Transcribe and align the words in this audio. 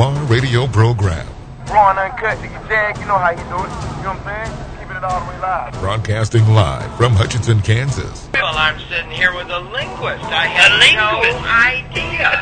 Bar 0.00 0.16
radio 0.32 0.64
program. 0.66 1.26
Raw 1.68 1.90
and 1.90 1.98
uncut. 1.98 2.42
You 2.42 2.48
Jag, 2.70 2.96
you 2.96 3.04
know 3.04 3.18
how 3.18 3.32
you 3.32 3.36
do 3.36 3.42
it. 3.44 3.52
You 3.52 3.58
know 4.00 4.16
what 4.16 4.24
I'm 4.24 4.24
saying? 4.24 4.48
Keeping 4.80 4.96
it 4.96 5.04
all 5.04 5.20
the 5.20 5.28
way 5.28 5.36
live. 5.40 5.74
Broadcasting 5.74 6.48
live 6.48 6.96
from 6.96 7.12
Hutchinson, 7.12 7.60
Kansas. 7.60 8.30
Well, 8.32 8.56
I'm 8.56 8.80
sitting 8.88 9.10
here 9.10 9.34
with 9.34 9.50
a 9.50 9.60
linguist. 9.60 10.24
I 10.24 10.46
had 10.46 10.72
no 10.96 11.20
idea. 11.44 12.32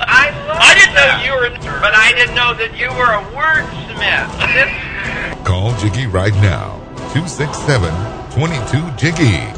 I 0.00 0.30
love 0.48 0.56
I 0.58 0.72
didn't 0.80 0.94
know 0.96 1.20
you 1.28 1.36
were, 1.36 1.52
but 1.82 1.92
I 1.92 2.16
didn't 2.16 2.34
know 2.34 2.54
that 2.54 2.74
you 2.80 2.88
were 2.96 3.12
a 3.12 3.20
wordsmith. 3.36 5.44
Call 5.44 5.76
Jiggy 5.76 6.06
right 6.06 6.32
now. 6.36 6.80
267 7.12 7.92
22 8.32 8.92
Jiggy. 8.96 9.57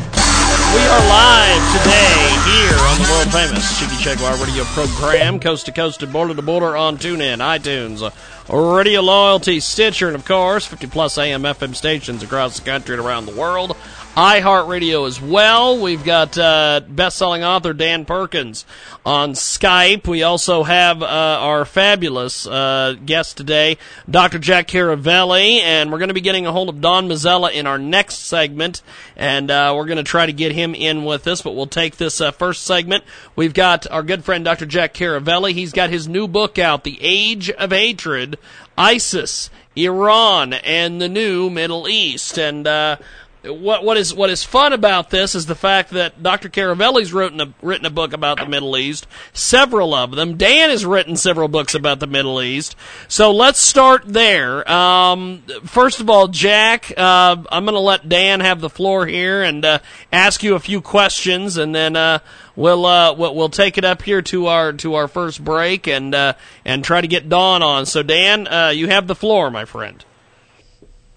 We 0.73 0.79
are 0.87 1.07
live 1.09 1.81
today 1.83 2.37
here 2.45 2.77
on 2.79 2.97
the 2.97 3.07
world 3.11 3.31
famous 3.33 3.77
Jiggy 3.77 3.97
Jaguar 3.97 4.37
radio 4.37 4.63
program, 4.63 5.39
coast 5.41 5.65
to 5.65 5.73
coast 5.73 6.01
and 6.01 6.13
border 6.13 6.33
to 6.33 6.41
border 6.41 6.77
on 6.77 6.97
TuneIn, 6.97 7.39
iTunes, 7.39 8.01
Radio 8.47 9.01
Loyalty, 9.01 9.59
Stitcher, 9.59 10.07
and 10.07 10.15
of 10.15 10.23
course, 10.23 10.65
50 10.65 10.87
plus 10.87 11.17
AM 11.17 11.43
FM 11.43 11.75
stations 11.75 12.23
across 12.23 12.57
the 12.57 12.65
country 12.65 12.95
and 12.95 13.05
around 13.05 13.25
the 13.25 13.35
world. 13.35 13.75
iHeartRadio 14.15 15.07
as 15.07 15.21
well. 15.21 15.79
We've 15.79 16.03
got 16.03 16.37
uh, 16.37 16.81
best-selling 16.85 17.45
author 17.45 17.71
Dan 17.71 18.03
Perkins 18.03 18.65
on 19.05 19.31
Skype. 19.31 20.05
We 20.05 20.21
also 20.23 20.63
have 20.63 21.01
uh, 21.01 21.05
our 21.05 21.63
fabulous 21.63 22.45
uh, 22.45 22.95
guest 23.05 23.37
today, 23.37 23.77
Dr. 24.09 24.37
Jack 24.37 24.67
Caravelli, 24.67 25.61
and 25.61 25.91
we're 25.91 25.97
going 25.97 26.09
to 26.09 26.13
be 26.13 26.19
getting 26.19 26.45
a 26.45 26.51
hold 26.51 26.67
of 26.67 26.81
Don 26.81 27.07
Mazzella 27.07 27.53
in 27.53 27.65
our 27.65 27.77
next 27.77 28.15
segment, 28.25 28.81
and 29.15 29.49
uh, 29.49 29.73
we're 29.77 29.85
going 29.85 29.95
to 29.95 30.03
try 30.03 30.25
to 30.25 30.33
get 30.33 30.51
him 30.51 30.75
in 30.75 31.05
with 31.05 31.25
us. 31.25 31.41
But 31.41 31.55
we'll 31.55 31.67
take 31.67 31.95
this 31.95 32.19
uh, 32.19 32.31
first 32.31 32.63
segment. 32.63 33.05
We've 33.37 33.53
got 33.53 33.89
our 33.89 34.03
good 34.03 34.25
friend 34.25 34.43
Dr. 34.43 34.65
Jack 34.65 34.93
Caravelli. 34.93 35.53
He's 35.53 35.71
got 35.71 35.89
his 35.89 36.09
new 36.09 36.27
book 36.27 36.59
out, 36.59 36.83
The 36.83 36.97
Age 36.99 37.49
of 37.49 37.71
Hatred: 37.71 38.37
ISIS, 38.77 39.49
Iran, 39.73 40.51
and 40.51 40.99
the 40.99 41.07
New 41.07 41.49
Middle 41.49 41.87
East, 41.87 42.37
and. 42.37 42.67
Uh, 42.67 42.97
what 43.43 43.83
what 43.83 43.97
is 43.97 44.13
what 44.13 44.29
is 44.29 44.43
fun 44.43 44.71
about 44.71 45.09
this 45.09 45.33
is 45.33 45.47
the 45.47 45.55
fact 45.55 45.91
that 45.91 46.21
Dr. 46.21 46.47
Caravelli's 46.47 47.11
written 47.11 47.41
a 47.41 47.53
written 47.61 47.87
a 47.87 47.89
book 47.89 48.13
about 48.13 48.37
the 48.37 48.45
Middle 48.45 48.77
East, 48.77 49.07
several 49.33 49.95
of 49.95 50.11
them. 50.11 50.37
Dan 50.37 50.69
has 50.69 50.85
written 50.85 51.15
several 51.15 51.47
books 51.47 51.73
about 51.73 51.99
the 51.99 52.07
Middle 52.07 52.41
East. 52.41 52.75
So 53.07 53.31
let's 53.31 53.59
start 53.59 54.03
there. 54.05 54.69
Um, 54.71 55.41
first 55.65 55.99
of 56.01 56.09
all, 56.09 56.27
Jack, 56.27 56.93
uh, 56.95 57.37
I'm 57.51 57.65
going 57.65 57.73
to 57.73 57.79
let 57.79 58.07
Dan 58.07 58.41
have 58.41 58.61
the 58.61 58.69
floor 58.69 59.07
here 59.07 59.41
and 59.41 59.65
uh, 59.65 59.79
ask 60.11 60.43
you 60.43 60.53
a 60.53 60.59
few 60.59 60.79
questions, 60.79 61.57
and 61.57 61.73
then 61.73 61.95
uh, 61.95 62.19
we'll, 62.55 62.85
uh, 62.85 63.15
we'll 63.15 63.33
we'll 63.33 63.49
take 63.49 63.79
it 63.79 63.85
up 63.85 64.03
here 64.03 64.21
to 64.21 64.47
our 64.47 64.73
to 64.73 64.93
our 64.93 65.07
first 65.07 65.43
break 65.43 65.87
and 65.87 66.13
uh, 66.13 66.33
and 66.63 66.83
try 66.83 67.01
to 67.01 67.07
get 67.07 67.27
Don 67.27 67.63
on. 67.63 67.87
So 67.87 68.03
Dan, 68.03 68.47
uh, 68.47 68.69
you 68.69 68.87
have 68.87 69.07
the 69.07 69.15
floor, 69.15 69.49
my 69.49 69.65
friend. 69.65 70.05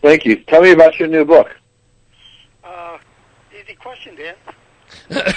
Thank 0.01 0.25
you. 0.25 0.37
Tell 0.37 0.63
me 0.63 0.71
about 0.71 0.99
your 0.99 1.09
new 1.09 1.27
book. 1.27 1.55
Easy 3.65 3.77
question, 3.77 4.15
Dan. 4.17 4.35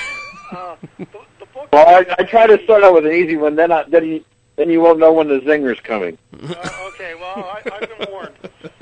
uh, 0.51 0.75
the, 0.97 1.05
the 1.39 1.45
book. 1.53 1.69
Well, 1.71 1.87
I, 1.87 2.05
I 2.19 2.23
try 2.23 2.45
to 2.47 2.61
start 2.63 2.83
out 2.83 2.93
with 2.93 3.05
an 3.05 3.13
easy 3.13 3.37
one, 3.37 3.55
then 3.55 3.71
I, 3.71 3.83
then 3.83 4.05
you 4.05 4.25
then 4.57 4.69
you 4.69 4.81
won't 4.81 4.99
know 4.99 5.13
when 5.13 5.27
the 5.27 5.41
zinger's 5.45 5.79
coming. 5.79 6.17
Uh, 6.47 6.89
okay, 6.93 7.13
well, 7.15 7.35
I, 7.45 7.61
I've 7.71 7.97
been 7.97 8.11
warned. 8.11 8.33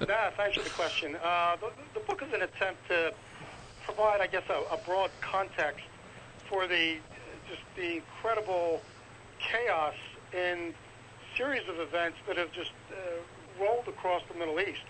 Nah, 0.07 0.29
thanks 0.37 0.57
for 0.57 0.63
the 0.63 0.69
question. 0.69 1.17
Uh, 1.21 1.57
the, 1.57 1.69
the 1.93 1.99
book 2.01 2.23
is 2.25 2.33
an 2.33 2.41
attempt 2.43 2.87
to 2.87 3.13
provide, 3.83 4.21
I 4.21 4.27
guess, 4.27 4.43
a, 4.49 4.73
a 4.73 4.77
broad 4.85 5.11
context 5.19 5.85
for 6.47 6.65
the 6.67 6.95
just 7.49 7.61
the 7.75 7.95
incredible 7.95 8.81
chaos 9.39 9.95
and 10.33 10.73
series 11.35 11.67
of 11.67 11.79
events 11.79 12.17
that 12.27 12.37
have 12.37 12.51
just 12.51 12.71
uh, 12.91 13.61
rolled 13.61 13.87
across 13.87 14.21
the 14.31 14.37
Middle 14.39 14.59
East. 14.59 14.85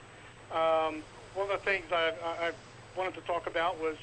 Um, 0.51 1.01
one 1.33 1.49
of 1.49 1.59
the 1.59 1.65
things 1.65 1.85
I, 1.91 2.13
I, 2.23 2.47
I 2.47 2.51
wanted 2.95 3.15
to 3.15 3.21
talk 3.21 3.47
about 3.47 3.79
was 3.79 3.97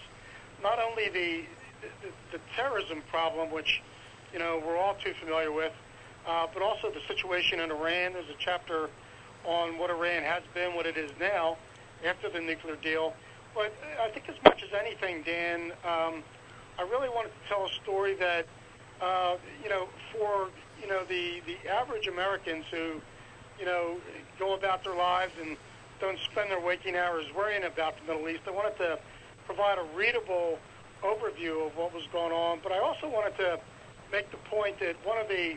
not 0.63 0.79
only 0.79 1.09
the, 1.09 1.45
the 2.03 2.09
the 2.33 2.41
terrorism 2.57 3.03
problem, 3.11 3.51
which 3.51 3.83
you 4.33 4.39
know 4.39 4.63
we're 4.65 4.77
all 4.77 4.95
too 4.95 5.13
familiar 5.21 5.53
with, 5.53 5.73
uh, 6.27 6.47
but 6.53 6.63
also 6.63 6.91
the 6.91 7.01
situation 7.09 7.61
in 7.61 7.71
Iran. 7.71 8.13
There's 8.13 8.29
a 8.29 8.39
chapter 8.39 8.89
on 9.45 9.79
what 9.79 9.91
Iran 9.91 10.23
has 10.23 10.43
been, 10.55 10.75
what 10.75 10.87
it 10.87 10.97
is 10.97 11.11
now 11.19 11.57
after 12.07 12.31
the 12.31 12.41
nuclear 12.41 12.77
deal. 12.77 13.15
But 13.55 13.73
I 14.01 14.09
think 14.11 14.29
as 14.29 14.37
much 14.45 14.63
as 14.63 14.71
anything, 14.73 15.23
Dan, 15.23 15.73
um, 15.85 16.23
I 16.79 16.83
really 16.83 17.09
wanted 17.09 17.31
to 17.31 17.49
tell 17.49 17.67
a 17.67 17.71
story 17.83 18.15
that 18.15 18.47
uh, 19.01 19.37
you 19.63 19.69
know 19.69 19.89
for 20.13 20.49
you 20.81 20.89
know 20.89 21.05
the 21.09 21.43
the 21.47 21.71
average 21.71 22.07
Americans 22.07 22.65
who 22.71 23.01
you 23.59 23.67
know 23.67 23.97
go 24.39 24.55
about 24.55 24.85
their 24.85 24.95
lives 24.95 25.33
and 25.41 25.57
don't 26.01 26.19
spend 26.31 26.51
their 26.51 26.61
waking 26.61 26.97
hours 26.97 27.27
worrying 27.37 27.65
about 27.65 27.95
the 27.99 28.13
Middle 28.13 28.29
East. 28.29 28.43
I 28.47 28.51
wanted 28.51 28.77
to 28.79 28.99
provide 29.47 29.79
a 29.79 29.97
readable 29.97 30.59
overview 31.03 31.67
of 31.67 31.77
what 31.77 31.93
was 31.93 32.05
going 32.13 32.33
on, 32.33 32.61
but 32.63 32.73
I 32.73 32.79
also 32.79 33.09
wanted 33.09 33.37
to 33.39 33.59
make 34.11 34.31
the 34.31 34.37
point 34.37 34.79
that 34.81 34.97
one 35.05 35.19
of 35.19 35.29
the 35.29 35.57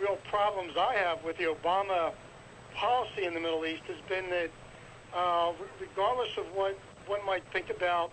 real 0.00 0.18
problems 0.28 0.72
I 0.76 0.94
have 0.94 1.22
with 1.24 1.36
the 1.38 1.44
Obama 1.44 2.12
policy 2.74 3.24
in 3.24 3.34
the 3.34 3.40
Middle 3.40 3.64
East 3.64 3.82
has 3.84 3.96
been 4.08 4.28
that, 4.30 4.50
uh, 5.14 5.52
regardless 5.80 6.36
of 6.36 6.44
what 6.54 6.78
one 7.06 7.24
might 7.24 7.44
think 7.52 7.70
about 7.70 8.10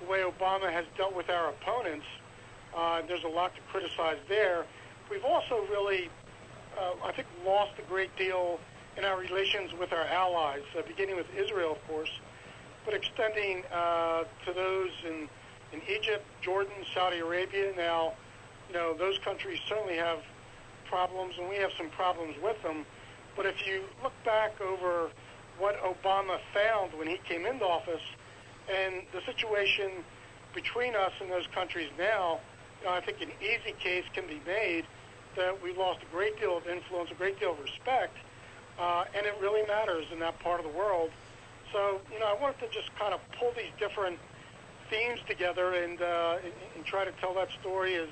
the 0.00 0.10
way 0.10 0.20
Obama 0.20 0.72
has 0.72 0.84
dealt 0.96 1.14
with 1.14 1.28
our 1.28 1.50
opponents, 1.50 2.06
uh, 2.74 3.02
there's 3.06 3.24
a 3.24 3.28
lot 3.28 3.54
to 3.54 3.60
criticize 3.70 4.16
there. 4.28 4.64
We've 5.10 5.24
also 5.24 5.66
really, 5.70 6.08
uh, 6.78 6.92
I 7.04 7.12
think, 7.12 7.28
lost 7.44 7.72
a 7.78 7.82
great 7.82 8.14
deal 8.16 8.58
in 8.96 9.04
our 9.04 9.18
relations 9.18 9.72
with 9.78 9.92
our 9.92 10.04
allies, 10.06 10.62
uh, 10.76 10.82
beginning 10.82 11.16
with 11.16 11.26
Israel, 11.36 11.72
of 11.72 11.88
course, 11.88 12.10
but 12.84 12.94
extending 12.94 13.62
uh, 13.72 14.24
to 14.46 14.52
those 14.52 14.90
in, 15.06 15.28
in 15.72 15.80
Egypt, 15.88 16.24
Jordan, 16.42 16.72
Saudi 16.94 17.18
Arabia. 17.18 17.72
Now, 17.76 18.14
you 18.68 18.74
know, 18.74 18.94
those 18.94 19.18
countries 19.18 19.58
certainly 19.68 19.96
have 19.96 20.18
problems, 20.86 21.34
and 21.38 21.48
we 21.48 21.56
have 21.56 21.70
some 21.76 21.88
problems 21.90 22.36
with 22.42 22.60
them. 22.62 22.84
But 23.36 23.46
if 23.46 23.66
you 23.66 23.82
look 24.02 24.12
back 24.24 24.60
over 24.60 25.10
what 25.58 25.76
Obama 25.82 26.38
found 26.52 26.92
when 26.94 27.06
he 27.06 27.18
came 27.28 27.46
into 27.46 27.64
office 27.64 28.02
and 28.68 29.02
the 29.12 29.20
situation 29.22 29.90
between 30.54 30.96
us 30.96 31.12
and 31.20 31.30
those 31.30 31.46
countries 31.54 31.88
now, 31.98 32.40
you 32.80 32.86
know, 32.86 32.92
I 32.92 33.00
think 33.00 33.20
an 33.20 33.30
easy 33.40 33.74
case 33.78 34.04
can 34.14 34.26
be 34.26 34.40
made 34.46 34.84
that 35.36 35.62
we 35.62 35.72
lost 35.74 36.00
a 36.02 36.12
great 36.12 36.38
deal 36.40 36.56
of 36.56 36.66
influence, 36.66 37.10
a 37.10 37.14
great 37.14 37.38
deal 37.38 37.52
of 37.52 37.60
respect, 37.60 38.16
uh, 38.78 39.04
and 39.14 39.26
it 39.26 39.34
really 39.40 39.66
matters 39.66 40.06
in 40.12 40.18
that 40.20 40.38
part 40.40 40.58
of 40.58 40.66
the 40.66 40.76
world. 40.76 41.10
So, 41.72 42.00
you 42.12 42.18
know, 42.18 42.26
I 42.26 42.40
wanted 42.40 42.58
to 42.60 42.68
just 42.68 42.94
kind 42.98 43.14
of 43.14 43.20
pull 43.38 43.52
these 43.56 43.72
different 43.78 44.18
themes 44.88 45.20
together 45.28 45.74
and, 45.74 46.00
uh, 46.02 46.38
and, 46.42 46.52
and 46.76 46.84
try 46.84 47.04
to 47.04 47.12
tell 47.20 47.32
that 47.34 47.48
story 47.60 47.94
as, 47.94 48.08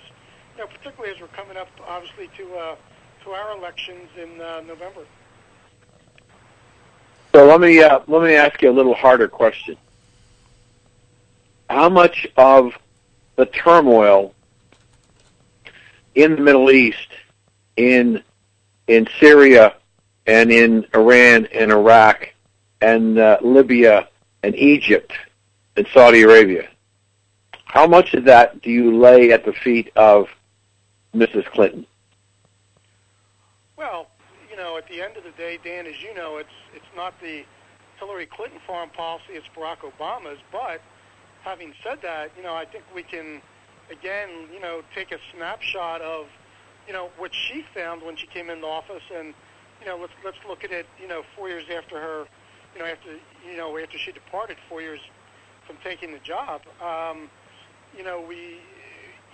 you 0.56 0.62
know, 0.62 0.66
particularly 0.66 1.14
as 1.14 1.20
we're 1.20 1.28
coming 1.28 1.56
up, 1.56 1.68
obviously, 1.86 2.28
to 2.36 2.54
uh, 2.54 2.76
to 3.24 3.30
our 3.30 3.56
elections 3.56 4.08
in 4.16 4.40
uh, 4.40 4.60
November. 4.66 5.00
So 7.34 7.46
let 7.46 7.60
me 7.60 7.80
uh, 7.80 8.00
let 8.06 8.22
me 8.22 8.34
ask 8.34 8.62
you 8.62 8.70
a 8.70 8.72
little 8.72 8.94
harder 8.94 9.28
question. 9.28 9.76
How 11.68 11.88
much 11.88 12.26
of 12.36 12.72
the 13.36 13.46
turmoil 13.46 14.34
in 16.14 16.36
the 16.36 16.42
Middle 16.42 16.70
East, 16.70 17.08
in 17.76 18.22
in 18.86 19.08
Syria, 19.20 19.74
and 20.26 20.50
in 20.50 20.86
Iran 20.94 21.46
and 21.46 21.70
Iraq, 21.70 22.32
and 22.80 23.18
uh, 23.18 23.38
Libya 23.42 24.08
and 24.42 24.54
Egypt, 24.54 25.12
in 25.76 25.86
Saudi 25.92 26.22
Arabia. 26.22 26.68
How 27.64 27.86
much 27.86 28.14
of 28.14 28.24
that 28.24 28.62
do 28.62 28.70
you 28.70 28.96
lay 28.96 29.32
at 29.32 29.44
the 29.44 29.52
feet 29.52 29.92
of 29.96 30.28
Mrs. 31.14 31.44
Clinton? 31.46 31.86
Well, 33.76 34.08
you 34.50 34.56
know, 34.56 34.76
at 34.76 34.88
the 34.88 35.02
end 35.02 35.16
of 35.16 35.24
the 35.24 35.30
day, 35.30 35.58
Dan, 35.62 35.86
as 35.86 36.02
you 36.02 36.14
know, 36.14 36.38
it's 36.38 36.48
it's 36.74 36.84
not 36.96 37.20
the 37.20 37.44
Hillary 37.98 38.26
Clinton 38.26 38.60
foreign 38.66 38.90
policy; 38.90 39.32
it's 39.32 39.46
Barack 39.56 39.78
Obama's. 39.78 40.38
But 40.50 40.80
having 41.42 41.74
said 41.84 42.00
that, 42.02 42.32
you 42.36 42.42
know, 42.42 42.54
I 42.54 42.64
think 42.64 42.84
we 42.94 43.02
can 43.02 43.40
again, 43.90 44.28
you 44.52 44.60
know, 44.60 44.82
take 44.94 45.12
a 45.12 45.18
snapshot 45.34 46.00
of, 46.00 46.26
you 46.86 46.92
know, 46.92 47.10
what 47.16 47.32
she 47.34 47.64
found 47.74 48.02
when 48.02 48.16
she 48.16 48.26
came 48.26 48.50
into 48.50 48.66
office, 48.66 49.02
and 49.14 49.34
you 49.80 49.86
know, 49.86 49.96
let's 49.96 50.12
let's 50.24 50.38
look 50.48 50.64
at 50.64 50.72
it, 50.72 50.86
you 51.00 51.06
know, 51.06 51.22
four 51.36 51.48
years 51.48 51.64
after 51.74 52.00
her, 52.00 52.26
you 52.78 52.84
know, 52.84 52.90
after 52.90 53.10
you 53.50 53.56
know 53.56 53.76
after 53.76 53.98
she 53.98 54.12
departed, 54.12 54.56
four 54.68 54.80
years 54.80 55.00
from 55.66 55.76
taking 55.82 56.12
the 56.12 56.18
job. 56.20 56.62
Um, 56.80 57.28
you 57.96 58.04
know, 58.04 58.24
we, 58.26 58.60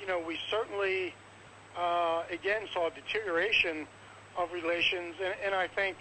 you 0.00 0.06
know, 0.06 0.18
we 0.26 0.38
certainly 0.50 1.14
uh, 1.76 2.22
again 2.30 2.62
saw 2.72 2.88
a 2.88 2.90
deterioration 2.90 3.86
of 4.38 4.50
relations, 4.52 5.16
and, 5.22 5.34
and 5.44 5.54
I 5.54 5.68
think 5.68 5.96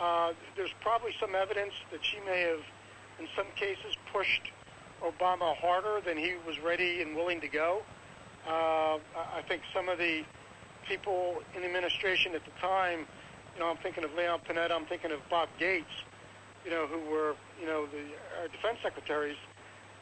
uh, 0.00 0.32
there's 0.56 0.72
probably 0.80 1.14
some 1.20 1.34
evidence 1.34 1.74
that 1.90 2.00
she 2.02 2.18
may 2.24 2.40
have, 2.40 2.62
in 3.20 3.28
some 3.36 3.46
cases, 3.54 3.94
pushed 4.12 4.50
Obama 5.02 5.54
harder 5.56 6.00
than 6.04 6.16
he 6.16 6.34
was 6.46 6.58
ready 6.60 7.02
and 7.02 7.14
willing 7.14 7.40
to 7.42 7.48
go. 7.48 7.82
Uh, 8.48 8.96
I 9.14 9.42
think 9.46 9.62
some 9.74 9.90
of 9.90 9.98
the 9.98 10.24
people 10.88 11.42
in 11.54 11.60
the 11.60 11.66
administration 11.66 12.34
at 12.34 12.44
the 12.44 12.50
time, 12.60 13.00
you 13.54 13.60
know, 13.60 13.68
I'm 13.68 13.76
thinking 13.76 14.04
of 14.04 14.14
Leon 14.14 14.40
Panetta, 14.48 14.72
I'm 14.72 14.86
thinking 14.86 15.12
of 15.12 15.20
Bob 15.28 15.48
Gates, 15.58 15.92
you 16.64 16.70
know, 16.70 16.86
who 16.86 16.98
were, 17.10 17.34
you 17.60 17.66
know, 17.66 17.86
the 17.86 18.02
our 18.40 18.48
defense 18.48 18.78
secretaries, 18.82 19.36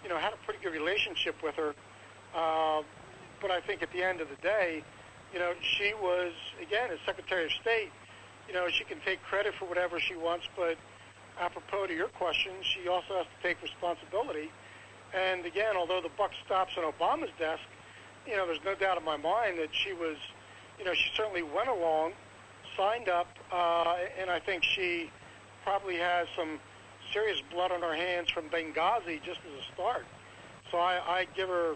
you 0.03 0.09
know, 0.09 0.19
had 0.19 0.33
a 0.33 0.37
pretty 0.45 0.61
good 0.63 0.73
relationship 0.73 1.37
with 1.43 1.55
her. 1.55 1.75
Uh, 2.35 2.83
but 3.41 3.51
I 3.51 3.61
think 3.61 3.83
at 3.83 3.93
the 3.93 4.03
end 4.03 4.21
of 4.21 4.29
the 4.29 4.37
day, 4.37 4.83
you 5.33 5.39
know, 5.39 5.53
she 5.63 5.95
was 5.95 6.33
again 6.61 6.91
as 6.93 6.99
Secretary 7.07 7.45
of 7.45 7.53
State. 7.53 7.91
You 8.49 8.55
know, 8.55 8.69
she 8.69 8.85
can 8.85 8.99
take 9.05 9.23
credit 9.23 9.55
for 9.59 9.67
whatever 9.67 10.01
she 10.01 10.17
wants, 10.17 10.47
but 10.57 10.77
apropos 11.41 11.87
to 11.87 11.95
your 11.95 12.09
question, 12.09 12.53
she 12.63 12.89
also 12.89 13.15
has 13.15 13.27
to 13.27 13.49
take 13.49 13.63
responsibility. 13.63 14.51
And 15.15 15.45
again, 15.47 15.77
although 15.77 16.01
the 16.01 16.11
buck 16.17 16.33
stops 16.45 16.73
on 16.77 16.85
Obama's 16.85 17.31
desk, 17.39 17.63
you 18.27 18.37
know, 18.37 18.47
there's 18.47 18.65
no 18.65 18.75
doubt 18.75 18.99
in 18.99 19.05
my 19.05 19.17
mind 19.17 19.59
that 19.59 19.69
she 19.73 19.93
was, 19.93 20.17
you 20.79 20.85
know, 20.85 20.95
she 20.95 21.11
certainly 21.17 21.43
went 21.43 21.69
along, 21.69 22.13
signed 22.77 23.09
up, 23.09 23.29
uh, 23.53 23.97
and 24.19 24.31
I 24.31 24.41
think 24.41 24.63
she 24.63 25.11
probably 25.65 25.97
has 25.97 26.29
some 26.37 26.59
serious 27.13 27.43
blood 27.51 27.73
on 27.73 27.81
her 27.83 27.95
hands 27.95 28.31
from 28.31 28.49
Benghazi 28.49 29.23
just 29.23 29.41
as 29.47 29.61
a 29.61 29.75
start. 29.75 30.07
So 30.71 30.79
I, 30.79 31.01
I 31.07 31.27
give 31.35 31.49
her, 31.49 31.75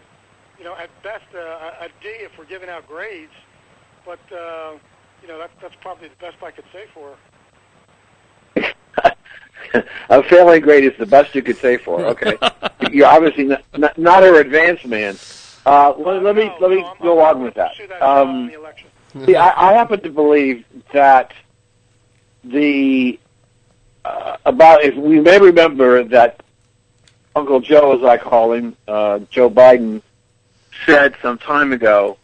you 0.57 0.63
know, 0.63 0.75
at 0.75 0.89
best 1.03 1.25
uh, 1.33 1.71
a 1.81 1.87
D 2.01 2.07
if 2.07 2.37
we're 2.37 2.45
giving 2.45 2.69
out 2.69 2.87
grades, 2.87 3.33
but 4.05 4.19
uh, 4.31 4.73
you 5.21 5.27
know 5.27 5.37
that, 5.37 5.51
that's 5.61 5.75
probably 5.81 6.07
the 6.07 6.15
best 6.15 6.37
I 6.41 6.51
could 6.51 6.65
say 6.71 6.85
for 6.93 7.15
her. 8.55 8.73
a 10.09 10.23
failing 10.23 10.61
grade 10.61 10.85
is 10.85 10.97
the 10.97 11.05
best 11.05 11.35
you 11.35 11.41
could 11.41 11.57
say 11.57 11.77
for 11.77 11.99
her. 11.99 12.05
Okay, 12.07 12.37
you're 12.91 13.07
obviously 13.07 13.43
not, 13.45 13.63
not, 13.75 13.97
not 13.97 14.23
her 14.23 14.39
advanced 14.39 14.85
man. 14.85 15.17
Uh, 15.65 15.93
let, 15.97 16.23
let 16.23 16.35
me 16.35 16.51
let 16.61 16.71
me 16.71 16.85
go 17.01 17.19
on 17.19 17.41
with 17.41 17.55
that. 17.55 17.73
Um, 18.01 18.51
see, 19.25 19.35
I, 19.35 19.71
I 19.71 19.73
happen 19.73 19.99
to 20.01 20.09
believe 20.09 20.63
that 20.93 21.33
the 22.43 23.19
uh, 24.05 24.37
about 24.45 24.83
if 24.83 24.95
we 24.95 25.19
may 25.19 25.39
remember 25.39 26.03
that 26.03 26.43
Uncle 27.35 27.59
Joe, 27.59 27.97
as 27.97 28.03
I 28.03 28.17
call 28.17 28.53
him, 28.53 28.77
uh, 28.87 29.19
Joe 29.31 29.49
Biden, 29.49 30.01
said 30.85 31.15
some 31.21 31.37
time 31.37 31.73
ago, 31.73 32.17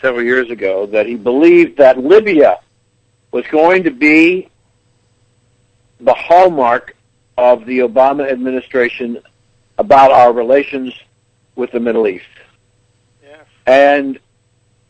several 0.00 0.22
years 0.22 0.50
ago, 0.50 0.86
that 0.86 1.06
he 1.06 1.16
believed 1.16 1.78
that 1.78 1.98
Libya 1.98 2.60
was 3.32 3.44
going 3.48 3.82
to 3.82 3.90
be 3.90 4.48
the 6.00 6.14
hallmark 6.14 6.96
of 7.36 7.66
the 7.66 7.80
Obama 7.80 8.30
administration 8.30 9.18
about 9.78 10.12
our 10.12 10.32
relations 10.32 10.94
with 11.56 11.72
the 11.72 11.80
Middle 11.80 12.06
East. 12.06 12.24
Yes. 13.22 13.44
And 13.66 14.18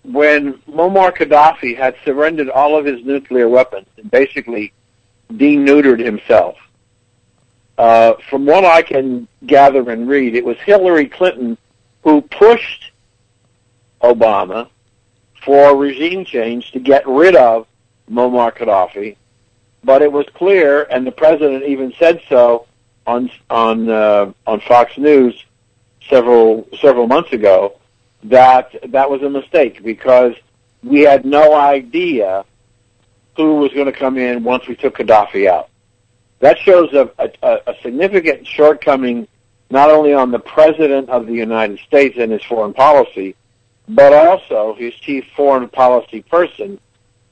when 0.04 0.54
Muammar 0.68 1.16
Gaddafi 1.16 1.76
had 1.76 1.96
surrendered 2.04 2.50
all 2.50 2.76
of 2.76 2.84
his 2.84 3.04
nuclear 3.04 3.48
weapons 3.48 3.86
and 3.96 4.10
basically 4.10 4.72
deneutered 5.32 5.98
himself, 5.98 6.56
uh, 7.78 8.14
from 8.28 8.46
what 8.46 8.64
I 8.64 8.82
can 8.82 9.28
gather 9.44 9.90
and 9.90 10.08
read, 10.08 10.34
it 10.34 10.44
was 10.44 10.56
Hillary 10.58 11.08
Clinton 11.08 11.58
who 12.02 12.22
pushed 12.22 12.92
Obama 14.02 14.68
for 15.44 15.76
regime 15.76 16.24
change 16.24 16.72
to 16.72 16.80
get 16.80 17.06
rid 17.06 17.36
of 17.36 17.66
Muammar 18.10 18.56
Gaddafi. 18.56 19.16
But 19.84 20.02
it 20.02 20.10
was 20.10 20.26
clear, 20.34 20.84
and 20.84 21.06
the 21.06 21.12
president 21.12 21.64
even 21.64 21.92
said 21.98 22.20
so 22.28 22.66
on 23.06 23.30
on 23.50 23.88
uh, 23.88 24.32
on 24.46 24.60
Fox 24.60 24.96
News 24.98 25.44
several 26.08 26.66
several 26.80 27.06
months 27.06 27.32
ago, 27.32 27.78
that 28.24 28.74
that 28.90 29.08
was 29.08 29.22
a 29.22 29.30
mistake 29.30 29.82
because 29.84 30.34
we 30.82 31.00
had 31.00 31.24
no 31.24 31.54
idea 31.54 32.44
who 33.44 33.56
was 33.56 33.72
going 33.72 33.86
to 33.86 33.92
come 33.92 34.16
in 34.16 34.44
once 34.44 34.66
we 34.66 34.74
took 34.74 34.98
Gaddafi 34.98 35.48
out. 35.48 35.68
That 36.40 36.58
shows 36.58 36.92
a, 36.92 37.10
a, 37.18 37.58
a 37.66 37.74
significant 37.82 38.46
shortcoming 38.46 39.26
not 39.70 39.90
only 39.90 40.12
on 40.12 40.30
the 40.30 40.38
President 40.38 41.08
of 41.08 41.26
the 41.26 41.32
United 41.32 41.78
States 41.80 42.16
and 42.18 42.30
his 42.30 42.42
foreign 42.44 42.72
policy, 42.72 43.34
but 43.88 44.12
also 44.12 44.74
his 44.74 44.94
chief 44.94 45.24
foreign 45.34 45.68
policy 45.68 46.22
person, 46.22 46.78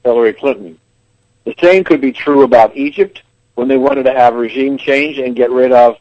Hillary 0.05 0.33
Clinton. 0.33 0.79
The 1.45 1.55
same 1.61 1.85
could 1.85 2.01
be 2.01 2.13
true 2.13 2.43
about 2.43 2.77
Egypt 2.77 3.23
when 3.55 3.69
they 3.69 3.77
wanted 3.77 4.05
to 4.05 4.13
have 4.13 4.35
regime 4.35 4.79
change 4.79 5.19
and 5.19 5.37
get 5.37 5.51
rid 5.51 5.73
of 5.73 5.97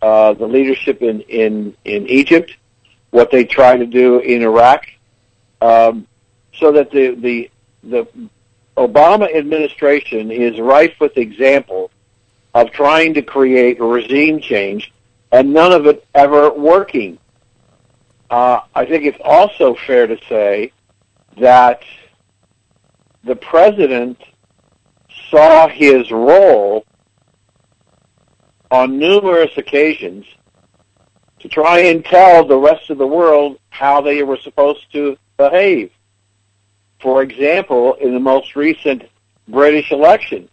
uh, 0.00 0.34
the 0.34 0.46
leadership 0.46 1.02
in, 1.02 1.20
in, 1.22 1.76
in 1.84 2.06
Egypt, 2.08 2.56
what 3.10 3.30
they 3.30 3.44
tried 3.44 3.78
to 3.78 3.86
do 3.86 4.18
in 4.18 4.42
Iraq, 4.42 4.86
um, 5.60 6.06
so 6.54 6.72
that 6.72 6.90
the, 6.90 7.14
the, 7.14 7.50
the 7.82 8.06
Obama 8.86 9.32
administration 9.34 10.30
is 10.30 10.58
rife 10.58 10.94
with 11.00 11.16
examples 11.16 11.90
of 12.54 12.70
trying 12.72 13.14
to 13.14 13.22
create 13.22 13.80
regime 13.80 14.40
change 14.40 14.92
and 15.30 15.52
none 15.52 15.72
of 15.72 15.86
it 15.86 16.04
ever 16.14 16.52
working. 16.52 17.18
Uh, 18.28 18.60
I 18.74 18.84
think 18.84 19.04
it's 19.04 19.20
also 19.24 19.74
fair 19.86 20.06
to 20.06 20.18
say 20.28 20.72
that 21.38 21.82
the 23.24 23.36
president 23.36 24.18
saw 25.30 25.68
his 25.68 26.10
role 26.10 26.84
on 28.70 28.98
numerous 28.98 29.50
occasions 29.56 30.26
to 31.38 31.48
try 31.48 31.78
and 31.80 32.04
tell 32.04 32.44
the 32.44 32.56
rest 32.56 32.90
of 32.90 32.98
the 32.98 33.06
world 33.06 33.58
how 33.70 34.00
they 34.00 34.22
were 34.22 34.38
supposed 34.38 34.90
to 34.92 35.16
behave. 35.36 35.90
For 37.02 37.20
example, 37.22 37.94
in 37.94 38.14
the 38.14 38.20
most 38.20 38.54
recent 38.54 39.02
British 39.48 39.90
election, 39.90 40.48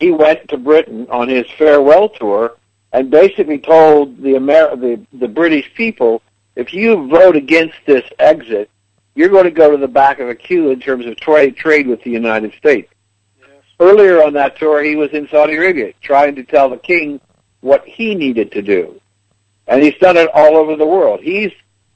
he 0.00 0.10
went 0.10 0.48
to 0.48 0.58
Britain 0.58 1.06
on 1.08 1.28
his 1.28 1.46
farewell 1.56 2.08
tour 2.08 2.56
and 2.92 3.10
basically 3.10 3.58
told 3.58 4.20
the 4.20 4.34
Amer- 4.34 4.76
the, 4.76 5.00
the 5.12 5.28
British 5.28 5.72
people, 5.74 6.20
if 6.56 6.74
you 6.74 7.08
vote 7.08 7.36
against 7.36 7.76
this 7.86 8.04
exit, 8.18 8.68
you're 9.14 9.28
going 9.28 9.44
to 9.44 9.52
go 9.52 9.70
to 9.70 9.76
the 9.76 9.88
back 9.88 10.18
of 10.18 10.28
a 10.28 10.34
queue 10.34 10.70
in 10.70 10.80
terms 10.80 11.06
of 11.06 11.16
trade 11.16 11.56
trade 11.56 11.86
with 11.86 12.02
the 12.02 12.10
United 12.10 12.52
States. 12.54 12.92
Yes. 13.38 13.48
Earlier 13.78 14.22
on 14.22 14.32
that 14.34 14.58
tour, 14.58 14.82
he 14.82 14.96
was 14.96 15.10
in 15.12 15.28
Saudi 15.28 15.54
Arabia 15.54 15.92
trying 16.00 16.34
to 16.34 16.42
tell 16.42 16.68
the 16.68 16.76
king 16.76 17.20
what 17.60 17.84
he 17.86 18.16
needed 18.16 18.50
to 18.52 18.62
do. 18.62 19.00
And 19.68 19.80
he's 19.80 19.96
done 19.98 20.16
it 20.16 20.28
all 20.34 20.56
over 20.56 20.74
the 20.74 20.86
world. 20.86 21.20
He's 21.22 21.52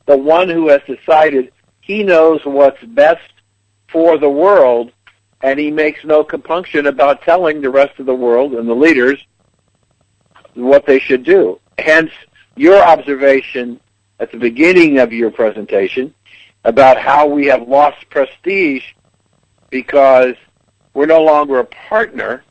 the 0.07 0.17
one 0.17 0.49
who 0.49 0.69
has 0.69 0.81
decided 0.87 1.53
he 1.81 2.05
knows 2.05 2.41
what's 2.45 2.83
best 2.85 3.21
for 3.91 4.19
the 4.19 4.29
world 4.29 4.93
and 5.43 5.59
he 5.59 5.71
makes 5.71 6.05
no 6.05 6.25
compunction 6.25 6.87
about 6.87 7.23
telling 7.23 7.61
the 7.61 7.71
rest 7.71 7.99
of 7.99 8.07
the 8.07 8.15
world 8.15 8.55
and 8.55 8.69
the 8.69 8.75
leaders 8.75 9.25
what 10.55 10.85
they 10.87 10.99
should 10.99 11.23
do. 11.23 11.61
Hence, 11.79 12.11
your 12.57 12.83
observation 12.83 13.81
at 14.19 14.33
the 14.33 14.39
beginning 14.39 14.99
of 14.99 15.13
your 15.13 15.31
presentation 15.31 16.13
about 16.65 16.99
how 16.99 17.27
we 17.27 17.47
have 17.47 17.69
lost 17.69 18.09
prestige 18.11 18.85
because 19.71 20.35
we're 20.93 21.07
no 21.07 21.23
longer 21.23 21.61
a 21.61 21.65
partner. 21.65 22.43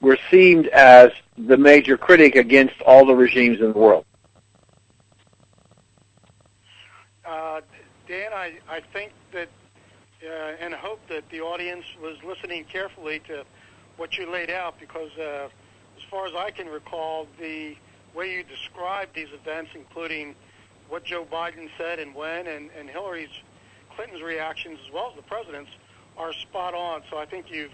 We're 0.00 0.18
seen 0.30 0.68
as 0.72 1.10
the 1.36 1.56
major 1.56 1.96
critic 1.96 2.36
against 2.36 2.80
all 2.82 3.04
the 3.04 3.14
regimes 3.14 3.60
in 3.60 3.72
the 3.72 3.78
world. 3.78 4.04
Uh, 7.24 7.60
Dan, 8.06 8.32
I, 8.32 8.58
I 8.68 8.80
think 8.92 9.12
uh, 10.24 10.52
and 10.60 10.74
hope 10.74 11.00
that 11.08 11.28
the 11.30 11.40
audience 11.40 11.84
was 12.00 12.16
listening 12.24 12.64
carefully 12.64 13.20
to 13.26 13.44
what 13.96 14.16
you 14.16 14.30
laid 14.30 14.50
out 14.50 14.78
because, 14.78 15.10
uh, 15.18 15.48
as 15.96 16.02
far 16.10 16.26
as 16.26 16.34
I 16.34 16.50
can 16.50 16.68
recall, 16.68 17.26
the 17.38 17.76
way 18.14 18.32
you 18.32 18.42
described 18.44 19.14
these 19.14 19.28
events, 19.32 19.70
including 19.74 20.34
what 20.88 21.04
Joe 21.04 21.24
Biden 21.24 21.68
said 21.78 21.98
and 21.98 22.14
when, 22.14 22.46
and, 22.46 22.70
and 22.78 22.88
Hillary's 22.88 23.30
Clinton's 23.94 24.22
reactions 24.22 24.78
as 24.86 24.92
well 24.92 25.10
as 25.10 25.16
the 25.16 25.22
president's 25.22 25.70
are 26.16 26.32
spot 26.32 26.74
on. 26.74 27.02
So 27.10 27.18
I 27.18 27.24
think 27.24 27.50
you've 27.50 27.72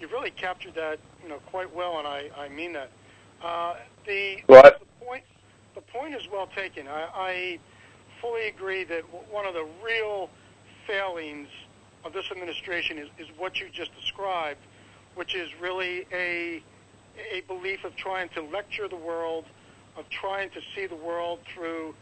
you've 0.00 0.12
really 0.12 0.30
captured 0.30 0.74
that 0.74 0.98
you 1.22 1.28
know 1.28 1.38
quite 1.46 1.74
well, 1.74 1.98
and 1.98 2.06
I, 2.06 2.30
I 2.36 2.48
mean 2.48 2.72
that. 2.74 2.90
Uh, 3.42 3.74
the, 4.06 4.36
the 4.78 5.04
point 5.04 5.24
the 5.74 5.80
point 5.80 6.14
is 6.14 6.22
well 6.30 6.48
taken. 6.54 6.86
I, 6.88 7.08
I 7.14 7.58
fully 8.20 8.48
agree 8.48 8.84
that 8.84 9.02
w- 9.12 9.24
one 9.30 9.46
of 9.46 9.54
the 9.54 9.66
real 9.84 10.28
failings 10.86 11.48
of 12.04 12.12
this 12.12 12.30
administration 12.30 12.98
is, 12.98 13.08
is 13.18 13.26
what 13.36 13.60
you 13.60 13.68
just 13.70 13.94
described, 13.94 14.60
which 15.14 15.34
is 15.34 15.48
really 15.60 16.06
a 16.12 16.62
a 17.32 17.40
belief 17.42 17.84
of 17.84 17.94
trying 17.96 18.28
to 18.30 18.40
lecture 18.40 18.88
the 18.88 18.96
world, 18.96 19.44
of 19.96 20.08
trying 20.08 20.48
to 20.50 20.60
see 20.74 20.86
the 20.86 20.96
world 20.96 21.40
through, 21.52 21.94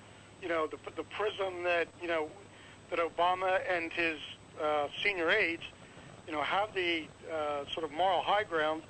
you 0.42 0.48
know, 0.48 0.66
the, 0.66 0.76
the 0.96 1.02
prism 1.02 1.64
that 1.64 1.88
you 2.00 2.08
know 2.08 2.28
that 2.90 2.98
Obama 2.98 3.60
and 3.68 3.92
his 3.92 4.18
uh, 4.62 4.88
senior 5.02 5.30
aides, 5.30 5.62
you 6.26 6.32
know, 6.32 6.42
have 6.42 6.72
the 6.74 7.04
uh, 7.32 7.64
sort 7.72 7.84
of 7.84 7.92
moral 7.92 8.22
high 8.22 8.44
ground, 8.44 8.82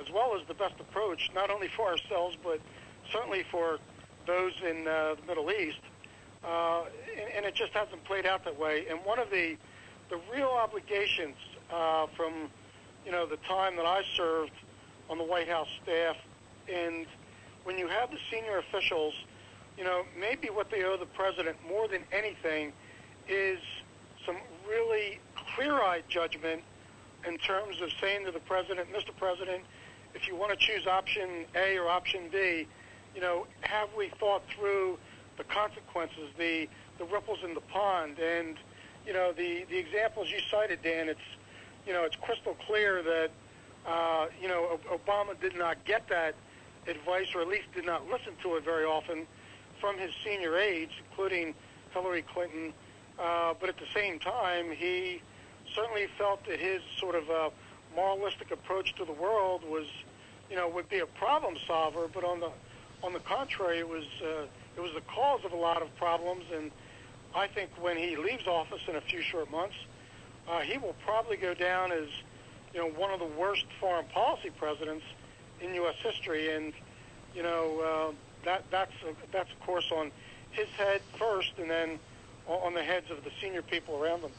as 0.00 0.10
well 0.10 0.34
as 0.38 0.46
the 0.48 0.54
best 0.54 0.74
approach, 0.80 1.30
not 1.34 1.50
only 1.50 1.68
for 1.68 1.88
ourselves 1.88 2.36
but 2.42 2.60
certainly 3.12 3.44
for 3.50 3.78
those 4.26 4.52
in 4.68 4.88
uh, 4.88 5.14
the 5.20 5.26
Middle 5.26 5.50
East. 5.50 5.80
Uh, 6.42 6.84
and, 7.18 7.30
and 7.36 7.46
it 7.46 7.54
just 7.54 7.72
hasn't 7.72 8.02
played 8.04 8.26
out 8.26 8.44
that 8.44 8.58
way. 8.58 8.86
And 8.90 8.98
one 9.04 9.18
of 9.18 9.30
the 9.30 9.56
the 10.10 10.18
real 10.32 10.48
obligations 10.48 11.36
uh, 11.72 12.06
from 12.16 12.50
you 13.04 13.12
know 13.12 13.26
the 13.26 13.36
time 13.48 13.76
that 13.76 13.86
I 13.86 14.02
served 14.16 14.52
on 15.10 15.18
the 15.18 15.24
White 15.24 15.48
House 15.48 15.68
staff, 15.82 16.16
and 16.72 17.06
when 17.64 17.78
you 17.78 17.88
have 17.88 18.10
the 18.10 18.18
senior 18.30 18.58
officials, 18.58 19.14
you 19.76 19.84
know 19.84 20.04
maybe 20.18 20.48
what 20.48 20.70
they 20.70 20.84
owe 20.84 20.96
the 20.96 21.06
president 21.06 21.56
more 21.68 21.88
than 21.88 22.02
anything 22.12 22.72
is 23.28 23.58
some 24.26 24.36
really 24.68 25.18
clear-eyed 25.54 26.04
judgment 26.08 26.62
in 27.26 27.38
terms 27.38 27.80
of 27.80 27.90
saying 28.00 28.24
to 28.24 28.30
the 28.30 28.40
president, 28.40 28.88
Mr. 28.92 29.16
President, 29.16 29.62
if 30.14 30.28
you 30.28 30.36
want 30.36 30.50
to 30.50 30.56
choose 30.56 30.86
option 30.86 31.44
A 31.54 31.78
or 31.78 31.88
option 31.88 32.28
B, 32.30 32.66
you 33.14 33.20
know, 33.20 33.46
have 33.62 33.88
we 33.96 34.10
thought 34.20 34.42
through 34.54 34.98
the 35.36 35.44
consequences, 35.44 36.30
the 36.38 36.68
the 36.98 37.04
ripples 37.06 37.38
in 37.44 37.54
the 37.54 37.60
pond, 37.60 38.18
and 38.18 38.56
you 39.06 39.12
know, 39.12 39.32
the 39.32 39.64
the 39.70 39.78
examples 39.78 40.30
you 40.30 40.38
cited, 40.50 40.82
Dan. 40.82 41.08
It's 41.08 41.20
you 41.86 41.92
know, 41.92 42.04
it's 42.04 42.16
crystal 42.16 42.56
clear 42.66 43.02
that 43.02 43.30
uh, 43.86 44.26
you 44.40 44.48
know 44.48 44.78
Obama 44.90 45.38
did 45.40 45.56
not 45.56 45.84
get 45.84 46.08
that 46.08 46.34
advice, 46.86 47.28
or 47.34 47.40
at 47.40 47.48
least 47.48 47.72
did 47.74 47.86
not 47.86 48.08
listen 48.10 48.32
to 48.42 48.56
it 48.56 48.64
very 48.64 48.84
often 48.84 49.26
from 49.80 49.98
his 49.98 50.12
senior 50.24 50.56
aides, 50.56 50.92
including 51.10 51.54
Hillary 51.92 52.22
Clinton. 52.22 52.72
Uh, 53.18 53.54
but 53.60 53.68
at 53.68 53.76
the 53.76 53.86
same 53.94 54.18
time, 54.18 54.70
he 54.72 55.20
certainly 55.74 56.06
felt 56.18 56.44
that 56.46 56.58
his 56.58 56.82
sort 56.98 57.14
of 57.14 57.30
uh, 57.30 57.50
moralistic 57.94 58.50
approach 58.50 58.94
to 58.96 59.04
the 59.04 59.12
world 59.12 59.62
was, 59.68 59.86
you 60.50 60.56
know, 60.56 60.68
would 60.68 60.88
be 60.88 60.98
a 60.98 61.06
problem 61.06 61.56
solver. 61.66 62.08
But 62.12 62.24
on 62.24 62.40
the 62.40 62.50
on 63.02 63.12
the 63.12 63.20
contrary, 63.20 63.78
it 63.78 63.88
was 63.88 64.04
uh, 64.22 64.46
it 64.76 64.80
was 64.80 64.92
the 64.94 65.02
cause 65.02 65.44
of 65.44 65.52
a 65.52 65.56
lot 65.56 65.82
of 65.82 65.94
problems. 65.96 66.44
And 66.54 66.70
I 67.34 67.46
think 67.48 67.70
when 67.80 67.96
he 67.96 68.16
leaves 68.16 68.46
office 68.46 68.80
in 68.88 68.96
a 68.96 69.00
few 69.00 69.20
short 69.20 69.50
months, 69.50 69.74
uh, 70.48 70.60
he 70.60 70.78
will 70.78 70.94
probably 71.04 71.36
go 71.36 71.54
down 71.54 71.90
as, 71.90 72.08
you 72.72 72.80
know, 72.80 72.88
one 72.88 73.10
of 73.10 73.18
the 73.18 73.26
worst 73.26 73.64
foreign 73.80 74.06
policy 74.06 74.50
presidents 74.50 75.04
in 75.60 75.74
U.S. 75.74 75.96
history. 76.02 76.54
And 76.54 76.72
you 77.34 77.42
know, 77.42 77.80
uh, 77.80 78.14
that 78.44 78.64
that's 78.70 78.92
a, 79.02 79.14
that's 79.32 79.50
of 79.50 79.60
course 79.60 79.90
on 79.90 80.10
his 80.52 80.68
head 80.68 81.00
first, 81.18 81.52
and 81.58 81.68
then 81.68 81.98
on 82.46 82.58
on 82.66 82.74
the 82.74 82.82
heads 82.82 83.10
of 83.10 83.24
the 83.24 83.30
senior 83.40 83.62
people 83.62 84.02
around 84.02 84.20
him. 84.20 84.30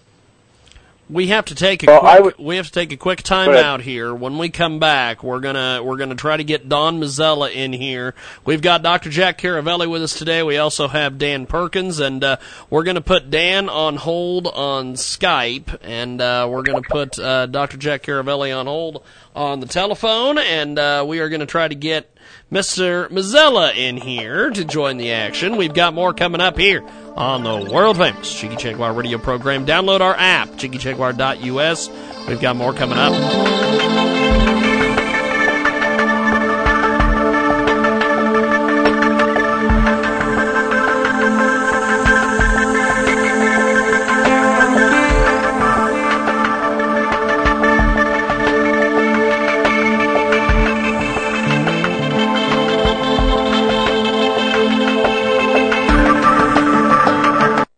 We 1.07 1.27
have 1.27 1.45
to 1.45 1.55
take 1.55 1.83
a 1.83 1.85
Well, 1.85 2.21
quick, 2.21 2.39
we 2.39 2.55
have 2.55 2.65
to 2.65 2.71
take 2.71 2.91
a 2.91 2.97
quick 2.97 3.21
time 3.21 3.51
out 3.51 3.81
here. 3.81 4.11
When 4.13 4.39
we 4.39 4.49
come 4.49 4.79
back, 4.79 5.23
we're 5.23 5.39
gonna 5.39 5.81
we're 5.83 5.97
gonna 5.97 6.15
try 6.15 6.35
to 6.35 6.43
get 6.43 6.67
Don 6.67 6.99
Mazzella 6.99 7.51
in 7.53 7.73
here. 7.73 8.15
We've 8.43 8.61
got 8.61 8.81
Dr. 8.81 9.11
Jack 9.11 9.37
Caravelli 9.37 9.87
with 9.87 10.01
us 10.01 10.17
today. 10.17 10.41
We 10.41 10.57
also 10.57 10.87
have 10.87 11.19
Dan 11.19 11.45
Perkins, 11.45 11.99
and 11.99 12.23
uh, 12.23 12.37
we're 12.71 12.83
gonna 12.83 13.01
put 13.01 13.29
Dan 13.29 13.69
on 13.69 13.97
hold 13.97 14.47
on 14.47 14.93
Skype, 14.93 15.77
and 15.83 16.19
uh, 16.19 16.47
we're 16.49 16.63
gonna 16.63 16.81
put 16.81 17.19
uh, 17.19 17.45
Dr. 17.45 17.77
Jack 17.77 18.01
Caravelli 18.01 18.51
on 18.51 18.65
hold 18.65 19.03
on 19.35 19.59
the 19.59 19.67
telephone, 19.67 20.39
and 20.39 20.79
uh, 20.79 21.05
we 21.07 21.19
are 21.19 21.29
gonna 21.29 21.45
try 21.45 21.67
to 21.67 21.75
get 21.75 22.14
Mr. 22.51 23.09
Mazzella 23.09 23.75
in 23.75 23.97
here 23.97 24.49
to 24.51 24.63
join 24.63 24.97
the 24.97 25.11
action. 25.11 25.57
We've 25.57 25.73
got 25.73 25.93
more 25.93 26.13
coming 26.13 26.41
up 26.41 26.57
here 26.57 26.83
on 27.15 27.43
the 27.43 27.71
world 27.71 27.97
famous 27.97 28.39
Jiggy 28.39 28.55
Jaguar 28.55 28.93
radio 28.93 29.17
program. 29.17 29.65
Download 29.65 30.01
our 30.01 30.15
app, 30.15 30.49
jiggyjaguar.us. 30.49 31.89
We've 32.27 32.41
got 32.41 32.55
more 32.55 32.73
coming 32.73 32.97
up. 32.97 34.24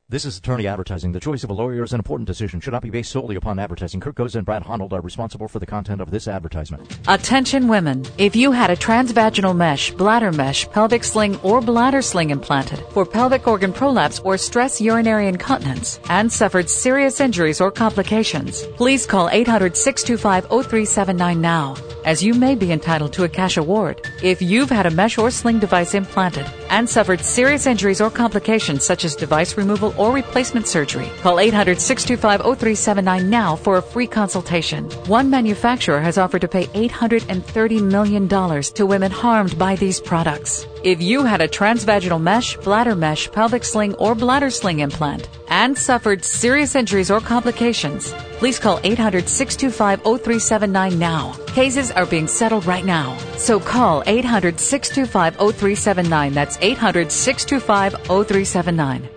This 0.10 0.24
is 0.24 0.38
attorney 0.38 0.68
advertising. 0.68 1.12
The 1.12 1.20
choice 1.20 1.44
of 1.44 1.50
a 1.50 1.54
lawyer 1.54 1.84
is 1.84 1.92
an 1.92 2.00
important 2.00 2.28
decision. 2.28 2.62
Should 2.62 2.72
not 2.72 2.82
be 2.82 2.90
based 2.90 3.12
solely 3.12 3.36
upon 3.36 3.60
advertising. 3.60 4.00
Kurt 4.00 4.16
Goes 4.16 4.38
and 4.38 4.46
Brad 4.46 4.64
Honnold 4.64 4.94
are 4.94 5.02
responsible 5.02 5.50
for 5.50 5.60
the 5.60 5.66
content 5.66 6.00
of 6.00 6.12
this 6.12 6.30
advertisement. 6.30 6.98
Attention 7.10 7.68
women. 7.68 8.06
If 8.18 8.34
you 8.34 8.54
had 8.54 8.70
a 8.70 8.78
transvaginal 8.78 9.54
mesh, 9.54 9.92
bladder 9.92 10.32
mesh, 10.32 10.66
pelvic 10.70 11.04
sling, 11.04 11.36
or 11.42 11.60
bladder 11.60 12.02
sling 12.02 12.30
implanted 12.30 12.80
for 12.92 13.06
pelvic 13.06 13.48
organ 13.48 13.74
prolapse 13.74 14.20
or 14.20 14.38
stress 14.38 14.80
urinary 14.80 15.28
incontinence 15.28 16.00
and 16.08 16.32
suffered 16.32 16.70
serious 16.70 17.20
injuries 17.20 17.60
or 17.60 17.70
complications, 17.70 18.64
please 18.78 19.06
call 19.06 19.28
800-625-0379 19.28 21.38
now, 21.38 21.76
as 22.06 22.24
you 22.24 22.34
may 22.34 22.56
be 22.56 22.72
entitled 22.72 23.12
to 23.12 23.26
a 23.26 23.30
cash 23.30 23.58
award. 23.58 24.08
If 24.24 24.42
you've 24.42 24.70
had 24.70 24.86
a 24.86 24.92
mesh 24.92 25.18
or 25.18 25.32
sling 25.32 25.60
device 25.60 25.94
implanted 25.94 26.46
and 26.70 26.90
suffered 26.90 27.22
serious 27.22 27.66
injuries 27.66 28.02
or 28.02 28.10
complications 28.10 28.84
such 28.84 29.06
as 29.06 29.16
device 29.16 29.58
removal 29.58 29.94
or 29.98 30.12
replacement 30.12 30.68
surgery, 30.68 31.10
call 31.22 31.38
800-625-0379 31.38 33.26
now 33.26 33.56
for 33.56 33.78
a 33.78 33.82
free 33.82 34.08
consultation. 34.08 34.86
One 35.08 35.30
manufacturer 35.30 36.00
has 36.00 36.18
offered 36.18 36.42
to 36.42 36.48
pay 36.48 36.66
$830 36.68 37.82
million 37.82 38.28
to 38.28 38.86
women 38.86 39.12
harmed 39.12 39.58
by 39.58 39.76
these 39.76 40.02
products. 40.02 40.68
If 40.84 41.02
you 41.02 41.26
had 41.26 41.42
a 41.42 41.48
transvaginal 41.48 42.22
mesh, 42.22 42.56
bladder 42.58 42.96
mesh, 42.96 43.32
pelvic 43.32 43.64
sling, 43.64 43.96
or 43.96 44.14
bladder 44.14 44.52
sling 44.52 44.78
implant 44.80 45.28
and 45.50 45.76
suffered 45.78 46.24
serious 46.24 46.76
injuries 46.76 47.10
or 47.10 47.20
complications, 47.20 48.14
please 48.38 48.60
call 48.60 48.80
800-625-0379 48.82 50.98
now. 50.98 51.34
Cases 51.48 51.90
are 51.92 52.06
being 52.06 52.28
settled 52.28 52.68
right 52.68 52.86
now. 52.86 53.18
So 53.38 53.60
call 53.60 54.04
800-625-0379. 54.04 56.34
That's 56.34 56.58
800-625-0379. 56.58 59.17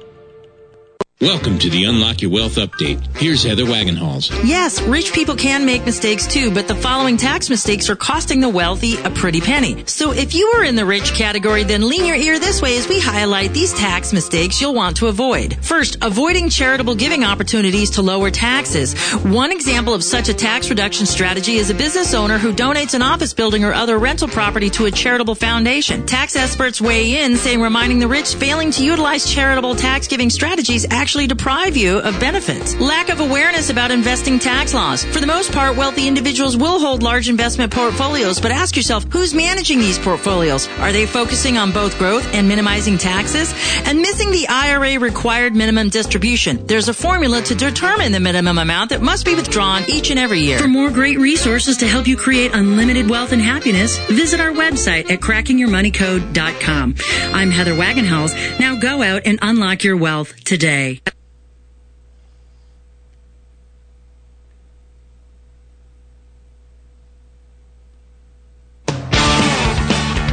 Welcome 1.23 1.59
to 1.59 1.69
the 1.69 1.85
Unlock 1.85 2.23
Your 2.23 2.31
Wealth 2.31 2.55
Update. 2.55 3.15
Here's 3.15 3.43
Heather 3.43 3.65
Wagenhals. 3.65 4.31
Yes, 4.43 4.81
rich 4.81 5.12
people 5.12 5.37
can 5.37 5.67
make 5.67 5.85
mistakes 5.85 6.27
too, 6.27 6.50
but 6.50 6.67
the 6.67 6.75
following 6.75 7.19
tax 7.19 7.50
mistakes 7.50 7.91
are 7.91 7.95
costing 7.95 8.41
the 8.41 8.49
wealthy 8.49 8.97
a 9.03 9.11
pretty 9.11 9.43
penny. 9.43 9.85
So 9.85 10.12
if 10.12 10.35
you 10.35 10.47
are 10.55 10.65
in 10.65 10.77
the 10.77 10.87
rich 10.87 11.12
category, 11.12 11.62
then 11.62 11.87
lean 11.87 12.07
your 12.07 12.17
ear 12.17 12.39
this 12.39 12.62
way 12.62 12.79
as 12.79 12.89
we 12.89 13.00
highlight 13.00 13.53
these 13.53 13.75
tax 13.75 14.15
mistakes 14.15 14.62
you'll 14.62 14.73
want 14.73 14.97
to 14.97 15.09
avoid. 15.09 15.59
First, 15.61 15.99
avoiding 16.00 16.49
charitable 16.49 16.95
giving 16.95 17.23
opportunities 17.23 17.91
to 17.91 18.03
lower 18.03 18.31
taxes. 18.31 18.99
One 19.17 19.53
example 19.53 19.93
of 19.93 20.03
such 20.03 20.31
a 20.31 20.35
tax 20.35 20.71
reduction 20.71 21.05
strategy 21.05 21.57
is 21.57 21.69
a 21.69 21.75
business 21.75 22.15
owner 22.15 22.39
who 22.39 22.55
donates 22.55 22.95
an 22.95 23.03
office 23.03 23.35
building 23.35 23.62
or 23.62 23.75
other 23.75 23.99
rental 23.99 24.27
property 24.27 24.71
to 24.71 24.87
a 24.87 24.91
charitable 24.91 25.35
foundation. 25.35 26.07
Tax 26.07 26.35
experts 26.35 26.81
weigh 26.81 27.23
in 27.23 27.37
saying 27.37 27.61
reminding 27.61 27.99
the 27.99 28.09
rich 28.09 28.37
failing 28.37 28.71
to 28.71 28.83
utilize 28.83 29.31
charitable 29.31 29.75
tax 29.75 30.09
giving 30.09 30.31
strategies 30.31 30.87
actually 30.89 31.10
actually 31.11 31.26
deprive 31.26 31.76
you 31.76 31.99
of 31.99 32.21
benefits. 32.21 32.76
Lack 32.76 33.09
of 33.09 33.19
awareness 33.19 33.69
about 33.69 33.90
investing 33.90 34.38
tax 34.38 34.73
laws. 34.73 35.05
For 35.05 35.19
the 35.19 35.26
most 35.26 35.50
part, 35.50 35.76
wealthy 35.76 36.07
individuals 36.07 36.57
will 36.57 36.79
hold 36.79 37.02
large 37.02 37.29
investment 37.29 37.73
portfolios, 37.73 38.40
but 38.40 38.52
ask 38.52 38.76
yourself, 38.76 39.05
who's 39.11 39.35
managing 39.35 39.81
these 39.81 39.99
portfolios? 39.99 40.69
Are 40.79 40.93
they 40.93 41.07
focusing 41.07 41.59
on 41.59 41.73
both 41.73 41.99
growth 41.99 42.33
and 42.33 42.47
minimizing 42.47 42.97
taxes? 42.97 43.52
And 43.87 43.99
missing 43.99 44.31
the 44.31 44.47
IRA 44.47 45.00
required 45.00 45.57
minimum 45.57 45.88
distribution. 45.88 46.64
There's 46.64 46.88
a 46.88 46.95
formula 46.95 47.43
to 47.43 47.57
determine 47.57 48.12
the 48.12 48.21
minimum 48.21 48.59
amount 48.59 48.90
that 48.90 49.02
must 49.02 49.25
be 49.25 49.35
withdrawn 49.35 49.83
each 49.88 50.11
and 50.11 50.21
every 50.21 50.38
year. 50.38 50.61
For 50.61 50.69
more 50.69 50.90
great 50.90 51.19
resources 51.19 51.79
to 51.79 51.88
help 51.88 52.07
you 52.07 52.17
create 52.17 52.55
unlimited 52.55 53.11
wealth 53.11 53.33
and 53.33 53.43
happiness, 53.43 53.99
visit 54.11 54.38
our 54.38 54.52
website 54.52 55.11
at 55.11 55.19
crackingyourmoneycode.com. 55.19 56.95
I'm 57.35 57.50
Heather 57.50 57.75
Wagenhals. 57.75 58.61
Now 58.61 58.79
go 58.79 59.02
out 59.02 59.23
and 59.25 59.40
unlock 59.43 59.83
your 59.83 59.97
wealth 59.97 60.45
today. 60.45 61.00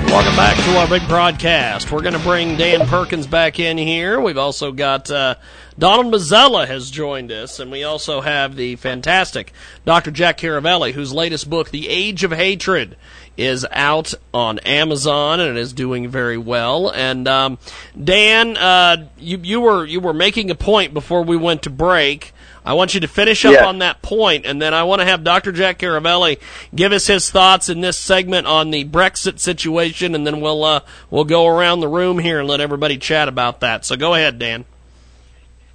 Welcome 0.07 0.35
back 0.37 0.55
to 0.55 0.77
our 0.77 0.87
big 0.87 1.07
broadcast. 1.07 1.91
We're 1.91 2.01
going 2.01 2.13
to 2.13 2.19
bring 2.19 2.55
Dan 2.55 2.87
Perkins 2.87 3.27
back 3.27 3.59
in 3.59 3.77
here. 3.77 4.19
We've 4.21 4.37
also 4.37 4.71
got 4.71 5.11
uh, 5.11 5.35
Donald 5.77 6.13
Mazzella 6.13 6.65
has 6.65 6.89
joined 6.89 7.31
us, 7.31 7.59
and 7.59 7.69
we 7.69 7.83
also 7.83 8.21
have 8.21 8.55
the 8.55 8.77
fantastic 8.77 9.51
Dr. 9.85 10.09
Jack 10.11 10.37
Caravelli, 10.37 10.93
whose 10.93 11.13
latest 11.13 11.49
book, 11.49 11.69
The 11.69 11.89
Age 11.89 12.23
of 12.23 12.31
Hatred, 12.31 12.95
is 13.35 13.67
out 13.69 14.13
on 14.33 14.59
Amazon 14.59 15.39
and 15.39 15.57
it 15.57 15.61
is 15.61 15.73
doing 15.73 16.07
very 16.07 16.37
well. 16.37 16.89
And 16.89 17.27
um, 17.27 17.59
Dan, 18.01 18.57
uh, 18.57 19.07
you 19.17 19.37
you 19.43 19.61
were 19.61 19.85
you 19.85 19.99
were 19.99 20.13
making 20.13 20.49
a 20.49 20.55
point 20.55 20.93
before 20.93 21.23
we 21.23 21.37
went 21.37 21.63
to 21.63 21.69
break. 21.69 22.33
I 22.67 22.73
want 22.73 22.93
you 22.93 22.99
to 22.99 23.07
finish 23.07 23.45
up 23.45 23.53
Yes. 23.53 23.63
on 23.65 23.79
that 23.79 24.01
point, 24.01 24.45
and 24.45 24.61
then 24.61 24.73
I 24.73 24.83
want 24.83 24.99
to 24.99 25.05
have 25.05 25.23
Dr. 25.23 25.53
Jack 25.53 25.79
Caravelli 25.79 26.37
give 26.75 26.91
us 26.91 27.07
his 27.07 27.31
thoughts 27.31 27.69
in 27.69 27.79
this 27.79 27.97
segment 27.97 28.45
on 28.45 28.71
the 28.71 28.83
Brexit 28.83 29.39
situation, 29.39 30.13
and 30.13 30.27
then 30.27 30.41
we'll 30.41 30.65
uh, 30.65 30.81
we'll 31.09 31.23
go 31.23 31.47
around 31.47 31.79
the 31.79 31.87
room 31.87 32.19
here 32.19 32.39
and 32.39 32.47
let 32.47 32.59
everybody 32.59 32.97
chat 32.97 33.29
about 33.29 33.61
that. 33.61 33.85
So 33.85 33.95
go 33.95 34.13
ahead, 34.15 34.37
Dan. 34.37 34.65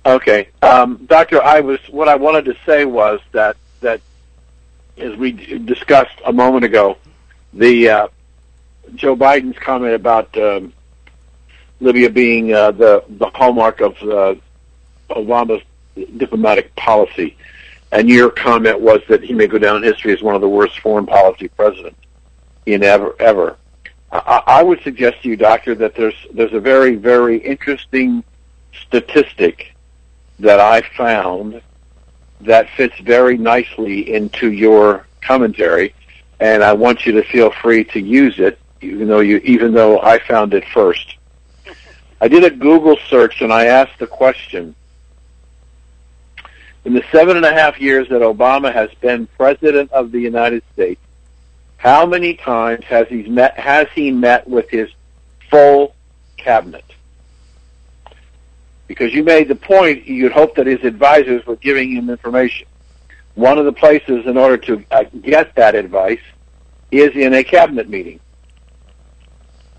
Okay, 0.04 0.49
um, 0.61 1.06
Doctor. 1.06 1.42
I 1.42 1.61
was 1.61 1.80
what 1.88 2.08
I 2.08 2.16
wanted 2.16 2.44
to 2.44 2.56
say 2.66 2.84
was 2.84 3.20
that 3.32 3.56
that 3.80 4.02
as 4.99 5.16
we 5.16 5.32
discussed 5.32 6.18
a 6.26 6.32
moment 6.32 6.64
ago, 6.66 6.99
the 7.54 7.88
uh, 7.88 8.08
Joe 8.96 9.16
Biden's 9.16 9.58
comment 9.58 9.94
about 9.94 10.37
um, 10.37 10.75
Libya 11.80 12.11
being 12.11 12.52
uh, 12.52 12.72
the 12.72 13.02
the 13.08 13.30
hallmark 13.30 13.80
of 13.80 13.96
uh, 14.02 14.34
Obama's 15.08 15.62
diplomatic 15.94 16.75
policy, 16.76 17.37
and 17.90 18.08
your 18.08 18.30
comment 18.30 18.80
was 18.80 19.00
that 19.08 19.22
he 19.22 19.34
may 19.34 19.46
go 19.46 19.58
down 19.58 19.76
in 19.76 19.82
history 19.82 20.12
as 20.12 20.22
one 20.22 20.34
of 20.34 20.40
the 20.40 20.49
worst 20.49 20.80
foreign 20.80 21.06
policy 21.06 21.49
presidents 21.49 21.99
in 22.66 22.82
ever 22.82 23.14
ever. 23.18 23.56
I, 24.11 24.42
I 24.46 24.62
would 24.62 24.82
suggest 24.82 25.22
to 25.22 25.28
you, 25.28 25.37
Doctor, 25.37 25.75
that 25.76 25.94
there's 25.94 26.14
there's 26.32 26.52
a 26.52 26.61
very 26.61 26.96
very 26.96 27.38
interesting 27.38 28.22
statistic 28.87 29.75
that 30.38 30.61
I 30.61 30.82
found 30.96 31.62
that 32.40 32.68
fits 32.70 32.99
very 32.99 33.38
nicely 33.38 34.12
into 34.12 34.50
your 34.50 35.06
commentary, 35.20 35.94
and 36.40 36.62
I 36.64 36.72
want 36.72 37.06
you 37.06 37.12
to 37.12 37.22
feel 37.22 37.50
free 37.50 37.84
to 37.84 38.00
use 38.00 38.38
it, 38.38 38.58
even 38.80 39.08
though 39.08 39.20
you 39.20 39.38
even 39.38 39.72
though 39.72 40.00
I 40.00 40.18
found 40.18 40.54
it 40.54 40.64
first. 40.68 41.16
I 42.20 42.28
did 42.28 42.44
a 42.44 42.50
Google 42.50 42.96
search 43.08 43.42
and 43.42 43.52
I 43.52 43.66
asked 43.66 43.99
the 43.99 44.06
question: 44.06 44.75
In 46.84 46.94
the 46.94 47.04
seven 47.12 47.36
and 47.36 47.46
a 47.46 47.52
half 47.52 47.80
years 47.80 48.08
that 48.08 48.22
Obama 48.22 48.72
has 48.72 48.90
been 49.00 49.26
president 49.38 49.92
of 49.92 50.10
the 50.10 50.20
United 50.20 50.62
States, 50.72 51.00
how 51.76 52.06
many 52.06 52.34
times 52.34 52.84
has 52.84 53.08
he 53.08 53.22
met 53.22 53.58
has 53.58 53.88
he 53.94 54.10
met 54.10 54.48
with 54.48 54.68
his 54.70 54.90
full 55.48 55.94
cabinet? 56.36 56.84
because 58.92 59.14
you 59.14 59.24
made 59.24 59.48
the 59.48 59.54
point 59.54 60.06
you'd 60.06 60.32
hope 60.32 60.54
that 60.54 60.66
his 60.66 60.84
advisors 60.84 61.46
were 61.46 61.56
giving 61.56 61.96
him 61.96 62.10
information. 62.10 62.66
One 63.34 63.56
of 63.56 63.64
the 63.64 63.72
places 63.72 64.26
in 64.26 64.36
order 64.36 64.58
to 64.58 64.84
uh, 64.90 65.04
get 65.22 65.54
that 65.54 65.74
advice 65.74 66.20
is 66.90 67.16
in 67.16 67.32
a 67.32 67.42
cabinet 67.42 67.88
meeting. 67.88 68.20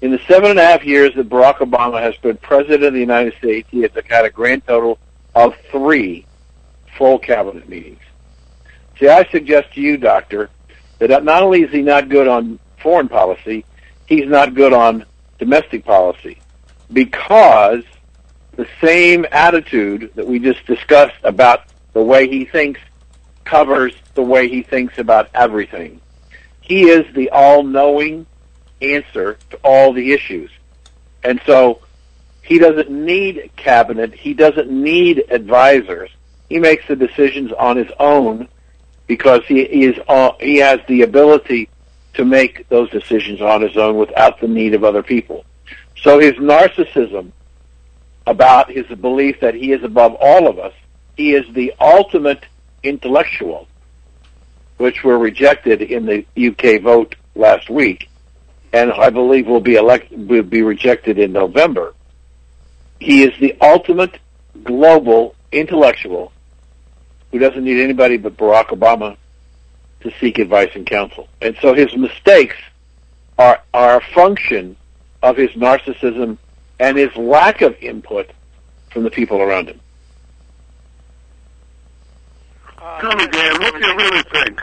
In 0.01 0.09
the 0.09 0.19
seven 0.27 0.49
and 0.49 0.59
a 0.59 0.65
half 0.65 0.83
years 0.83 1.13
that 1.13 1.29
Barack 1.29 1.57
Obama 1.57 2.01
has 2.01 2.15
been 2.17 2.37
president 2.37 2.85
of 2.85 2.93
the 2.93 2.99
United 2.99 3.35
States, 3.35 3.67
he 3.69 3.81
has 3.81 3.91
had 4.07 4.25
a 4.25 4.31
grand 4.31 4.65
total 4.65 4.97
of 5.35 5.53
three 5.69 6.25
full 6.97 7.19
cabinet 7.19 7.67
meetings. 7.69 8.01
See, 8.99 9.07
I 9.07 9.27
suggest 9.29 9.73
to 9.73 9.81
you, 9.81 9.97
Doctor, 9.97 10.49
that 10.99 11.23
not 11.23 11.43
only 11.43 11.63
is 11.63 11.71
he 11.71 11.81
not 11.81 12.09
good 12.09 12.27
on 12.27 12.59
foreign 12.77 13.09
policy, 13.09 13.65
he's 14.05 14.27
not 14.27 14.53
good 14.53 14.73
on 14.73 15.05
domestic 15.39 15.83
policy 15.83 16.39
because 16.91 17.83
the 18.55 18.67
same 18.81 19.25
attitude 19.31 20.11
that 20.15 20.27
we 20.27 20.39
just 20.39 20.65
discussed 20.65 21.17
about 21.23 21.63
the 21.93 22.01
way 22.01 22.27
he 22.27 22.45
thinks 22.45 22.79
covers 23.43 23.93
the 24.13 24.21
way 24.21 24.47
he 24.47 24.61
thinks 24.61 24.97
about 24.99 25.29
everything. 25.33 25.99
He 26.61 26.83
is 26.83 27.11
the 27.13 27.29
all-knowing 27.31 28.25
answer 28.81 29.37
to 29.49 29.59
all 29.63 29.91
the 29.91 30.13
issues. 30.13 30.49
And 31.23 31.41
so 31.45 31.81
he 32.41 32.59
doesn't 32.59 32.89
need 32.89 33.51
cabinet, 33.55 34.13
he 34.13 34.33
doesn't 34.33 34.69
need 34.69 35.25
advisors. 35.29 36.09
He 36.53 36.59
makes 36.59 36.87
the 36.87 36.95
decisions 36.95 37.51
on 37.53 37.77
his 37.77 37.89
own 37.99 38.47
because 39.07 39.41
he 39.47 39.61
is 39.61 39.95
he 40.39 40.57
has 40.57 40.79
the 40.87 41.01
ability 41.01 41.67
to 42.13 42.25
make 42.25 42.69
those 42.69 42.91
decisions 42.91 43.41
on 43.41 43.63
his 43.63 43.75
own 43.75 43.97
without 43.97 44.39
the 44.39 44.47
need 44.47 44.75
of 44.75 44.83
other 44.83 45.01
people. 45.01 45.45
So 46.03 46.19
his 46.19 46.33
narcissism 46.33 47.31
about 48.27 48.69
his 48.69 48.85
belief 48.85 49.39
that 49.39 49.55
he 49.55 49.71
is 49.71 49.83
above 49.83 50.15
all 50.21 50.47
of 50.47 50.59
us. 50.59 50.73
He 51.17 51.33
is 51.33 51.51
the 51.55 51.73
ultimate 51.79 52.45
intellectual, 52.83 53.67
which 54.77 55.03
were 55.03 55.17
rejected 55.17 55.81
in 55.81 56.05
the 56.05 56.23
UK 56.37 56.83
vote 56.83 57.15
last 57.33 57.67
week, 57.67 58.09
and 58.73 58.91
I 58.91 59.09
believe 59.09 59.47
will 59.47 59.59
be 59.59 59.77
elect 59.77 60.11
will 60.11 60.43
be 60.43 60.61
rejected 60.61 61.17
in 61.17 61.31
November. 61.31 61.95
He 62.99 63.23
is 63.23 63.35
the 63.39 63.57
ultimate 63.59 64.19
global 64.63 65.33
intellectual 65.51 66.31
who 67.33 67.39
doesn't 67.39 67.63
need 67.63 67.81
anybody 67.81 68.15
but 68.17 68.37
Barack 68.37 68.67
Obama 68.67 69.17
to 70.01 70.11
seek 70.19 70.37
advice 70.37 70.69
and 70.75 70.85
counsel. 70.85 71.27
And 71.41 71.57
so 71.61 71.73
his 71.73 71.93
mistakes 71.97 72.55
are 73.39 73.59
are 73.73 73.97
a 73.97 74.01
function 74.13 74.77
of 75.23 75.35
his 75.35 75.49
narcissism 75.51 76.37
and 76.79 76.95
his 76.97 77.13
lack 77.15 77.61
of 77.61 77.75
input 77.81 78.29
from 78.91 79.01
the 79.03 79.09
people 79.09 79.41
around 79.41 79.67
him. 79.69 79.79
Tell 83.01 83.15
me, 83.15 83.27
Dan, 83.27 83.59
what 83.59 83.73
do 83.81 83.87
you 83.87 83.97
really 83.97 84.23
think? 84.31 84.61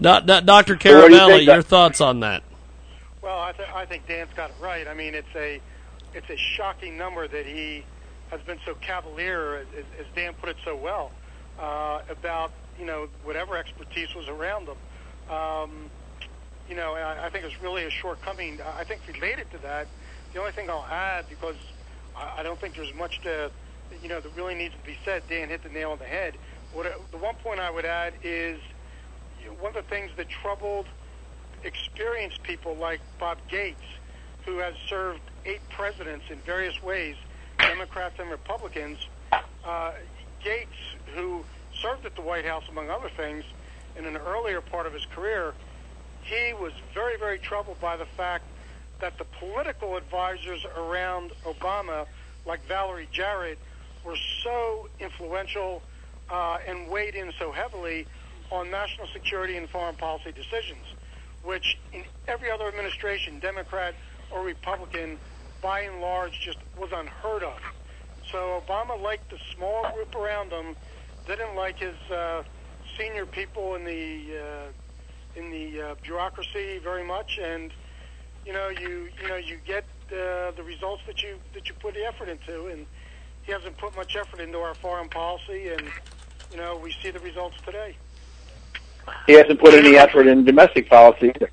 Do- 0.00 0.20
Do- 0.20 0.40
Dr. 0.40 0.74
What 0.74 0.82
do 0.82 0.88
you 0.88 1.20
Caravelli, 1.20 1.36
think, 1.38 1.46
your 1.48 1.62
thoughts 1.62 2.00
on 2.00 2.20
that? 2.20 2.42
Well, 3.20 3.38
I, 3.38 3.52
th- 3.52 3.68
I 3.74 3.84
think 3.84 4.06
Dan's 4.06 4.32
got 4.34 4.48
it 4.50 4.56
right. 4.60 4.88
I 4.88 4.94
mean, 4.94 5.14
it's 5.14 5.34
a 5.36 5.60
it's 6.14 6.30
a 6.30 6.36
shocking 6.36 6.96
number 6.96 7.28
that 7.28 7.44
he 7.44 7.84
has 8.30 8.40
been 8.42 8.58
so 8.64 8.74
cavalier, 8.74 9.56
as, 9.56 9.84
as 9.98 10.06
Dan 10.14 10.34
put 10.34 10.48
it 10.48 10.56
so 10.64 10.76
well, 10.76 11.10
uh, 11.58 12.00
about 12.08 12.52
you 12.78 12.86
know 12.86 13.08
whatever 13.24 13.56
expertise 13.56 14.14
was 14.14 14.28
around 14.28 14.68
them. 14.68 14.76
Um, 15.34 15.90
you 16.68 16.76
know, 16.76 16.94
and 16.94 17.04
I, 17.04 17.26
I 17.26 17.30
think 17.30 17.44
it's 17.44 17.60
really 17.62 17.84
a 17.84 17.90
shortcoming. 17.90 18.60
I 18.76 18.84
think 18.84 19.00
related 19.08 19.50
to 19.52 19.58
that, 19.58 19.86
the 20.32 20.40
only 20.40 20.52
thing 20.52 20.68
I'll 20.70 20.86
add 20.90 21.28
because 21.28 21.56
I, 22.16 22.40
I 22.40 22.42
don't 22.42 22.58
think 22.60 22.76
there's 22.76 22.94
much 22.94 23.20
to 23.22 23.50
you 24.02 24.08
know 24.08 24.20
that 24.20 24.36
really 24.36 24.54
needs 24.54 24.74
to 24.74 24.86
be 24.86 24.98
said. 25.04 25.22
Dan 25.28 25.48
hit 25.48 25.62
the 25.62 25.70
nail 25.70 25.92
on 25.92 25.98
the 25.98 26.04
head. 26.04 26.34
What 26.72 26.86
the 27.10 27.18
one 27.18 27.34
point 27.36 27.60
I 27.60 27.70
would 27.70 27.86
add 27.86 28.14
is 28.22 28.60
you 29.42 29.48
know, 29.48 29.54
one 29.54 29.74
of 29.74 29.82
the 29.82 29.90
things 29.90 30.10
that 30.16 30.28
troubled 30.28 30.86
experienced 31.64 32.42
people 32.42 32.74
like 32.76 33.00
Bob 33.18 33.38
Gates, 33.48 33.82
who 34.44 34.58
has 34.58 34.74
served 34.88 35.20
eight 35.44 35.60
presidents 35.70 36.26
in 36.30 36.38
various 36.38 36.80
ways, 36.82 37.16
Democrats 37.58 38.18
and 38.18 38.30
Republicans. 38.30 38.98
Uh, 39.64 39.92
Gates, 40.42 40.70
who 41.14 41.44
served 41.80 42.06
at 42.06 42.14
the 42.14 42.22
White 42.22 42.44
House, 42.44 42.64
among 42.70 42.90
other 42.90 43.10
things, 43.16 43.44
in 43.96 44.06
an 44.06 44.16
earlier 44.16 44.60
part 44.60 44.86
of 44.86 44.92
his 44.92 45.04
career, 45.06 45.52
he 46.22 46.52
was 46.54 46.72
very, 46.94 47.18
very 47.18 47.38
troubled 47.38 47.80
by 47.80 47.96
the 47.96 48.04
fact 48.04 48.44
that 49.00 49.18
the 49.18 49.24
political 49.38 49.96
advisors 49.96 50.64
around 50.76 51.32
Obama, 51.44 52.06
like 52.46 52.64
Valerie 52.66 53.08
Jarrett, 53.12 53.58
were 54.04 54.16
so 54.42 54.88
influential 55.00 55.82
uh, 56.30 56.58
and 56.66 56.88
weighed 56.88 57.14
in 57.14 57.32
so 57.38 57.52
heavily 57.52 58.06
on 58.50 58.70
national 58.70 59.06
security 59.08 59.56
and 59.56 59.68
foreign 59.68 59.94
policy 59.96 60.32
decisions, 60.32 60.84
which 61.42 61.78
in 61.92 62.04
every 62.26 62.50
other 62.50 62.66
administration, 62.66 63.38
Democrat 63.40 63.94
or 64.30 64.42
Republican, 64.42 65.18
by 65.60 65.80
and 65.80 66.00
large, 66.00 66.40
just 66.40 66.58
was 66.78 66.90
unheard 66.92 67.42
of. 67.42 67.58
So 68.30 68.62
Obama 68.66 69.00
liked 69.00 69.30
the 69.30 69.38
small 69.54 69.90
group 69.92 70.14
around 70.14 70.50
him, 70.50 70.76
didn't 71.26 71.54
like 71.54 71.78
his 71.78 71.96
uh, 72.10 72.42
senior 72.98 73.26
people 73.26 73.74
in 73.74 73.84
the 73.84 74.38
uh, 74.38 75.38
in 75.38 75.50
the 75.50 75.80
uh, 75.80 75.94
bureaucracy 76.02 76.78
very 76.78 77.04
much, 77.04 77.38
and 77.38 77.72
you 78.44 78.52
know 78.52 78.68
you 78.68 79.08
you 79.20 79.28
know 79.28 79.36
you 79.36 79.58
get 79.66 79.84
uh, 80.12 80.50
the 80.52 80.62
results 80.64 81.02
that 81.06 81.22
you 81.22 81.36
that 81.54 81.68
you 81.68 81.74
put 81.80 81.94
the 81.94 82.04
effort 82.04 82.28
into, 82.28 82.66
and 82.66 82.86
he 83.42 83.52
hasn't 83.52 83.76
put 83.78 83.96
much 83.96 84.16
effort 84.16 84.40
into 84.40 84.58
our 84.58 84.74
foreign 84.74 85.08
policy, 85.08 85.68
and 85.68 85.82
you 86.50 86.56
know 86.56 86.76
we 86.76 86.92
see 87.02 87.10
the 87.10 87.20
results 87.20 87.56
today. 87.64 87.96
He 89.26 89.34
hasn't 89.34 89.58
put 89.58 89.72
any 89.72 89.96
effort 89.96 90.26
in 90.26 90.44
domestic 90.44 90.90
policy 90.90 91.32
either. 91.34 91.50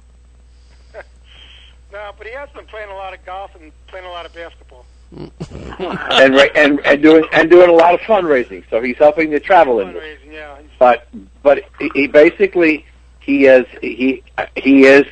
No, 1.95 2.11
but 2.17 2.27
he 2.27 2.33
has 2.33 2.49
been 2.49 2.65
playing 2.65 2.89
a 2.89 2.93
lot 2.93 3.13
of 3.13 3.25
golf 3.25 3.55
and 3.55 3.71
playing 3.87 4.05
a 4.05 4.09
lot 4.09 4.25
of 4.25 4.33
basketball. 4.33 4.85
and, 5.15 6.35
and 6.35 6.79
and 6.81 7.01
doing 7.01 7.23
and 7.31 7.49
doing 7.49 7.69
a 7.69 7.73
lot 7.73 7.93
of 7.93 8.01
fundraising. 8.01 8.65
So 8.69 8.81
he's 8.81 8.97
helping 8.97 9.29
the 9.29 9.39
travel 9.39 9.79
industry. 9.79 10.17
Fundraising, 10.27 10.33
yeah. 10.33 10.57
But 10.77 11.07
but 11.41 11.63
he, 11.79 11.89
he 11.95 12.07
basically 12.07 12.85
he 13.21 13.45
is 13.45 13.65
he 13.81 14.21
he 14.57 14.83
is, 14.83 15.05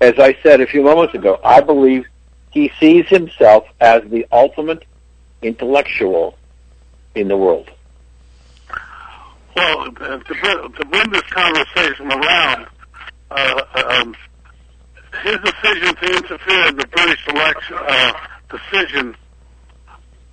as 0.00 0.18
I 0.18 0.38
said 0.42 0.62
a 0.62 0.66
few 0.66 0.82
moments 0.82 1.14
ago. 1.14 1.38
I 1.44 1.60
believe 1.60 2.06
he 2.50 2.72
sees 2.80 3.06
himself 3.08 3.66
as 3.82 4.02
the 4.04 4.26
ultimate 4.32 4.86
intellectual 5.42 6.38
in 7.14 7.28
the 7.28 7.36
world. 7.36 7.70
Well, 9.54 9.80
uh, 9.80 9.90
to, 9.90 10.18
bring- 10.24 10.72
to 10.72 10.84
bring 10.86 11.10
this 11.10 11.22
conversation 11.24 12.10
around, 12.10 12.68
uh, 13.30 13.62
um, 13.74 14.16
his 15.22 15.38
decision 15.38 15.94
to 15.96 16.06
interfere 16.16 16.68
in 16.68 16.76
the 16.76 16.86
British 16.88 17.26
election 17.28 17.76
uh, 17.78 18.12
decision 18.50 19.16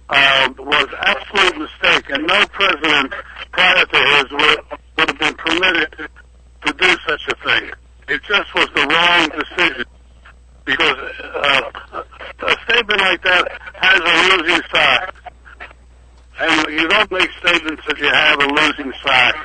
uh, 0.09 0.49
was 0.59 0.87
absolute 0.99 1.57
mistake, 1.57 2.09
and 2.09 2.27
no 2.27 2.45
president 2.47 3.13
prior 3.51 3.85
to 3.85 3.97
his 3.97 4.31
would, 4.31 4.59
would 4.97 5.09
have 5.09 5.19
been 5.19 5.35
permitted 5.35 5.91
to, 5.97 6.09
to 6.65 6.73
do 6.73 6.97
such 7.07 7.21
a 7.29 7.35
thing. 7.43 7.71
It 8.07 8.21
just 8.23 8.53
was 8.53 8.67
the 8.75 8.85
wrong 8.85 9.29
decision 9.29 9.85
because 10.65 10.97
uh, 11.23 12.03
a 12.47 12.55
statement 12.63 13.01
like 13.01 13.21
that 13.23 13.61
has 13.75 13.99
a 13.99 14.37
losing 14.37 14.61
side. 14.73 15.11
And 16.39 16.73
you 16.73 16.87
don't 16.87 17.11
make 17.11 17.29
statements 17.39 17.83
that 17.87 17.97
you 17.99 18.07
have 18.07 18.39
a 18.41 18.47
losing 18.47 18.93
side. 19.03 19.35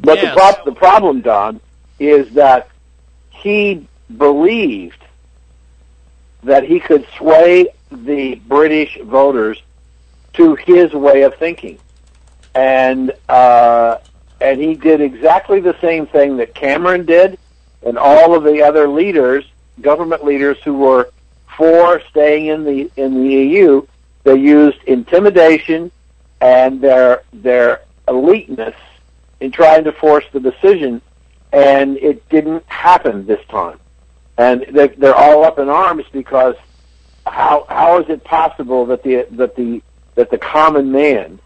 But 0.00 0.20
the, 0.20 0.32
prob- 0.32 0.64
the 0.64 0.72
problem, 0.72 1.20
Don, 1.20 1.60
is 1.98 2.32
that 2.34 2.68
he 3.30 3.86
believed 4.16 5.02
that 6.42 6.64
he 6.64 6.80
could 6.80 7.06
sway 7.16 7.68
the 7.90 8.34
British 8.46 8.98
voters 9.02 9.62
to 10.34 10.54
his 10.56 10.92
way 10.92 11.22
of 11.22 11.34
thinking, 11.36 11.78
and 12.54 13.12
uh, 13.28 13.98
and 14.40 14.60
he 14.60 14.74
did 14.74 15.00
exactly 15.00 15.60
the 15.60 15.76
same 15.80 16.06
thing 16.06 16.36
that 16.38 16.54
Cameron 16.54 17.06
did, 17.06 17.38
and 17.84 17.96
all 17.96 18.34
of 18.34 18.44
the 18.44 18.62
other 18.62 18.88
leaders, 18.88 19.44
government 19.80 20.24
leaders 20.24 20.58
who 20.64 20.74
were 20.74 21.10
for 21.56 22.00
staying 22.10 22.46
in 22.46 22.64
the 22.64 22.90
in 22.96 23.22
the 23.22 23.30
EU. 23.30 23.86
They 24.24 24.36
used 24.36 24.78
intimidation 24.86 25.90
and 26.40 26.80
their 26.80 27.22
their 27.32 27.82
eliteness 28.08 28.74
in 29.40 29.50
trying 29.50 29.84
to 29.84 29.92
force 29.92 30.24
the 30.32 30.40
decision, 30.40 31.00
and 31.54 31.96
it 31.98 32.28
didn't 32.28 32.64
happen 32.66 33.26
this 33.26 33.44
time. 33.48 33.78
And 34.36 34.66
they, 34.70 34.88
they're 34.88 35.14
all 35.14 35.44
up 35.44 35.58
in 35.58 35.68
arms 35.68 36.04
because 36.12 36.56
how 37.26 37.64
how 37.68 38.00
is 38.00 38.10
it 38.10 38.24
possible 38.24 38.86
that 38.86 39.02
the 39.02 39.26
that 39.32 39.54
the 39.54 39.82
that 40.16 40.30
the 40.30 40.38
common 40.38 40.92
man 40.92 41.38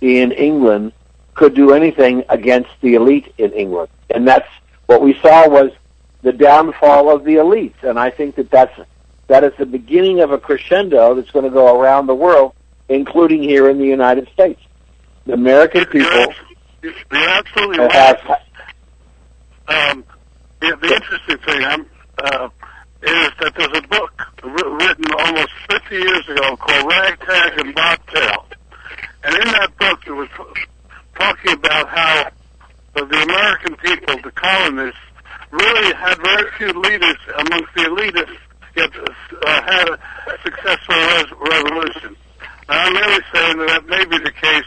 in 0.00 0.32
England 0.32 0.92
could 1.34 1.54
do 1.54 1.72
anything 1.72 2.24
against 2.28 2.70
the 2.80 2.94
elite 2.94 3.34
in 3.36 3.52
England? 3.52 3.88
And 4.10 4.26
that's 4.26 4.48
what 4.86 5.02
we 5.02 5.14
saw 5.20 5.48
was 5.48 5.72
the 6.22 6.32
downfall 6.32 7.14
of 7.14 7.24
the 7.24 7.34
elites. 7.36 7.82
And 7.82 7.98
I 7.98 8.10
think 8.10 8.36
that 8.36 8.50
that's 8.50 8.78
that 9.26 9.42
is 9.42 9.52
the 9.58 9.66
beginning 9.66 10.20
of 10.20 10.30
a 10.30 10.38
crescendo 10.38 11.14
that's 11.14 11.32
going 11.32 11.44
to 11.44 11.50
go 11.50 11.80
around 11.80 12.06
the 12.06 12.14
world, 12.14 12.52
including 12.88 13.42
here 13.42 13.68
in 13.68 13.78
the 13.78 13.86
United 13.86 14.28
States. 14.32 14.60
The 15.26 15.32
American 15.32 15.84
people 15.86 16.32
You're 16.82 16.94
absolutely 17.12 17.88
have 17.90 18.22
right. 18.28 18.40
Um, 19.68 20.04
the, 20.60 20.76
the 20.80 20.94
interesting 20.94 21.38
thing 21.38 21.64
um, 21.64 21.86
uh, 22.18 22.48
is 23.02 23.30
that 23.40 23.52
there's 23.56 23.78
a 23.78 23.88
book 23.88 24.12
wr- 24.42 24.76
written 24.78 25.04
almost 25.18 25.52
50 25.70 25.94
years 25.94 26.28
ago 26.28 26.56
called 26.56 26.90
Ragtag 26.90 27.58
and 27.58 27.74
Bobtail. 27.74 28.46
And 29.24 29.34
in 29.34 29.48
that 29.52 29.76
book, 29.78 30.00
it 30.06 30.12
was 30.12 30.28
talking 31.18 31.52
about 31.52 31.88
how 31.88 32.30
the, 32.94 33.04
the 33.04 33.22
American 33.22 33.76
people, 33.76 34.16
the 34.22 34.30
colonists, 34.32 35.00
really 35.50 35.94
had 35.94 36.16
very 36.22 36.50
few 36.58 36.72
leaders 36.80 37.16
amongst 37.34 37.74
the 37.74 37.82
elitists, 37.82 38.38
yet 38.76 38.90
uh, 38.96 39.62
had 39.62 39.88
a 39.90 39.98
successful 40.44 40.94
res- 40.94 41.52
revolution. 41.52 42.16
And 42.68 42.78
I'm 42.78 42.94
really 42.94 43.22
saying 43.34 43.58
that 43.58 43.68
that 43.68 43.86
may 43.86 44.04
be 44.04 44.18
the 44.18 44.32
case 44.32 44.64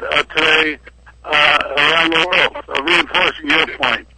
uh, 0.00 0.22
today 0.24 0.78
uh, 1.24 1.58
around 1.76 2.10
the 2.12 2.26
world, 2.26 2.64
uh, 2.68 2.82
reinforcing 2.82 3.50
your 3.50 3.78
point. 3.78 4.08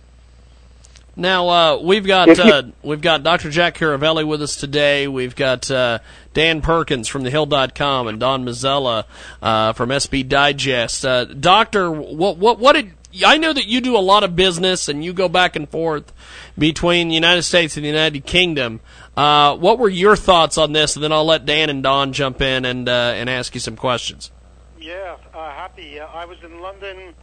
Now 1.18 1.48
uh, 1.48 1.78
we've 1.82 2.06
got 2.06 2.28
you- 2.28 2.42
uh, 2.44 2.62
we've 2.82 3.00
got 3.00 3.24
Dr. 3.24 3.50
Jack 3.50 3.74
Caravelli 3.76 4.24
with 4.24 4.40
us 4.40 4.54
today. 4.56 5.08
We've 5.08 5.34
got 5.34 5.68
uh, 5.70 5.98
Dan 6.32 6.62
Perkins 6.62 7.08
from 7.08 7.24
thehill.com 7.24 8.06
and 8.06 8.20
Don 8.20 8.44
Mazzella 8.44 9.04
uh, 9.42 9.72
from 9.72 9.90
SB 9.90 10.28
Digest. 10.28 11.04
Uh, 11.04 11.24
Doctor, 11.24 11.90
what 11.90 12.38
what 12.38 12.60
what 12.60 12.74
did 12.74 12.92
I 13.26 13.36
know 13.38 13.52
that 13.52 13.66
you 13.66 13.80
do 13.80 13.96
a 13.96 13.98
lot 13.98 14.22
of 14.22 14.36
business 14.36 14.88
and 14.88 15.04
you 15.04 15.12
go 15.12 15.28
back 15.28 15.56
and 15.56 15.68
forth 15.68 16.12
between 16.56 17.08
the 17.08 17.14
United 17.14 17.42
States 17.42 17.76
and 17.76 17.84
the 17.84 17.88
United 17.88 18.24
Kingdom. 18.24 18.78
Uh, 19.16 19.56
what 19.56 19.78
were 19.80 19.88
your 19.88 20.14
thoughts 20.14 20.56
on 20.56 20.72
this? 20.72 20.94
And 20.94 21.02
then 21.02 21.10
I'll 21.10 21.24
let 21.24 21.44
Dan 21.44 21.68
and 21.68 21.82
Don 21.82 22.12
jump 22.12 22.40
in 22.40 22.64
and 22.64 22.88
uh, 22.88 22.92
and 23.16 23.28
ask 23.28 23.54
you 23.54 23.60
some 23.60 23.74
questions. 23.74 24.30
Yeah, 24.78 25.16
uh, 25.34 25.50
happy. 25.50 25.98
Uh, 25.98 26.06
I 26.06 26.26
was 26.26 26.38
in 26.44 26.60
London 26.60 27.14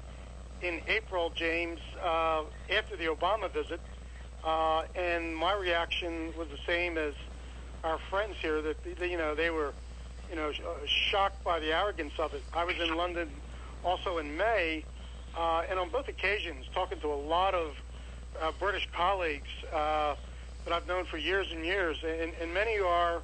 in 0.66 0.82
April, 0.88 1.32
James, 1.36 1.80
uh, 2.04 2.42
after 2.76 2.96
the 2.98 3.06
Obama 3.06 3.52
visit, 3.52 3.80
uh, 4.46 4.82
and 4.96 5.36
my 5.36 5.54
reaction 5.54 6.32
was 6.38 6.48
the 6.50 6.60
same 6.66 6.98
as 6.98 7.14
our 7.84 7.98
friends 8.10 8.36
here. 8.42 8.62
That 8.62 8.78
you 9.02 9.18
know 9.18 9.36
they 9.36 9.50
were, 9.50 9.74
you 10.30 10.36
know, 10.36 10.52
sh- 10.52 10.62
uh, 10.62 10.86
shocked 10.86 11.44
by 11.44 11.60
the 11.60 11.72
arrogance 11.72 12.14
of 12.20 12.34
it. 12.34 12.44
I 12.54 12.64
was 12.64 12.76
in 12.80 12.96
London 12.96 13.30
also 13.84 14.18
in 14.18 14.36
May, 14.38 14.84
uh, 15.38 15.62
and 15.70 15.80
on 15.80 15.90
both 15.90 16.08
occasions, 16.08 16.66
talking 16.74 17.00
to 17.02 17.12
a 17.14 17.22
lot 17.28 17.54
of 17.54 17.72
uh, 18.42 18.52
British 18.60 18.88
colleagues 18.96 19.50
uh, 19.72 20.16
that 20.66 20.74
I've 20.74 20.88
known 20.88 21.06
for 21.06 21.18
years 21.18 21.48
and 21.52 21.64
years, 21.64 21.98
and, 22.04 22.32
and 22.42 22.54
many 22.54 22.80
are, 22.80 23.22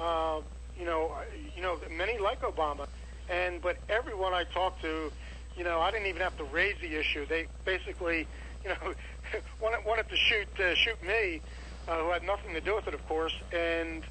uh, 0.00 0.40
you 0.78 0.84
know, 0.84 1.12
you 1.56 1.62
know, 1.62 1.78
many 1.96 2.18
like 2.18 2.42
Obama, 2.42 2.86
and 3.28 3.62
but 3.62 3.78
everyone 3.88 4.32
I 4.34 4.44
talked 4.52 4.82
to, 4.82 5.12
you 5.56 5.64
know, 5.64 5.80
I 5.80 5.90
didn't 5.90 6.06
even 6.06 6.22
have 6.22 6.36
to 6.38 6.44
raise 6.44 6.76
the 6.80 6.98
issue. 6.98 7.26
They 7.26 7.46
basically, 7.64 8.26
you 8.64 8.70
know, 8.70 8.94
wanted, 9.60 9.84
wanted 9.86 10.08
to 10.08 10.16
shoot 10.16 10.48
uh, 10.58 10.74
shoot 10.74 11.02
me, 11.06 11.40
uh, 11.88 11.98
who 11.98 12.10
had 12.10 12.22
nothing 12.22 12.54
to 12.54 12.60
do 12.60 12.74
with 12.74 12.86
it, 12.88 12.94
of 12.94 13.06
course, 13.08 13.34
and 13.52 14.04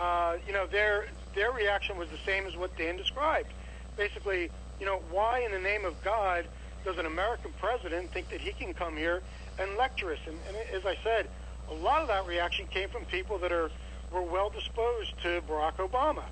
uh, 0.00 0.36
you 0.46 0.52
know, 0.52 0.66
their 0.66 1.06
their 1.34 1.52
reaction 1.52 1.96
was 1.98 2.08
the 2.10 2.18
same 2.24 2.46
as 2.46 2.56
what 2.56 2.76
Dan 2.76 2.96
described. 2.96 3.48
Basically, 3.96 4.50
you 4.80 4.86
know, 4.86 5.00
why 5.10 5.40
in 5.40 5.52
the 5.52 5.60
name 5.60 5.84
of 5.84 6.02
God 6.02 6.46
does 6.84 6.98
an 6.98 7.06
American 7.06 7.52
president 7.60 8.10
think 8.12 8.28
that 8.30 8.40
he 8.40 8.52
can 8.52 8.74
come 8.74 8.96
here 8.96 9.22
and 9.58 9.76
lecture 9.76 10.12
us? 10.12 10.18
And, 10.26 10.36
and 10.48 10.56
as 10.74 10.84
I 10.84 10.96
said, 11.02 11.28
a 11.70 11.74
lot 11.74 12.02
of 12.02 12.08
that 12.08 12.26
reaction 12.26 12.66
came 12.66 12.88
from 12.88 13.04
people 13.04 13.38
that 13.38 13.52
are 13.52 13.70
were 14.12 14.22
well 14.22 14.50
disposed 14.50 15.12
to 15.22 15.42
Barack 15.48 15.76
Obama. 15.76 16.22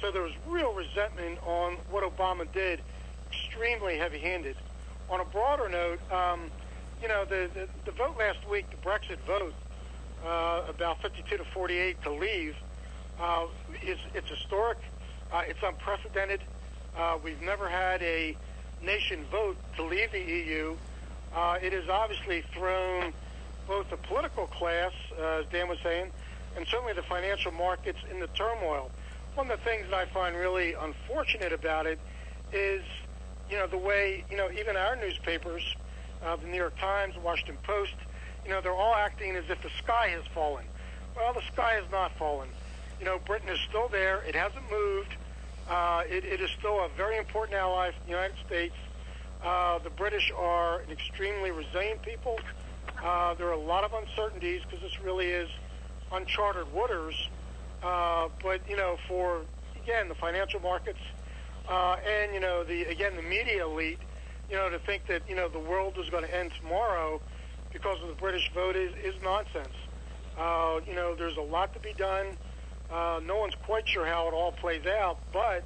So 0.00 0.10
there 0.10 0.22
was 0.22 0.32
real 0.46 0.72
resentment 0.72 1.38
on 1.46 1.74
what 1.90 2.04
Obama 2.04 2.50
did, 2.52 2.80
extremely 3.32 3.96
heavy-handed. 3.96 4.56
On 5.10 5.20
a 5.20 5.24
broader 5.24 5.68
note, 5.68 6.00
um, 6.12 6.50
you 7.00 7.08
know, 7.08 7.24
the, 7.24 7.50
the 7.54 7.68
the 7.84 7.90
vote 7.92 8.16
last 8.18 8.48
week, 8.48 8.66
the 8.70 8.76
Brexit 8.88 9.18
vote, 9.26 9.54
uh, 10.24 10.62
about 10.68 11.02
52 11.02 11.36
to 11.36 11.44
48 11.44 12.02
to 12.02 12.12
leave, 12.12 12.56
uh, 13.20 13.46
is 13.82 13.98
it's 14.14 14.28
historic. 14.28 14.78
Uh, 15.32 15.42
it's 15.46 15.62
unprecedented. 15.62 16.40
Uh, 16.96 17.18
we've 17.24 17.40
never 17.40 17.68
had 17.68 18.02
a 18.02 18.36
nation 18.82 19.24
vote 19.30 19.56
to 19.76 19.84
leave 19.84 20.12
the 20.12 20.20
EU. 20.20 20.76
Uh, 21.34 21.58
it 21.62 21.72
has 21.72 21.88
obviously 21.88 22.42
thrown 22.52 23.12
both 23.66 23.88
the 23.90 23.96
political 23.96 24.46
class, 24.46 24.92
uh, 25.18 25.40
as 25.40 25.46
Dan 25.46 25.68
was 25.68 25.78
saying, 25.82 26.10
and 26.56 26.66
certainly 26.66 26.92
the 26.92 27.02
financial 27.02 27.52
markets 27.52 27.98
in 28.10 28.20
the 28.20 28.26
turmoil. 28.28 28.90
One 29.34 29.50
of 29.50 29.58
the 29.58 29.64
things 29.64 29.86
that 29.88 29.94
I 29.94 30.04
find 30.06 30.36
really 30.36 30.74
unfortunate 30.74 31.52
about 31.52 31.86
it 31.86 31.98
is, 32.52 32.82
you 33.52 33.58
know, 33.58 33.66
the 33.66 33.76
way, 33.76 34.24
you 34.30 34.36
know, 34.38 34.50
even 34.58 34.76
our 34.76 34.96
newspapers, 34.96 35.62
uh, 36.24 36.36
the 36.36 36.46
New 36.46 36.56
York 36.56 36.76
Times, 36.78 37.14
Washington 37.22 37.58
Post, 37.62 37.94
you 38.44 38.50
know, 38.50 38.62
they're 38.62 38.72
all 38.72 38.94
acting 38.94 39.36
as 39.36 39.44
if 39.50 39.62
the 39.62 39.68
sky 39.84 40.08
has 40.08 40.24
fallen. 40.32 40.64
Well, 41.14 41.34
the 41.34 41.42
sky 41.52 41.74
has 41.74 41.84
not 41.92 42.16
fallen. 42.16 42.48
You 42.98 43.04
know, 43.04 43.18
Britain 43.18 43.50
is 43.50 43.58
still 43.68 43.88
there. 43.88 44.22
It 44.26 44.34
hasn't 44.34 44.64
moved. 44.70 45.14
Uh, 45.68 46.02
it, 46.08 46.24
it 46.24 46.40
is 46.40 46.50
still 46.58 46.80
a 46.80 46.88
very 46.96 47.18
important 47.18 47.58
ally 47.58 47.90
for 47.90 48.04
the 48.04 48.10
United 48.10 48.36
States. 48.46 48.74
Uh, 49.44 49.78
the 49.80 49.90
British 49.90 50.32
are 50.34 50.80
an 50.80 50.90
extremely 50.90 51.50
resilient 51.50 52.00
people. 52.00 52.40
Uh, 53.04 53.34
there 53.34 53.48
are 53.48 53.52
a 53.52 53.60
lot 53.60 53.84
of 53.84 53.92
uncertainties 53.92 54.62
because 54.62 54.80
this 54.80 54.98
really 55.02 55.26
is 55.26 55.50
uncharted 56.10 56.72
waters. 56.72 57.28
Uh, 57.82 58.28
but 58.42 58.62
you 58.66 58.76
know, 58.76 58.96
for 59.06 59.42
again 59.76 60.08
the 60.08 60.14
financial 60.14 60.60
markets 60.60 61.00
uh, 61.68 61.96
and 62.06 62.34
you 62.34 62.40
know 62.40 62.64
the 62.64 62.84
again 62.84 63.16
the 63.16 63.22
media 63.22 63.66
elite, 63.66 63.98
you 64.50 64.56
know, 64.56 64.68
to 64.68 64.78
think 64.80 65.06
that 65.06 65.22
you 65.28 65.34
know 65.34 65.48
the 65.48 65.58
world 65.58 65.94
is 65.98 66.08
going 66.10 66.24
to 66.24 66.34
end 66.34 66.52
tomorrow 66.60 67.20
because 67.72 68.00
of 68.02 68.08
the 68.08 68.14
British 68.14 68.50
vote 68.52 68.76
is, 68.76 68.92
is 69.02 69.14
nonsense. 69.22 69.74
Uh, 70.38 70.80
you 70.86 70.94
know, 70.94 71.14
there's 71.14 71.36
a 71.36 71.42
lot 71.42 71.72
to 71.74 71.80
be 71.80 71.92
done. 71.94 72.26
Uh, 72.90 73.20
no 73.24 73.38
one's 73.38 73.54
quite 73.64 73.88
sure 73.88 74.04
how 74.04 74.28
it 74.28 74.34
all 74.34 74.52
plays 74.52 74.84
out, 74.86 75.18
but 75.32 75.64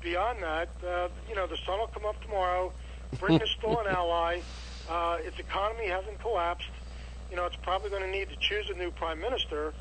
beyond 0.00 0.42
that, 0.42 0.68
uh, 0.86 1.08
you 1.28 1.34
know, 1.34 1.46
the 1.46 1.56
sun 1.64 1.78
will 1.78 1.86
come 1.88 2.04
up 2.04 2.20
tomorrow. 2.22 2.72
Britain 3.20 3.40
is 3.40 3.50
still 3.50 3.78
an 3.78 3.86
ally. 3.88 4.40
Uh, 4.90 5.18
its 5.20 5.38
economy 5.38 5.86
hasn't 5.88 6.18
collapsed. 6.20 6.70
You 7.30 7.36
know, 7.36 7.44
it's 7.44 7.56
probably 7.56 7.90
going 7.90 8.02
to 8.02 8.10
need 8.10 8.28
to 8.30 8.36
choose 8.36 8.70
a 8.70 8.78
new 8.78 8.90
prime 8.90 9.20
minister, 9.20 9.74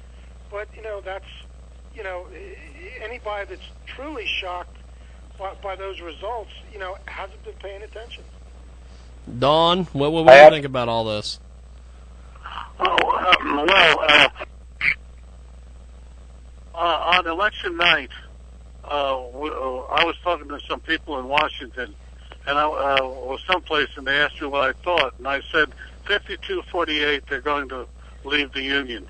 but 0.52 0.68
you 0.76 0.84
know, 0.84 1.02
that's 1.02 1.26
you 1.98 2.04
know, 2.04 2.28
anybody 3.02 3.48
that's 3.50 3.70
truly 3.88 4.28
shocked 4.28 4.77
by, 5.38 5.54
by 5.62 5.76
those 5.76 6.02
results, 6.02 6.52
you 6.72 6.80
know, 6.80 6.98
hasn't 7.06 7.44
been 7.44 7.54
paying 7.56 7.84
attention. 7.84 8.24
Don, 9.40 9.86
what, 9.86 10.12
what, 10.12 10.26
what 10.26 10.38
do 10.38 10.44
you 10.44 10.52
think 10.52 10.66
about 10.66 10.90
all 10.90 11.04
this? 11.04 11.40
Oh, 12.80 13.36
um, 13.42 13.66
well, 13.68 14.00
uh, 14.08 14.30
uh, 16.76 16.78
on 16.78 17.28
election 17.28 17.76
night, 17.76 18.12
uh, 18.84 19.20
we, 19.34 19.50
uh, 19.50 19.54
I 19.54 20.06
was 20.06 20.16
talking 20.24 20.48
to 20.50 20.60
some 20.68 20.80
people 20.80 21.20
in 21.20 21.28
Washington, 21.28 21.94
and 22.46 22.58
I 22.58 22.64
uh, 22.64 23.04
was 23.04 23.42
someplace, 23.46 23.90
and 23.98 24.08
they 24.08 24.18
asked 24.18 24.40
me 24.40 24.48
what 24.48 24.70
I 24.70 24.74
thought, 24.84 25.16
and 25.18 25.28
I 25.28 25.42
said, 25.52 25.70
52-48, 26.06 27.24
they're 27.28 27.42
going 27.42 27.68
to 27.70 27.86
leave 28.24 28.54
the 28.54 28.62
Union. 28.62 29.08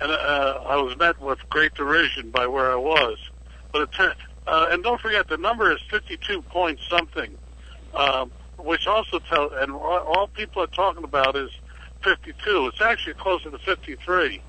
And 0.00 0.12
uh, 0.12 0.60
I 0.66 0.76
was 0.76 0.96
met 0.98 1.20
with 1.20 1.38
great 1.48 1.74
derision 1.74 2.30
by 2.30 2.46
where 2.46 2.70
I 2.70 2.76
was. 2.76 3.18
But 3.72 3.82
it, 3.82 3.92
tur- 3.92 4.14
uh, 4.46 4.68
and 4.70 4.82
don't 4.82 5.00
forget, 5.00 5.28
the 5.28 5.36
number 5.36 5.72
is 5.72 5.80
52 5.90 6.42
point 6.42 6.78
something, 6.88 7.36
um, 7.94 8.30
which 8.58 8.86
also 8.86 9.18
tells, 9.18 9.52
and 9.56 9.72
all, 9.72 10.28
people 10.34 10.62
are 10.62 10.68
talking 10.68 11.04
about 11.04 11.36
is 11.36 11.50
52. 12.02 12.68
It's 12.68 12.80
actually 12.80 13.14
closer 13.14 13.50
to 13.50 13.58
53, 13.58 14.40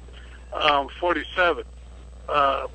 um, 0.53 0.89
47. 0.99 1.63
Uh, 2.29 2.67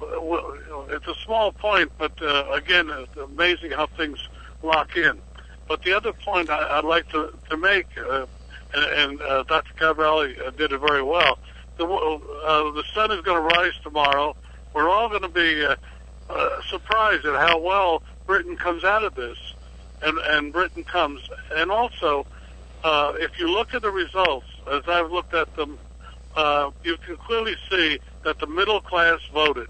it's 0.88 1.06
a 1.06 1.14
small 1.24 1.52
point, 1.52 1.92
but 1.98 2.12
uh, 2.22 2.50
again, 2.52 2.90
it's 2.90 3.16
amazing 3.16 3.70
how 3.70 3.86
things 3.86 4.18
lock 4.62 4.96
in. 4.96 5.18
But 5.68 5.82
the 5.82 5.92
other 5.92 6.12
point 6.12 6.50
I, 6.50 6.78
I'd 6.78 6.84
like 6.84 7.08
to, 7.10 7.32
to 7.50 7.56
make, 7.56 7.86
uh, 7.98 8.26
and, 8.74 8.84
and 8.84 9.22
uh, 9.22 9.42
Dr. 9.44 9.74
Caravelli 9.74 10.40
uh, 10.44 10.50
did 10.50 10.72
it 10.72 10.78
very 10.78 11.02
well, 11.02 11.38
the, 11.76 11.86
the 11.86 12.84
sun 12.94 13.12
is 13.12 13.20
going 13.20 13.36
to 13.48 13.56
rise 13.56 13.74
tomorrow. 13.82 14.34
We're 14.74 14.88
all 14.88 15.08
going 15.08 15.22
to 15.22 15.28
be 15.28 15.66
uh, 16.28 16.32
uh, 16.32 16.62
surprised 16.68 17.24
at 17.24 17.34
how 17.34 17.58
well 17.58 18.02
Britain 18.26 18.56
comes 18.56 18.84
out 18.84 19.04
of 19.04 19.14
this, 19.14 19.38
and, 20.02 20.18
and 20.18 20.52
Britain 20.52 20.84
comes. 20.84 21.20
And 21.54 21.70
also, 21.70 22.26
uh, 22.84 23.14
if 23.16 23.38
you 23.38 23.50
look 23.50 23.74
at 23.74 23.82
the 23.82 23.90
results, 23.90 24.46
as 24.70 24.82
I've 24.88 25.10
looked 25.10 25.34
at 25.34 25.54
them, 25.56 25.78
uh, 26.34 26.70
you 26.82 26.96
can 26.98 27.16
clearly 27.16 27.54
see 27.70 27.98
that 28.24 28.38
the 28.38 28.46
middle 28.46 28.80
class 28.80 29.20
voted. 29.32 29.68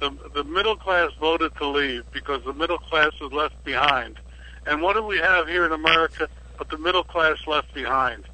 The, 0.00 0.10
the 0.34 0.44
middle 0.44 0.76
class 0.76 1.12
voted 1.18 1.54
to 1.56 1.68
leave 1.68 2.04
because 2.12 2.44
the 2.44 2.52
middle 2.52 2.78
class 2.78 3.12
was 3.20 3.32
left 3.32 3.62
behind. 3.64 4.18
And 4.66 4.82
what 4.82 4.94
do 4.94 5.02
we 5.02 5.18
have 5.18 5.48
here 5.48 5.64
in 5.64 5.72
America 5.72 6.28
but 6.58 6.68
the 6.68 6.78
middle 6.78 7.04
class 7.04 7.38
left 7.46 7.72
behind? 7.72 8.24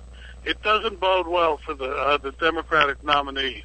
It 0.45 0.61
doesn't 0.63 0.99
bode 0.99 1.29
well 1.29 1.59
for 1.59 1.75
the 1.75 1.91
uh, 1.91 2.17
the 2.17 2.33
Democratic 2.33 3.05
nominee. 3.05 3.65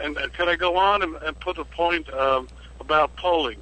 And 0.00 0.16
uh, 0.16 0.28
can 0.28 0.48
I 0.48 0.56
go 0.56 0.76
on 0.76 1.02
and, 1.02 1.16
and 1.16 1.38
put 1.38 1.58
a 1.58 1.64
point 1.64 2.08
um, 2.14 2.48
about 2.80 3.16
polling? 3.16 3.60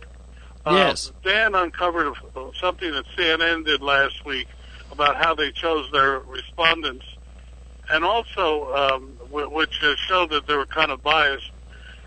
Uh, 0.65 0.73
Yes. 0.75 1.13
Dan 1.25 1.55
uncovered 1.55 2.15
uh, 2.37 2.51
something 2.61 2.93
that 2.93 3.05
CNN 3.17 3.65
did 3.65 3.83
last 3.83 4.25
week 4.25 4.49
about 4.93 5.17
how 5.17 5.35
they 5.35 5.51
chose 5.51 5.89
their 5.93 6.21
respondents, 6.21 7.05
and 7.91 8.05
also 8.05 8.73
um, 8.75 9.15
w- 9.31 9.51
which 9.51 9.83
uh, 9.83 9.95
showed 9.97 10.31
that 10.31 10.47
they 10.47 10.57
were 10.57 10.67
kind 10.67 10.91
of 10.91 11.03
biased. 11.03 11.51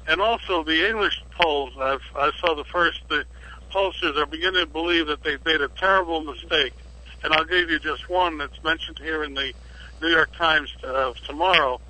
And 0.07 0.21
also 0.21 0.63
the 0.63 0.87
English 0.87 1.23
polls, 1.39 1.71
I've, 1.79 1.99
I 2.15 2.31
saw 2.39 2.55
the 2.55 2.63
first, 2.71 2.99
the 3.09 3.25
pollsters 3.73 4.15
are 4.17 4.25
beginning 4.27 4.65
to 4.65 4.71
believe 4.71 5.07
that 5.07 5.23
they've 5.23 5.43
made 5.45 5.61
a 5.61 5.69
terrible 5.69 6.21
mistake. 6.21 6.73
And 7.23 7.33
I'll 7.33 7.45
give 7.45 7.69
you 7.71 7.79
just 7.79 8.07
one 8.09 8.37
that's 8.37 8.63
mentioned 8.63 8.99
here 9.01 9.23
in 9.23 9.33
the 9.33 9.51
New 10.01 10.09
York 10.09 10.29
Times 10.37 10.71
uh, 10.87 11.11
tomorrow. 11.25 11.81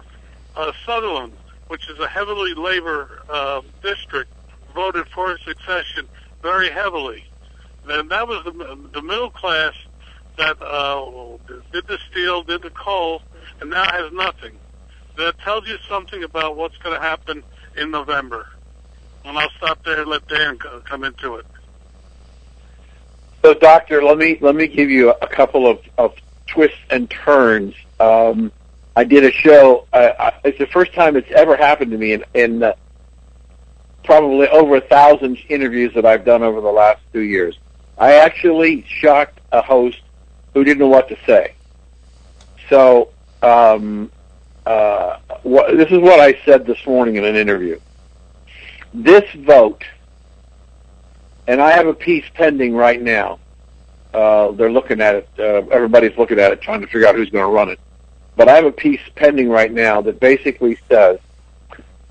Uh, 0.55 0.71
Sunderland, 0.85 1.33
which 1.67 1.89
is 1.89 1.99
a 1.99 2.07
heavily 2.07 2.53
labor 2.53 3.09
uh, 3.29 3.61
district, 3.83 4.29
voted 4.75 5.07
for 5.07 5.37
secession 5.39 6.07
very 6.43 6.69
heavily. 6.69 7.23
And 7.87 8.11
that 8.11 8.27
was 8.27 8.43
the, 8.43 8.89
the 8.93 9.01
middle 9.01 9.31
class 9.31 9.73
that 10.37 10.61
uh, 10.61 11.05
did 11.71 11.87
the 11.87 11.97
steel, 12.11 12.43
did 12.43 12.61
the 12.61 12.69
coal, 12.69 13.21
and 13.61 13.69
now 13.69 13.89
has 13.89 14.11
nothing. 14.11 14.51
That 15.17 15.39
tells 15.39 15.67
you 15.67 15.77
something 15.87 16.23
about 16.23 16.57
what's 16.57 16.77
going 16.77 16.95
to 16.95 17.01
happen 17.01 17.41
in 17.77 17.89
November. 17.91 18.47
And 19.23 19.37
I'll 19.37 19.49
stop 19.57 19.83
there 19.83 20.01
and 20.01 20.09
let 20.09 20.27
Dan 20.27 20.57
come 20.57 21.03
into 21.03 21.35
it. 21.35 21.45
So, 23.41 23.53
doctor, 23.53 24.03
let 24.03 24.17
me 24.17 24.37
let 24.41 24.55
me 24.55 24.67
give 24.67 24.89
you 24.89 25.11
a 25.11 25.27
couple 25.27 25.67
of, 25.67 25.79
of 25.97 26.15
twists 26.47 26.77
and 26.89 27.09
turns. 27.09 27.75
Um, 27.99 28.51
I 28.95 29.03
did 29.03 29.23
a 29.23 29.31
show. 29.31 29.87
Uh, 29.93 30.31
it's 30.43 30.57
the 30.57 30.67
first 30.67 30.93
time 30.93 31.15
it's 31.15 31.31
ever 31.31 31.55
happened 31.55 31.91
to 31.91 31.97
me 31.97 32.13
in, 32.13 32.23
in 32.33 32.63
uh, 32.63 32.73
probably 34.05 34.47
over 34.49 34.77
a 34.77 34.81
thousand 34.81 35.37
interviews 35.49 35.93
that 35.95 36.05
I've 36.05 36.25
done 36.25 36.43
over 36.43 36.61
the 36.61 36.71
last 36.71 37.01
two 37.13 37.21
years. 37.21 37.57
I 37.97 38.15
actually 38.15 38.85
shocked 38.87 39.39
a 39.51 39.61
host 39.61 40.01
who 40.53 40.63
didn't 40.63 40.79
know 40.79 40.87
what 40.87 41.09
to 41.09 41.17
say. 41.25 41.53
So, 42.69 43.09
um, 43.41 44.11
uh, 44.65 45.17
this 45.43 45.91
is 45.91 45.99
what 45.99 46.19
I 46.19 46.39
said 46.45 46.65
this 46.65 46.85
morning 46.85 47.15
in 47.17 47.25
an 47.25 47.35
interview. 47.35 47.79
This 48.93 49.29
vote 49.33 49.83
and 51.47 51.61
I 51.61 51.71
have 51.71 51.87
a 51.87 51.93
piece 51.93 52.25
pending 52.33 52.75
right 52.75 53.01
now. 53.01 53.39
Uh, 54.13 54.51
they're 54.51 54.71
looking 54.71 55.01
at 55.01 55.15
it. 55.15 55.29
Uh, 55.37 55.67
everybody's 55.71 56.17
looking 56.17 56.39
at 56.39 56.51
it, 56.51 56.61
trying 56.61 56.81
to 56.81 56.87
figure 56.87 57.07
out 57.07 57.15
who's 57.15 57.29
going 57.29 57.45
to 57.45 57.51
run 57.51 57.69
it. 57.69 57.79
But 58.35 58.49
I 58.49 58.55
have 58.55 58.65
a 58.65 58.71
piece 58.71 59.01
pending 59.15 59.49
right 59.49 59.71
now 59.71 60.01
that 60.01 60.19
basically 60.19 60.77
says 60.89 61.19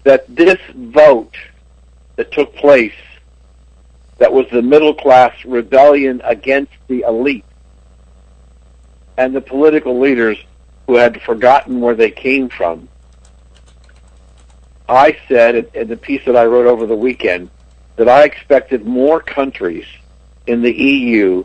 that 0.04 0.24
this 0.34 0.58
vote 0.74 1.34
that 2.16 2.32
took 2.32 2.54
place, 2.54 2.94
that 4.18 4.32
was 4.32 4.46
the 4.50 4.62
middle 4.62 4.94
class 4.94 5.32
rebellion 5.44 6.20
against 6.24 6.72
the 6.88 7.00
elite 7.02 7.44
and 9.16 9.34
the 9.34 9.40
political 9.40 9.98
leaders 9.98 10.38
who 10.86 10.96
had 10.96 11.20
forgotten 11.22 11.80
where 11.80 11.94
they 11.94 12.10
came 12.10 12.48
from. 12.48 12.88
I 14.88 15.16
said 15.28 15.70
in 15.74 15.88
the 15.88 15.96
piece 15.96 16.24
that 16.26 16.36
I 16.36 16.44
wrote 16.44 16.66
over 16.66 16.86
the 16.86 16.96
weekend 16.96 17.50
that 17.96 18.08
I 18.08 18.24
expected 18.24 18.84
more 18.84 19.20
countries 19.20 19.86
in 20.46 20.62
the 20.62 20.72
EU 20.72 21.44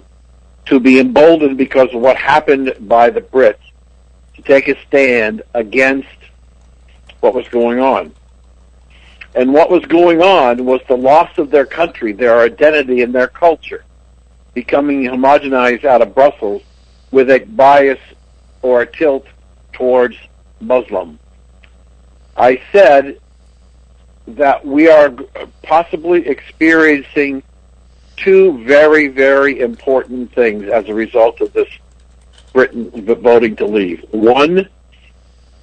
to 0.65 0.79
be 0.79 0.99
emboldened 0.99 1.57
because 1.57 1.93
of 1.93 2.01
what 2.01 2.17
happened 2.17 2.75
by 2.81 3.09
the 3.09 3.21
Brits 3.21 3.57
to 4.35 4.41
take 4.41 4.67
a 4.67 4.79
stand 4.87 5.41
against 5.53 6.07
what 7.21 7.33
was 7.33 7.47
going 7.47 7.79
on. 7.79 8.13
And 9.35 9.53
what 9.53 9.69
was 9.69 9.85
going 9.85 10.21
on 10.21 10.65
was 10.65 10.81
the 10.87 10.97
loss 10.97 11.37
of 11.37 11.51
their 11.51 11.65
country, 11.65 12.13
their 12.13 12.39
identity, 12.39 13.01
and 13.01 13.13
their 13.13 13.27
culture, 13.27 13.85
becoming 14.53 15.03
homogenized 15.03 15.85
out 15.85 16.01
of 16.01 16.15
Brussels 16.15 16.63
with 17.11 17.29
a 17.29 17.39
bias 17.39 17.99
or 18.61 18.81
a 18.81 18.85
tilt 18.85 19.25
towards 19.71 20.17
Muslim. 20.59 21.19
I 22.35 22.61
said 22.71 23.19
that 24.27 24.65
we 24.65 24.89
are 24.89 25.13
possibly 25.63 26.27
experiencing 26.27 27.43
two 28.15 28.63
very, 28.63 29.07
very 29.07 29.59
important 29.59 30.33
things 30.33 30.67
as 30.67 30.87
a 30.89 30.93
result 30.93 31.41
of 31.41 31.53
this 31.53 31.67
Britain 32.53 32.89
voting 33.21 33.55
to 33.57 33.65
leave. 33.65 34.05
One, 34.11 34.67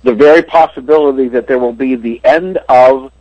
the 0.03 0.15
very 0.15 0.43
possibility 0.43 1.29
that 1.29 1.47
there 1.47 1.59
will 1.59 1.73
be 1.73 1.97
the 1.97 2.21
end 2.25 2.59
of 2.69 3.13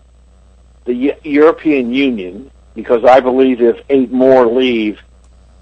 the 0.85 1.15
European 1.23 1.93
Union, 1.93 2.49
because 2.73 3.03
I 3.03 3.19
believe 3.19 3.61
if 3.61 3.81
eight 3.89 4.11
more 4.11 4.45
leave, 4.45 4.99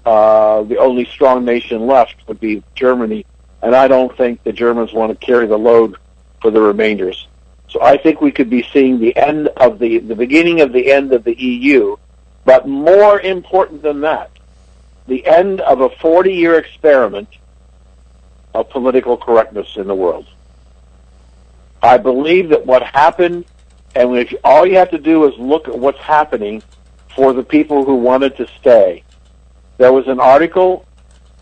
uh, 0.04 0.62
the 0.62 0.78
only 0.78 1.06
strong 1.06 1.44
nation 1.44 1.86
left 1.86 2.16
would 2.28 2.40
be 2.40 2.62
Germany, 2.74 3.24
and 3.62 3.74
I 3.74 3.88
don't 3.88 4.14
think 4.16 4.42
the 4.42 4.52
Germans 4.52 4.92
want 4.92 5.18
to 5.18 5.26
carry 5.26 5.46
the 5.46 5.58
load 5.58 5.96
for 6.42 6.50
the 6.50 6.60
remainders. 6.60 7.26
So 7.68 7.82
I 7.82 7.96
think 7.96 8.20
we 8.20 8.30
could 8.30 8.50
be 8.50 8.62
seeing 8.62 9.00
the 9.00 9.16
end 9.16 9.48
of 9.48 9.78
the, 9.78 9.98
the 9.98 10.14
beginning 10.14 10.60
of 10.60 10.72
the 10.72 10.92
end 10.92 11.12
of 11.12 11.24
the 11.24 11.34
EU, 11.34 11.96
but 12.44 12.68
more 12.68 13.18
important 13.20 13.82
than 13.82 14.02
that, 14.02 14.30
the 15.06 15.26
end 15.26 15.60
of 15.62 15.80
a 15.80 15.88
40 15.88 16.32
year 16.32 16.58
experiment 16.58 17.28
of 18.54 18.70
political 18.70 19.16
correctness 19.16 19.76
in 19.76 19.86
the 19.86 19.94
world. 19.94 20.26
I 21.82 21.98
believe 21.98 22.50
that 22.50 22.64
what 22.64 22.82
happened, 22.82 23.44
and 23.94 24.16
if 24.16 24.34
all 24.44 24.66
you 24.66 24.76
have 24.76 24.90
to 24.90 24.98
do 24.98 25.26
is 25.28 25.38
look 25.38 25.68
at 25.68 25.78
what's 25.78 25.98
happening 25.98 26.62
for 27.14 27.32
the 27.32 27.42
people 27.42 27.84
who 27.84 27.94
wanted 27.94 28.36
to 28.36 28.46
stay. 28.58 29.02
There 29.78 29.92
was 29.92 30.06
an 30.08 30.20
article 30.20 30.84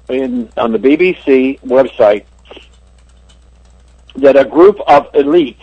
in 0.09 0.51
on 0.57 0.73
the 0.73 0.79
BBC 0.79 1.61
website 1.61 2.25
that 4.17 4.37
a 4.37 4.45
group 4.45 4.79
of 4.87 5.11
elites 5.13 5.57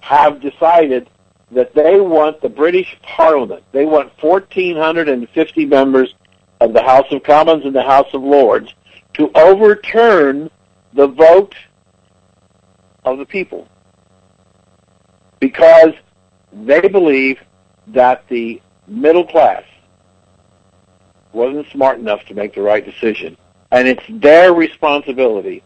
have 0.00 0.40
decided 0.40 1.10
that 1.50 1.74
they 1.74 2.00
want 2.00 2.40
the 2.40 2.48
British 2.48 2.96
Parliament. 3.02 3.62
They 3.72 3.84
want 3.84 4.10
1,450 4.22 5.66
members 5.66 6.14
of 6.60 6.72
the 6.72 6.82
House 6.82 7.06
of 7.10 7.22
Commons 7.22 7.64
and 7.64 7.74
the 7.74 7.82
House 7.82 8.08
of 8.14 8.22
Lords 8.22 8.74
to 9.14 9.30
overturn 9.34 10.50
the 10.94 11.06
vote 11.06 11.54
of 13.04 13.18
the 13.18 13.26
people 13.26 13.68
because 15.40 15.92
they 16.64 16.88
believe 16.88 17.38
that 17.88 18.26
the 18.28 18.60
middle 18.86 19.26
class 19.26 19.62
wasn't 21.32 21.66
smart 21.70 21.98
enough 21.98 22.24
to 22.26 22.34
make 22.34 22.54
the 22.54 22.62
right 22.62 22.84
decision. 22.84 23.36
And 23.70 23.86
it's 23.86 24.04
their 24.08 24.54
responsibility 24.54 25.62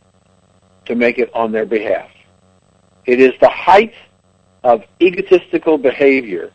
to 0.87 0.95
make 0.95 1.19
it 1.19 1.33
on 1.35 1.53
their 1.53 1.67
behalf. 1.67 2.11
It 3.07 3.21
is 3.21 3.33
the 3.41 3.49
height 3.49 3.95
of 4.65 4.83
egotistical 5.01 5.79
behavior 5.79 6.51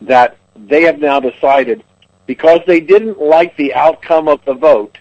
that 0.00 0.36
they 0.56 0.82
have 0.82 0.98
now 0.98 1.18
decided 1.18 1.82
because 2.26 2.60
they 2.66 2.80
didn't 2.80 3.20
like 3.20 3.56
the 3.56 3.74
outcome 3.74 4.28
of 4.28 4.44
the 4.44 4.54
vote, 4.54 4.98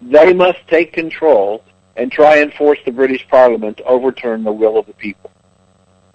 they 0.00 0.32
must 0.32 0.58
take 0.68 0.92
control 0.92 1.64
and 1.96 2.12
try 2.12 2.36
and 2.36 2.52
force 2.52 2.78
the 2.84 2.92
British 2.92 3.26
Parliament 3.28 3.78
to 3.78 3.84
overturn 3.84 4.44
the 4.44 4.52
will 4.52 4.78
of 4.78 4.86
the 4.86 4.92
people. 4.92 5.30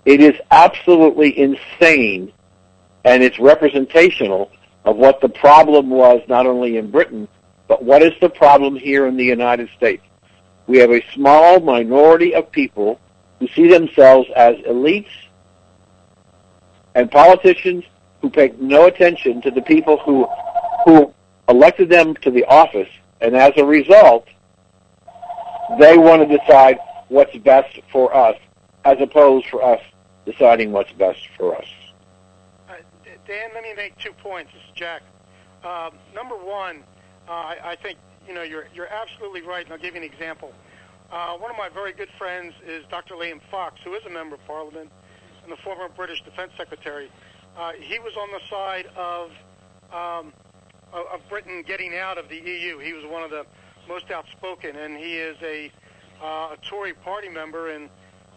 It 0.06 0.22
is 0.22 0.34
absolutely 0.50 1.38
insane 1.38 2.32
and 3.04 3.24
it's 3.24 3.40
representational 3.40 4.52
of 4.86 4.98
what 4.98 5.22
the 5.22 5.30
problem 5.30 5.90
was 5.90 6.22
not 6.28 6.46
only 6.46 6.78
in 6.78 6.90
Britain, 6.90 7.28
but 7.68 7.84
what 7.84 8.02
is 8.02 8.14
the 8.20 8.30
problem 8.30 8.76
here 8.76 9.08
in 9.08 9.16
the 9.16 9.26
United 9.26 9.70
States. 9.78 10.04
We 10.68 10.78
have 10.80 10.92
a 10.92 11.04
small 11.14 11.60
minority 11.60 12.34
of 12.34 12.52
people 12.52 13.00
who 13.40 13.48
see 13.50 13.68
themselves 13.68 14.28
as 14.36 14.56
elites 14.58 15.10
and 16.96 17.10
politicians 17.10 17.84
who 18.22 18.30
pay 18.30 18.54
no 18.60 18.86
attention 18.86 19.42
to 19.42 19.52
the 19.52 19.62
people 19.62 19.98
who 19.98 20.28
who 20.86 21.14
elected 21.48 21.90
them 21.90 22.16
to 22.16 22.32
the 22.32 22.44
office, 22.46 22.90
and 23.20 23.36
as 23.36 23.52
a 23.58 23.66
result, 23.66 24.28
they 25.80 25.98
want 25.98 26.28
to 26.28 26.38
decide 26.38 26.80
what's 27.10 27.36
best 27.38 27.80
for 27.92 28.16
us, 28.16 28.36
as 28.84 28.98
opposed 29.00 29.46
for 29.48 29.64
us 29.64 29.82
deciding 30.26 30.72
what's 30.72 30.92
best 30.94 31.28
for 31.38 31.56
us. 31.56 31.68
Dan, 33.28 33.52
let 33.54 33.64
me 33.64 33.74
make 33.74 33.98
two 33.98 34.14
points. 34.14 34.52
This 34.52 34.62
is 34.64 34.70
Jack. 34.76 35.04
Uh, 35.64 35.92
number 36.16 36.36
one, 36.36 36.84
uh, 37.30 37.54
I, 37.64 37.78
think 37.82 38.00
you 38.28 38.34
know 38.34 38.42
you're 38.42 38.66
you're 38.74 38.88
absolutely 38.88 39.42
right, 39.42 39.64
and 39.64 39.72
I'll 39.72 39.80
give 39.80 39.96
you 39.96 40.02
an 40.02 40.08
example. 40.08 40.54
Uh, 41.12 41.38
one 41.38 41.52
of 41.52 41.58
my 41.58 41.70
very 41.70 41.94
good 41.94 42.10
friends 42.18 42.54
is 42.66 42.84
Dr. 42.90 43.16
Liam 43.16 43.40
Fox, 43.52 43.80
who 43.84 43.94
is 43.94 44.04
a 44.06 44.10
member 44.10 44.36
of 44.36 44.46
Parliament 44.48 44.90
and 45.44 45.52
the 45.52 45.58
former 45.58 45.88
British 45.90 46.24
Defence 46.24 46.52
Secretary. 46.58 47.12
Uh, 47.58 47.74
he 47.80 48.00
was 48.00 48.14
on 48.18 48.30
the 48.32 48.40
side 48.50 48.88
of, 48.96 49.32
um, 49.94 50.34
of 50.92 51.06
of 51.14 51.30
Britain 51.30 51.64
getting 51.68 51.96
out 51.96 52.18
of 52.18 52.28
the 52.28 52.38
EU. 52.38 52.80
He 52.80 52.94
was 52.94 53.06
one 53.06 53.24
of 53.24 53.30
the 53.30 53.46
most 53.88 54.10
outspoken, 54.10 54.76
and 54.76 54.98
he 54.98 55.18
is 55.18 55.38
a, 55.44 55.72
uh, 56.24 56.56
a 56.56 56.58
Tory 56.68 56.94
party 56.94 57.30
member, 57.30 57.70
and 57.70 57.90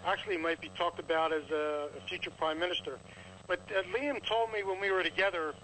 actually 0.06 0.36
might 0.36 0.60
be 0.60 0.70
talked 0.76 0.98
about 0.98 1.32
as 1.32 1.50
a, 1.50 1.88
a 1.96 2.08
future 2.08 2.30
prime 2.30 2.58
minister. 2.58 2.98
But 3.46 3.60
uh, 3.70 3.82
Liam 3.96 4.24
told 4.24 4.52
me 4.52 4.62
when 4.62 4.80
we 4.80 4.90
were 4.90 5.02
together 5.02 5.54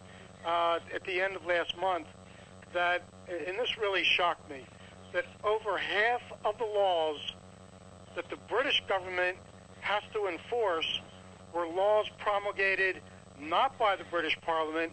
uh, 0.46 0.78
at 0.94 1.04
the 1.04 1.20
end 1.20 1.36
of 1.36 1.44
last 1.46 1.76
month 1.78 2.06
that, 2.72 3.02
and 3.28 3.58
this 3.58 3.78
really 3.78 4.04
shocked 4.04 4.48
me, 4.50 4.64
that 5.12 5.24
over 5.44 5.76
half 5.76 6.22
of 6.44 6.56
the 6.58 6.64
laws 6.64 7.18
that 8.14 8.28
the 8.30 8.36
British 8.48 8.82
government 8.88 9.36
has 9.80 10.02
to 10.12 10.26
enforce 10.26 11.00
were 11.54 11.66
laws 11.66 12.06
promulgated 12.18 13.00
not 13.40 13.76
by 13.78 13.96
the 13.96 14.04
British 14.04 14.36
Parliament, 14.42 14.92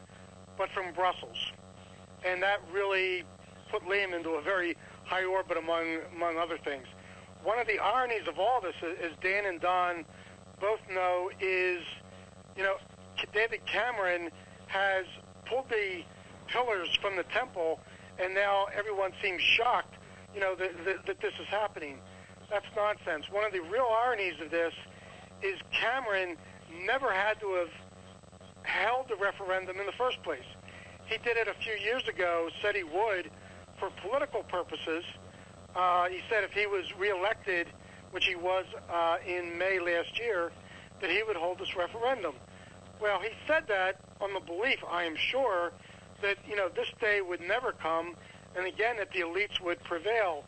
but 0.58 0.70
from 0.72 0.94
Brussels. 0.94 1.52
And 2.26 2.42
that 2.42 2.60
really 2.72 3.24
put 3.70 3.84
Liam 3.84 4.16
into 4.16 4.32
a 4.32 4.42
very 4.42 4.76
high 5.04 5.26
orbit 5.26 5.58
among, 5.58 6.00
among 6.16 6.38
other 6.38 6.58
things. 6.58 6.88
One 7.48 7.60
of 7.60 7.68
the 7.68 7.80
ironies 7.80 8.28
of 8.28 8.40
all 8.40 8.60
this, 8.60 8.76
as 8.84 9.12
Dan 9.22 9.46
and 9.46 9.62
Don 9.62 10.04
both 10.60 10.82
know, 10.94 11.32
is 11.40 11.80
you 12.58 12.64
know, 12.64 12.76
David 13.34 13.66
Cameron 13.66 14.32
has 14.66 15.06
pulled 15.46 15.70
the 15.70 16.04
pillars 16.48 16.90
from 17.02 17.16
the 17.16 17.24
temple, 17.24 17.80
and 18.20 18.34
now 18.34 18.66
everyone 18.78 19.14
seems 19.24 19.42
shocked, 19.42 19.94
you 20.36 20.42
know, 20.42 20.56
that, 20.56 20.72
that, 20.84 21.06
that 21.06 21.22
this 21.22 21.32
is 21.40 21.48
happening. 21.48 22.00
That's 22.50 22.66
nonsense. 22.76 23.32
One 23.32 23.46
of 23.46 23.54
the 23.54 23.62
real 23.62 23.88
ironies 24.04 24.42
of 24.44 24.52
this 24.52 24.74
is 25.42 25.56
Cameron 25.72 26.36
never 26.84 27.14
had 27.14 27.40
to 27.40 27.54
have 27.64 27.72
held 28.64 29.08
the 29.08 29.16
referendum 29.16 29.80
in 29.80 29.86
the 29.86 29.96
first 29.98 30.22
place. 30.22 30.44
He 31.06 31.18
did 31.20 31.38
it 31.38 31.48
a 31.48 31.54
few 31.64 31.76
years 31.82 32.06
ago, 32.10 32.50
said 32.62 32.76
he 32.76 32.84
would 32.84 33.32
for 33.80 33.90
political 34.02 34.44
purposes. 34.44 35.06
Uh, 35.76 36.08
he 36.10 36.20
said 36.30 36.44
if 36.44 36.52
he 36.52 36.66
was 36.66 36.86
reelected, 36.98 37.68
which 38.12 38.26
he 38.26 38.36
was 38.36 38.66
uh, 38.92 39.18
in 39.26 39.58
May 39.58 39.80
last 39.80 40.18
year, 40.20 40.52
that 41.02 41.10
he 41.10 41.22
would 41.24 41.36
hold 41.36 41.60
this 41.60 41.76
referendum. 41.76 42.36
Well, 43.00 43.20
he 43.20 43.30
said 43.46 43.66
that 43.68 44.00
on 44.20 44.34
the 44.34 44.40
belief, 44.40 44.80
I 44.90 45.04
am 45.04 45.16
sure, 45.16 45.72
that 46.22 46.38
you 46.48 46.56
know 46.56 46.70
this 46.70 46.88
day 47.00 47.22
would 47.22 47.42
never 47.42 47.72
come, 47.72 48.16
and 48.56 48.66
again 48.66 48.98
that 48.98 49.12
the 49.12 49.20
elites 49.20 49.62
would 49.62 49.84
prevail. 49.84 50.44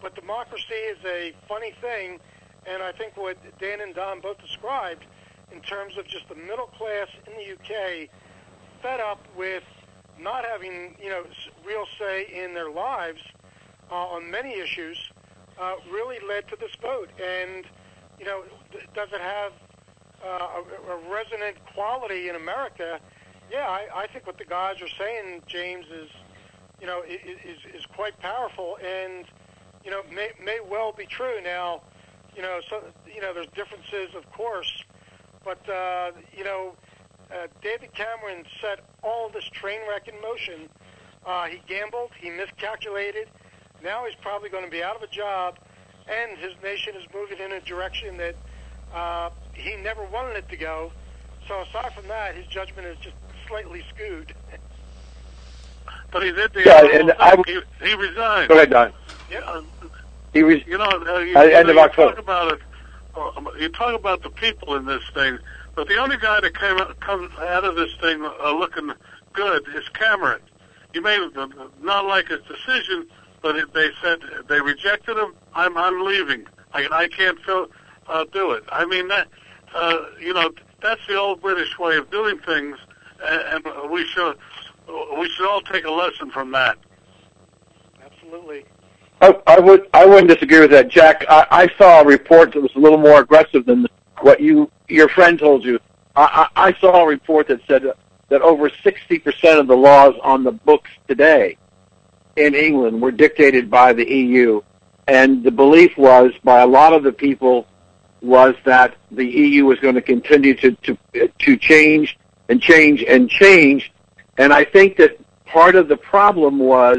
But 0.00 0.16
democracy 0.16 0.74
is 0.74 0.98
a 1.06 1.32
funny 1.48 1.72
thing, 1.80 2.18
and 2.66 2.82
I 2.82 2.90
think 2.92 3.16
what 3.16 3.36
Dan 3.60 3.80
and 3.80 3.94
Don 3.94 4.20
both 4.20 4.40
described 4.40 5.04
in 5.52 5.60
terms 5.60 5.96
of 5.96 6.08
just 6.08 6.28
the 6.28 6.34
middle 6.34 6.66
class 6.66 7.06
in 7.26 7.34
the 7.34 7.52
UK, 7.52 8.08
fed 8.82 8.98
up 8.98 9.20
with 9.36 9.62
not 10.18 10.44
having 10.44 10.96
you 11.00 11.08
know 11.08 11.22
real 11.64 11.84
say 11.98 12.26
in 12.34 12.52
their 12.54 12.70
lives 12.70 13.20
on 13.96 14.30
many 14.30 14.58
issues, 14.58 14.98
uh, 15.60 15.74
really 15.90 16.18
led 16.26 16.48
to 16.48 16.56
this 16.56 16.74
vote. 16.80 17.10
And 17.20 17.64
you 18.18 18.26
know, 18.26 18.42
does 18.94 19.08
it 19.12 19.20
have 19.20 19.52
uh, 20.24 20.60
a, 20.88 20.92
a 20.92 21.10
resonant 21.10 21.56
quality 21.74 22.28
in 22.28 22.36
America, 22.36 23.00
yeah, 23.50 23.68
I, 23.68 23.86
I 23.94 24.06
think 24.06 24.26
what 24.26 24.38
the 24.38 24.44
guys 24.44 24.80
are 24.80 24.88
saying, 24.98 25.42
James, 25.46 25.86
is 25.86 26.08
you 26.80 26.86
know 26.86 27.02
is 27.02 27.58
is 27.74 27.86
quite 27.86 28.18
powerful 28.18 28.76
and 28.84 29.26
you 29.84 29.90
know 29.90 30.02
may 30.12 30.30
may 30.42 30.58
well 30.60 30.92
be 30.92 31.06
true. 31.06 31.40
Now, 31.42 31.82
you 32.34 32.42
know, 32.42 32.60
so 32.68 32.82
you 33.12 33.20
know, 33.20 33.34
there's 33.34 33.48
differences, 33.48 34.14
of 34.16 34.30
course, 34.32 34.84
but 35.44 35.68
uh, 35.68 36.12
you 36.36 36.44
know, 36.44 36.74
uh, 37.30 37.48
David 37.62 37.92
Cameron 37.92 38.44
set 38.60 38.80
all 39.02 39.28
this 39.28 39.44
train 39.44 39.80
wreck 39.88 40.08
in 40.08 40.20
motion. 40.20 40.68
Uh, 41.26 41.46
he 41.46 41.60
gambled, 41.68 42.10
he 42.18 42.30
miscalculated. 42.30 43.28
Now 43.82 44.04
he's 44.06 44.14
probably 44.16 44.48
going 44.48 44.64
to 44.64 44.70
be 44.70 44.82
out 44.82 44.96
of 44.96 45.02
a 45.02 45.06
job, 45.08 45.58
and 46.08 46.38
his 46.38 46.52
nation 46.62 46.94
is 46.96 47.04
moving 47.12 47.38
in 47.38 47.52
a 47.52 47.60
direction 47.60 48.16
that 48.18 48.34
uh, 48.94 49.30
he 49.54 49.76
never 49.76 50.04
wanted 50.04 50.36
it 50.36 50.48
to 50.50 50.56
go. 50.56 50.92
So 51.48 51.60
aside 51.62 51.92
from 51.94 52.06
that, 52.08 52.34
his 52.36 52.46
judgment 52.46 52.86
is 52.86 52.96
just 52.98 53.16
slightly 53.48 53.82
skewed. 53.92 54.34
But 56.12 56.22
he 56.22 56.30
did 56.32 56.52
the. 56.52 56.62
Yeah, 56.64 57.00
and 57.00 57.12
I, 57.18 57.36
he, 57.46 57.60
he 57.84 57.94
resigned. 57.94 58.48
Go 58.48 58.54
ahead, 58.54 58.70
Don. 58.70 58.92
Yeah. 59.30 59.62
He 60.32 60.42
was. 60.42 60.64
You 60.66 60.78
know, 60.78 60.84
uh, 60.84 61.18
you, 61.18 61.34
At 61.36 61.42
the 61.44 61.50
you 61.50 61.56
end 61.56 61.66
know, 61.66 61.72
of 61.72 61.76
you 61.76 61.80
October. 61.80 62.10
talk 62.10 62.18
about 62.18 62.52
it. 62.52 62.60
uh, 63.16 63.50
You 63.58 63.68
talk 63.70 63.98
about 63.98 64.22
the 64.22 64.30
people 64.30 64.76
in 64.76 64.84
this 64.86 65.02
thing, 65.14 65.38
but 65.74 65.88
the 65.88 65.96
only 65.96 66.18
guy 66.18 66.40
that 66.40 66.56
came 66.56 66.76
out, 66.78 67.00
comes 67.00 67.32
out 67.38 67.64
of 67.64 67.74
this 67.76 67.90
thing 68.00 68.22
uh, 68.24 68.52
looking 68.56 68.92
good 69.32 69.62
is 69.74 69.88
Cameron. 69.88 70.40
You 70.92 71.00
may 71.00 71.16
not 71.80 72.04
like 72.04 72.28
his 72.28 72.40
decision, 72.42 73.06
but 73.42 73.56
it, 73.56 73.72
they 73.74 73.90
said 74.00 74.20
they 74.48 74.60
rejected 74.60 75.16
him. 75.16 75.34
I'm 75.54 75.76
I'm 75.76 76.04
leaving. 76.04 76.46
I 76.72 76.86
I 76.90 77.08
can't 77.08 77.38
feel, 77.40 77.66
uh, 78.06 78.24
do 78.32 78.52
it. 78.52 78.64
I 78.70 78.86
mean 78.86 79.08
that 79.08 79.28
uh, 79.74 80.04
you 80.20 80.32
know 80.32 80.50
that's 80.80 81.04
the 81.06 81.16
old 81.16 81.42
British 81.42 81.78
way 81.78 81.96
of 81.96 82.10
doing 82.10 82.38
things, 82.38 82.78
and, 83.24 83.66
and 83.66 83.90
we 83.90 84.06
should 84.06 84.36
we 85.18 85.28
should 85.28 85.48
all 85.48 85.60
take 85.60 85.84
a 85.84 85.90
lesson 85.90 86.30
from 86.30 86.52
that. 86.52 86.78
Absolutely. 88.04 88.64
I, 89.20 89.38
I 89.46 89.60
would 89.60 89.88
I 89.92 90.06
wouldn't 90.06 90.28
disagree 90.28 90.60
with 90.60 90.70
that, 90.70 90.88
Jack. 90.88 91.24
I, 91.28 91.46
I 91.50 91.68
saw 91.76 92.00
a 92.00 92.06
report 92.06 92.52
that 92.52 92.60
was 92.60 92.74
a 92.74 92.78
little 92.78 92.98
more 92.98 93.20
aggressive 93.20 93.66
than 93.66 93.86
what 94.20 94.40
you 94.40 94.70
your 94.88 95.08
friend 95.08 95.38
told 95.38 95.64
you. 95.64 95.78
I, 96.14 96.48
I, 96.54 96.68
I 96.68 96.80
saw 96.80 97.04
a 97.04 97.06
report 97.06 97.48
that 97.48 97.60
said 97.66 97.84
that 98.28 98.42
over 98.42 98.70
60% 98.70 99.60
of 99.60 99.66
the 99.66 99.76
laws 99.76 100.14
on 100.22 100.42
the 100.44 100.52
books 100.52 100.90
today 101.08 101.56
in 102.36 102.54
England 102.54 103.00
were 103.00 103.10
dictated 103.10 103.70
by 103.70 103.92
the 103.92 104.08
EU, 104.08 104.60
and 105.08 105.42
the 105.42 105.50
belief 105.50 105.96
was 105.96 106.32
by 106.44 106.60
a 106.60 106.66
lot 106.66 106.92
of 106.92 107.02
the 107.02 107.12
people 107.12 107.66
was 108.20 108.54
that 108.64 108.96
the 109.10 109.26
EU 109.26 109.64
was 109.64 109.78
going 109.80 109.94
to 109.94 110.02
continue 110.02 110.54
to 110.54 110.72
to 110.76 110.96
to 111.38 111.56
change 111.56 112.18
and 112.48 112.60
change 112.62 113.02
and 113.02 113.28
change, 113.28 113.92
and 114.38 114.52
I 114.52 114.64
think 114.64 114.96
that 114.98 115.18
part 115.44 115.74
of 115.74 115.88
the 115.88 115.96
problem 115.96 116.58
was, 116.58 116.98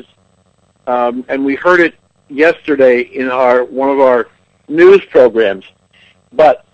um, 0.88 1.26
and 1.30 1.44
we 1.46 1.56
heard 1.56 1.80
it 1.80 1.96
yesterday 2.30 3.02
in 3.02 3.30
our 3.30 3.64
one 3.64 3.90
of 3.90 4.00
our 4.00 4.28
news 4.68 5.04
programs, 5.06 5.66
but 6.32 6.66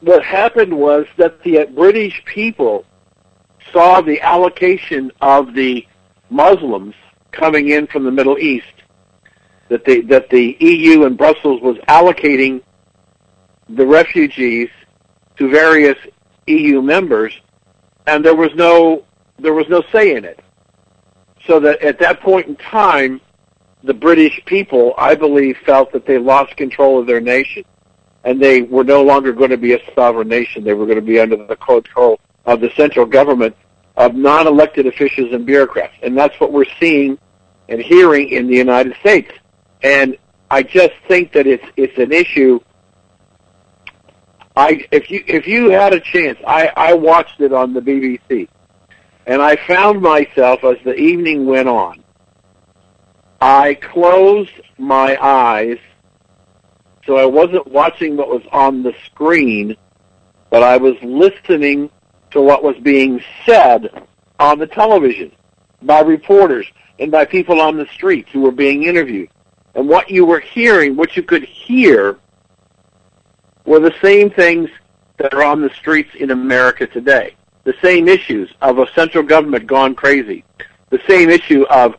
what 0.00 0.22
happened 0.24 0.76
was 0.76 1.06
that 1.16 1.42
the 1.42 1.64
British 1.74 2.22
people 2.24 2.84
saw 3.72 4.00
the 4.00 4.20
allocation 4.20 5.10
of 5.20 5.54
the 5.54 5.86
Muslims 6.30 6.94
coming 7.32 7.70
in 7.70 7.86
from 7.86 8.04
the 8.04 8.10
Middle 8.10 8.38
East, 8.38 8.66
that 9.68 9.84
the 9.84 10.00
that 10.02 10.30
the 10.30 10.56
EU 10.60 11.04
and 11.04 11.16
Brussels 11.16 11.60
was 11.60 11.76
allocating 11.88 12.62
the 13.68 13.86
refugees 13.86 14.68
to 15.36 15.48
various 15.48 15.96
EU 16.46 16.82
members, 16.82 17.32
and 18.06 18.24
there 18.24 18.34
was 18.34 18.50
no 18.54 19.04
there 19.38 19.54
was 19.54 19.68
no 19.68 19.82
say 19.92 20.16
in 20.16 20.24
it. 20.24 20.40
So 21.46 21.60
that 21.60 21.80
at 21.82 21.98
that 22.00 22.20
point 22.20 22.46
in 22.46 22.56
time, 22.56 23.20
the 23.84 23.94
British 23.94 24.40
people, 24.44 24.94
I 24.98 25.14
believe, 25.14 25.56
felt 25.64 25.92
that 25.92 26.06
they 26.06 26.18
lost 26.18 26.56
control 26.56 26.98
of 26.98 27.06
their 27.06 27.20
nation, 27.20 27.64
and 28.24 28.42
they 28.42 28.62
were 28.62 28.84
no 28.84 29.02
longer 29.02 29.32
going 29.32 29.50
to 29.50 29.56
be 29.56 29.74
a 29.74 29.78
sovereign 29.94 30.28
nation. 30.28 30.64
They 30.64 30.74
were 30.74 30.86
going 30.86 30.96
to 30.96 31.02
be 31.02 31.20
under 31.20 31.36
the 31.36 31.56
control 31.56 32.20
of 32.44 32.60
the 32.60 32.70
central 32.76 33.06
government 33.06 33.54
of 33.98 34.14
non-elected 34.14 34.86
officials 34.86 35.32
and 35.32 35.44
bureaucrats, 35.44 35.94
and 36.02 36.16
that's 36.16 36.38
what 36.40 36.52
we're 36.52 36.72
seeing 36.80 37.18
and 37.68 37.82
hearing 37.82 38.30
in 38.30 38.46
the 38.46 38.56
United 38.56 38.94
States. 39.00 39.30
And 39.82 40.16
I 40.50 40.62
just 40.62 40.94
think 41.08 41.32
that 41.32 41.46
it's 41.46 41.64
it's 41.76 41.98
an 41.98 42.12
issue. 42.12 42.60
I 44.56 44.86
if 44.92 45.10
you 45.10 45.22
if 45.26 45.46
you 45.46 45.70
had 45.70 45.92
a 45.92 46.00
chance, 46.00 46.38
I 46.46 46.70
I 46.76 46.94
watched 46.94 47.40
it 47.40 47.52
on 47.52 47.74
the 47.74 47.80
BBC, 47.80 48.48
and 49.26 49.42
I 49.42 49.56
found 49.66 50.00
myself 50.00 50.62
as 50.64 50.76
the 50.84 50.94
evening 50.94 51.44
went 51.44 51.68
on. 51.68 52.02
I 53.40 53.74
closed 53.74 54.60
my 54.78 55.16
eyes 55.20 55.78
so 57.04 57.16
I 57.16 57.24
wasn't 57.24 57.66
watching 57.66 58.16
what 58.16 58.28
was 58.28 58.42
on 58.52 58.82
the 58.82 58.92
screen, 59.06 59.76
but 60.50 60.62
I 60.62 60.76
was 60.76 60.94
listening 61.02 61.90
to 62.30 62.40
what 62.40 62.62
was 62.62 62.76
being 62.78 63.22
said 63.44 63.90
on 64.38 64.58
the 64.58 64.66
television 64.66 65.32
by 65.82 66.00
reporters 66.00 66.66
and 66.98 67.10
by 67.10 67.24
people 67.24 67.60
on 67.60 67.76
the 67.76 67.86
streets 67.86 68.30
who 68.32 68.40
were 68.40 68.52
being 68.52 68.84
interviewed. 68.84 69.30
And 69.74 69.88
what 69.88 70.10
you 70.10 70.24
were 70.24 70.40
hearing, 70.40 70.96
what 70.96 71.16
you 71.16 71.22
could 71.22 71.44
hear, 71.44 72.18
were 73.64 73.80
the 73.80 73.94
same 74.02 74.30
things 74.30 74.68
that 75.18 75.34
are 75.34 75.44
on 75.44 75.60
the 75.60 75.70
streets 75.70 76.10
in 76.18 76.30
America 76.30 76.86
today. 76.86 77.34
The 77.64 77.74
same 77.82 78.08
issues 78.08 78.50
of 78.62 78.78
a 78.78 78.90
central 78.94 79.22
government 79.22 79.66
gone 79.66 79.94
crazy. 79.94 80.44
The 80.90 81.00
same 81.06 81.28
issue 81.28 81.64
of 81.66 81.96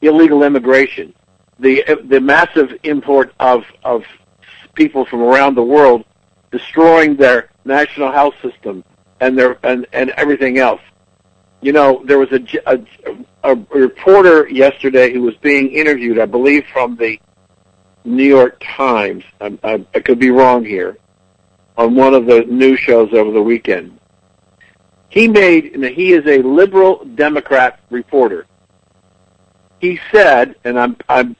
illegal 0.00 0.42
immigration. 0.44 1.14
The, 1.58 1.84
the 2.04 2.20
massive 2.20 2.72
import 2.84 3.34
of, 3.38 3.64
of 3.84 4.04
people 4.74 5.04
from 5.04 5.20
around 5.20 5.56
the 5.56 5.62
world 5.62 6.04
destroying 6.50 7.16
their 7.16 7.50
national 7.64 8.10
health 8.10 8.34
system 8.42 8.82
and 9.20 9.38
their 9.38 9.58
and, 9.62 9.86
and 9.92 10.10
everything 10.10 10.58
else. 10.58 10.80
You 11.62 11.72
know, 11.72 12.02
there 12.06 12.18
was 12.18 12.30
a, 12.32 12.40
a, 12.66 12.80
a 13.44 13.54
reporter 13.54 14.48
yesterday 14.48 15.12
who 15.12 15.22
was 15.22 15.36
being 15.36 15.70
interviewed, 15.70 16.18
I 16.18 16.24
believe, 16.24 16.64
from 16.72 16.96
the 16.96 17.20
New 18.04 18.24
York 18.24 18.62
Times. 18.64 19.24
I, 19.40 19.58
I, 19.62 19.84
I 19.94 20.00
could 20.00 20.18
be 20.18 20.30
wrong 20.30 20.64
here. 20.64 20.96
On 21.76 21.94
one 21.94 22.14
of 22.14 22.26
the 22.26 22.44
news 22.44 22.78
shows 22.78 23.12
over 23.12 23.30
the 23.30 23.42
weekend, 23.42 23.98
he 25.08 25.28
made. 25.28 25.76
He 25.94 26.12
is 26.12 26.26
a 26.26 26.42
liberal 26.42 27.04
Democrat 27.14 27.80
reporter. 27.90 28.46
He 29.80 29.98
said, 30.12 30.56
and 30.64 30.78
I'm 30.78 30.96
I'm 31.08 31.36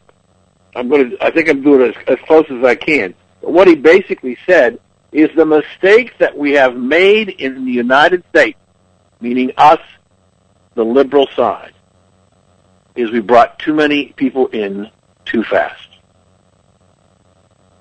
I'm 0.75 0.89
going 0.89 1.11
to. 1.11 1.25
I 1.25 1.31
think 1.31 1.49
I'm 1.49 1.63
doing 1.63 1.83
it 1.83 1.97
as, 1.97 2.19
as 2.19 2.27
close 2.27 2.47
as 2.51 2.65
I 2.65 2.75
can. 2.75 3.15
But 3.43 3.53
what 3.53 3.69
he 3.69 3.75
basically 3.75 4.39
said 4.47 4.79
is 5.13 5.31
the 5.35 5.45
mistake 5.45 6.17
that 6.19 6.37
we 6.37 6.53
have 6.53 6.77
made 6.77 7.31
in 7.31 7.65
the 7.65 7.73
United 7.73 8.23
States, 8.29 8.59
meaning 9.21 9.53
us, 9.57 9.81
the 10.75 10.85
liberal 10.85 11.29
side, 11.35 11.73
is 12.95 13.11
we 13.11 13.21
brought 13.21 13.59
too 13.59 13.75
many 13.75 14.07
people 14.17 14.47
in 14.49 14.89
too 15.25 15.43
fast. 15.45 15.89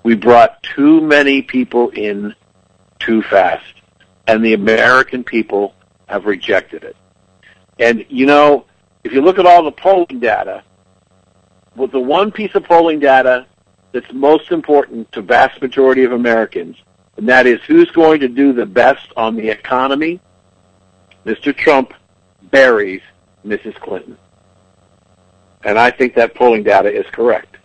We 0.02 0.14
brought 0.14 0.62
too 0.62 1.00
many 1.00 1.42
people 1.42 1.90
in 1.90 2.34
too 2.98 3.22
fast, 3.22 3.74
and 4.26 4.44
the 4.44 4.54
American 4.54 5.22
people 5.24 5.74
have 6.06 6.26
rejected 6.26 6.84
it. 6.84 6.96
And 7.78 8.04
you 8.08 8.26
know, 8.26 8.66
if 9.04 9.12
you 9.12 9.20
look 9.20 9.38
at 9.38 9.46
all 9.46 9.62
the 9.62 9.72
polling 9.72 10.18
data, 10.20 10.62
with 11.76 11.92
the 11.92 12.00
one 12.00 12.32
piece 12.32 12.54
of 12.54 12.64
polling 12.64 12.98
data 12.98 13.46
that's 13.92 14.12
most 14.12 14.50
important 14.50 15.10
to 15.12 15.22
vast 15.22 15.60
majority 15.62 16.04
of 16.04 16.12
Americans, 16.12 16.76
and 17.16 17.28
that 17.28 17.46
is 17.46 17.60
who's 17.66 17.90
going 17.90 18.20
to 18.20 18.28
do 18.28 18.52
the 18.52 18.66
best 18.66 19.12
on 19.16 19.36
the 19.36 19.48
economy. 19.48 20.20
Mr. 21.26 21.54
Trump 21.54 21.92
buries 22.50 23.02
Mrs. 23.46 23.74
Clinton. 23.80 24.16
And 25.64 25.78
I 25.78 25.90
think 25.90 26.14
that 26.14 26.34
polling 26.34 26.62
data 26.62 26.90
is 26.90 27.06
correct. 27.12 27.58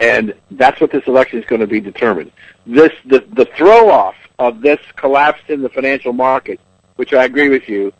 And 0.00 0.34
that's 0.52 0.80
what 0.80 0.92
this 0.92 1.04
election 1.08 1.40
is 1.40 1.44
going 1.46 1.60
to 1.60 1.66
be 1.66 1.80
determined. 1.80 2.30
This 2.66 2.92
the, 3.04 3.26
the 3.32 3.46
throw 3.56 3.90
off 3.90 4.14
of 4.38 4.60
this 4.60 4.78
collapse 4.94 5.40
in 5.48 5.60
the 5.60 5.68
financial 5.68 6.12
market, 6.12 6.60
which 6.96 7.12
I 7.12 7.24
agree 7.24 7.48
with 7.48 7.68
you, 7.68 7.92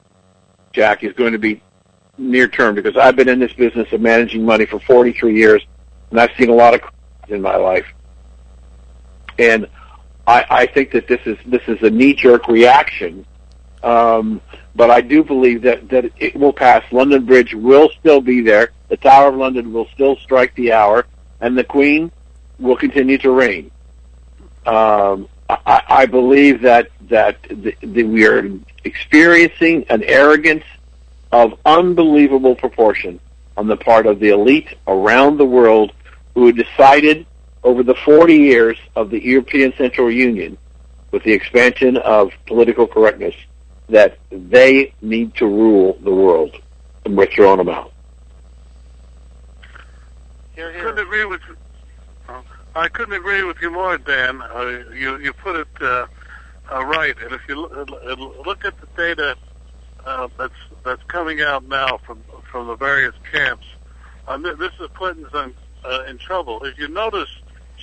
Jack, 0.73 1.03
is 1.03 1.12
going 1.14 1.33
to 1.33 1.39
be 1.39 1.61
near 2.16 2.47
term 2.47 2.75
because 2.75 2.97
I've 2.97 3.16
been 3.16 3.29
in 3.29 3.41
this 3.41 3.53
business 3.53 3.93
of 3.93 4.01
managing 4.01 4.45
money 4.45 4.66
for 4.66 4.79
43 4.81 5.37
years 5.37 5.66
and 6.11 6.21
I've 6.21 6.31
seen 6.39 6.51
a 6.51 6.55
lot 6.55 6.75
of 6.75 6.81
in 7.29 7.43
my 7.43 7.57
life. 7.57 7.87
And 9.39 9.69
I, 10.29 10.45
I 10.51 10.66
think 10.66 10.91
that 10.91 11.09
this 11.09 11.20
is 11.24 11.39
this 11.47 11.62
is 11.66 11.83
a 11.83 11.89
knee 11.89 12.12
jerk 12.12 12.49
reaction, 12.49 13.24
um, 13.83 14.43
but 14.76 14.91
I 14.91 15.01
do 15.01 15.24
believe 15.24 15.62
that 15.62 15.89
that 15.89 16.05
it 16.18 16.37
will 16.37 16.53
pass. 16.53 16.85
London 16.93 17.24
Bridge 17.24 17.55
will 17.55 17.89
still 17.99 18.20
be 18.20 18.43
there. 18.43 18.72
The 18.91 18.99
Tower 18.99 19.31
of 19.31 19.37
London 19.37 19.72
will 19.72 19.89
still 19.95 20.16
strike 20.16 20.55
the 20.55 20.74
hour, 20.74 21.07
and 21.41 21.57
the 21.57 21.64
Queen 21.64 22.12
will 22.59 22.76
continue 22.76 23.16
to 23.18 23.31
reign. 23.31 23.70
Um, 24.66 25.31
I, 25.49 25.83
I 25.89 26.07
believe 26.07 26.61
that 26.61 26.91
that 27.09 27.43
the, 27.49 27.74
the, 27.81 28.03
we 28.03 28.26
are 28.26 28.51
experiencing 28.85 29.87
an 29.89 30.03
arrogance 30.05 30.64
of 31.33 31.59
unbelievable 31.64 32.55
proportion 32.55 33.18
on 33.57 33.66
the 33.66 33.79
part 33.79 34.05
of 34.07 34.20
the 34.20 34.29
elite 34.29 34.76
around 34.87 35.39
the 35.39 35.47
world 35.47 35.93
who 36.35 36.53
decided 36.53 37.24
over 37.65 37.83
the 37.83 37.95
40 37.95 38.35
years 38.35 38.79
of 38.97 39.11
the 39.11 39.23
European 39.23 39.73
Central 39.77 40.11
Union, 40.11 40.57
with 41.11 41.23
the 41.25 41.33
expansion 41.33 41.97
of 41.99 42.33
political 42.47 42.87
correctness, 42.87 43.35
that 43.89 44.19
they 44.31 44.93
need 45.01 45.35
to 45.37 45.47
rule 45.47 45.99
the 46.03 46.13
world, 46.13 46.55
and 47.05 47.17
we're 47.17 47.27
throwing 47.27 47.59
them 47.59 47.69
out. 47.69 47.93
I 50.57 50.73
couldn't 50.81 50.99
agree 50.99 51.25
with 51.25 51.41
you. 51.49 51.57
uh, 52.29 52.43
I 52.75 52.89
couldn't 52.89 53.15
agree 53.15 53.43
with 53.45 53.61
you 53.63 53.71
more, 53.71 53.97
Dan. 53.97 54.43
Uh, 54.43 54.83
you 54.93 55.17
you 55.19 55.33
put 55.33 55.57
it 55.57 55.69
uh, 55.81 56.07
uh, 56.71 56.85
right, 56.85 57.15
and 57.23 57.33
if 57.33 57.41
you 57.49 57.61
look, 57.61 57.73
uh, 57.73 58.15
look 58.45 58.65
at 58.65 58.75
the 58.81 58.87
data 58.97 59.37
uh, 60.05 60.29
that's 60.37 60.53
that's 60.85 61.03
coming 61.05 61.41
out 61.41 61.65
now 61.67 61.99
from 61.99 62.23
from 62.51 62.67
the 62.67 62.75
various 62.75 63.15
camps, 63.31 63.67
um, 64.27 64.43
this 64.43 64.73
is 64.81 64.89
Clinton's 64.95 65.33
in, 65.33 65.55
uh, 65.85 66.05
in 66.05 66.19
trouble. 66.19 66.65
If 66.65 66.79
you 66.79 66.89
notice, 66.89 67.31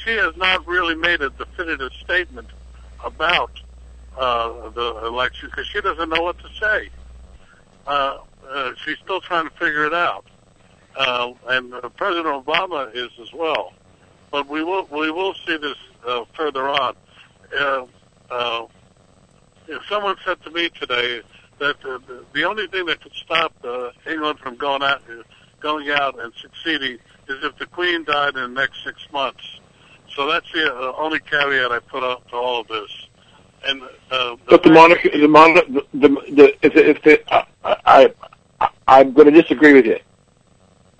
she 0.05 0.11
has 0.11 0.37
not 0.37 0.65
really 0.67 0.95
made 0.95 1.21
a 1.21 1.31
definitive 1.31 1.91
statement 2.03 2.47
about 3.03 3.51
uh, 4.17 4.69
the 4.69 5.05
election 5.05 5.49
because 5.49 5.67
she 5.67 5.81
doesn't 5.81 6.09
know 6.09 6.21
what 6.21 6.37
to 6.39 6.47
say. 6.59 6.89
Uh, 7.87 8.19
uh, 8.47 8.71
she's 8.83 8.97
still 9.03 9.19
trying 9.19 9.49
to 9.49 9.55
figure 9.55 9.85
it 9.85 9.93
out, 9.93 10.25
uh, 10.95 11.33
and 11.47 11.73
uh, 11.73 11.89
President 11.89 12.45
Obama 12.45 12.95
is 12.95 13.09
as 13.19 13.33
well. 13.33 13.73
But 14.31 14.47
we 14.47 14.63
will 14.63 14.87
we 14.91 15.09
will 15.11 15.33
see 15.45 15.57
this 15.57 15.77
uh, 16.05 16.25
further 16.35 16.69
on. 16.69 16.95
Uh, 17.57 17.85
uh, 18.29 18.65
if 19.67 19.81
someone 19.89 20.15
said 20.23 20.41
to 20.43 20.51
me 20.51 20.69
today 20.69 21.21
that 21.57 21.77
uh, 21.83 21.97
the, 22.07 22.23
the 22.33 22.43
only 22.43 22.67
thing 22.67 22.85
that 22.85 23.01
could 23.01 23.13
stop 23.13 23.53
uh, 23.63 23.89
England 24.07 24.39
from 24.39 24.55
going 24.55 24.83
out 24.83 25.01
going 25.59 25.89
out 25.89 26.19
and 26.19 26.31
succeeding 26.35 26.99
is 27.27 27.43
if 27.43 27.57
the 27.57 27.65
Queen 27.65 28.03
died 28.03 28.35
in 28.35 28.53
the 28.53 28.61
next 28.61 28.83
six 28.83 29.01
months. 29.11 29.59
So 30.15 30.27
that's 30.27 30.49
the 30.53 30.73
uh, 30.73 30.93
only 30.97 31.19
caveat 31.19 31.71
I 31.71 31.79
put 31.79 32.03
up 32.03 32.27
to 32.29 32.35
all 32.35 32.61
of 32.61 32.67
this. 32.67 32.89
and 33.65 33.81
uh, 34.11 34.37
But 34.47 34.63
the 34.63 34.69
monarchy, 34.69 35.09
the 35.09 35.27
monarch, 35.27 35.67
the, 35.67 35.85
the, 35.93 36.07
the 36.09 36.57
if, 36.61 36.75
if 36.75 37.03
the, 37.03 37.33
I, 37.33 37.45
I, 37.85 38.13
I, 38.61 38.69
I'm 38.87 39.13
going 39.13 39.31
to 39.33 39.41
disagree 39.41 39.73
with 39.73 39.85
you. 39.85 39.99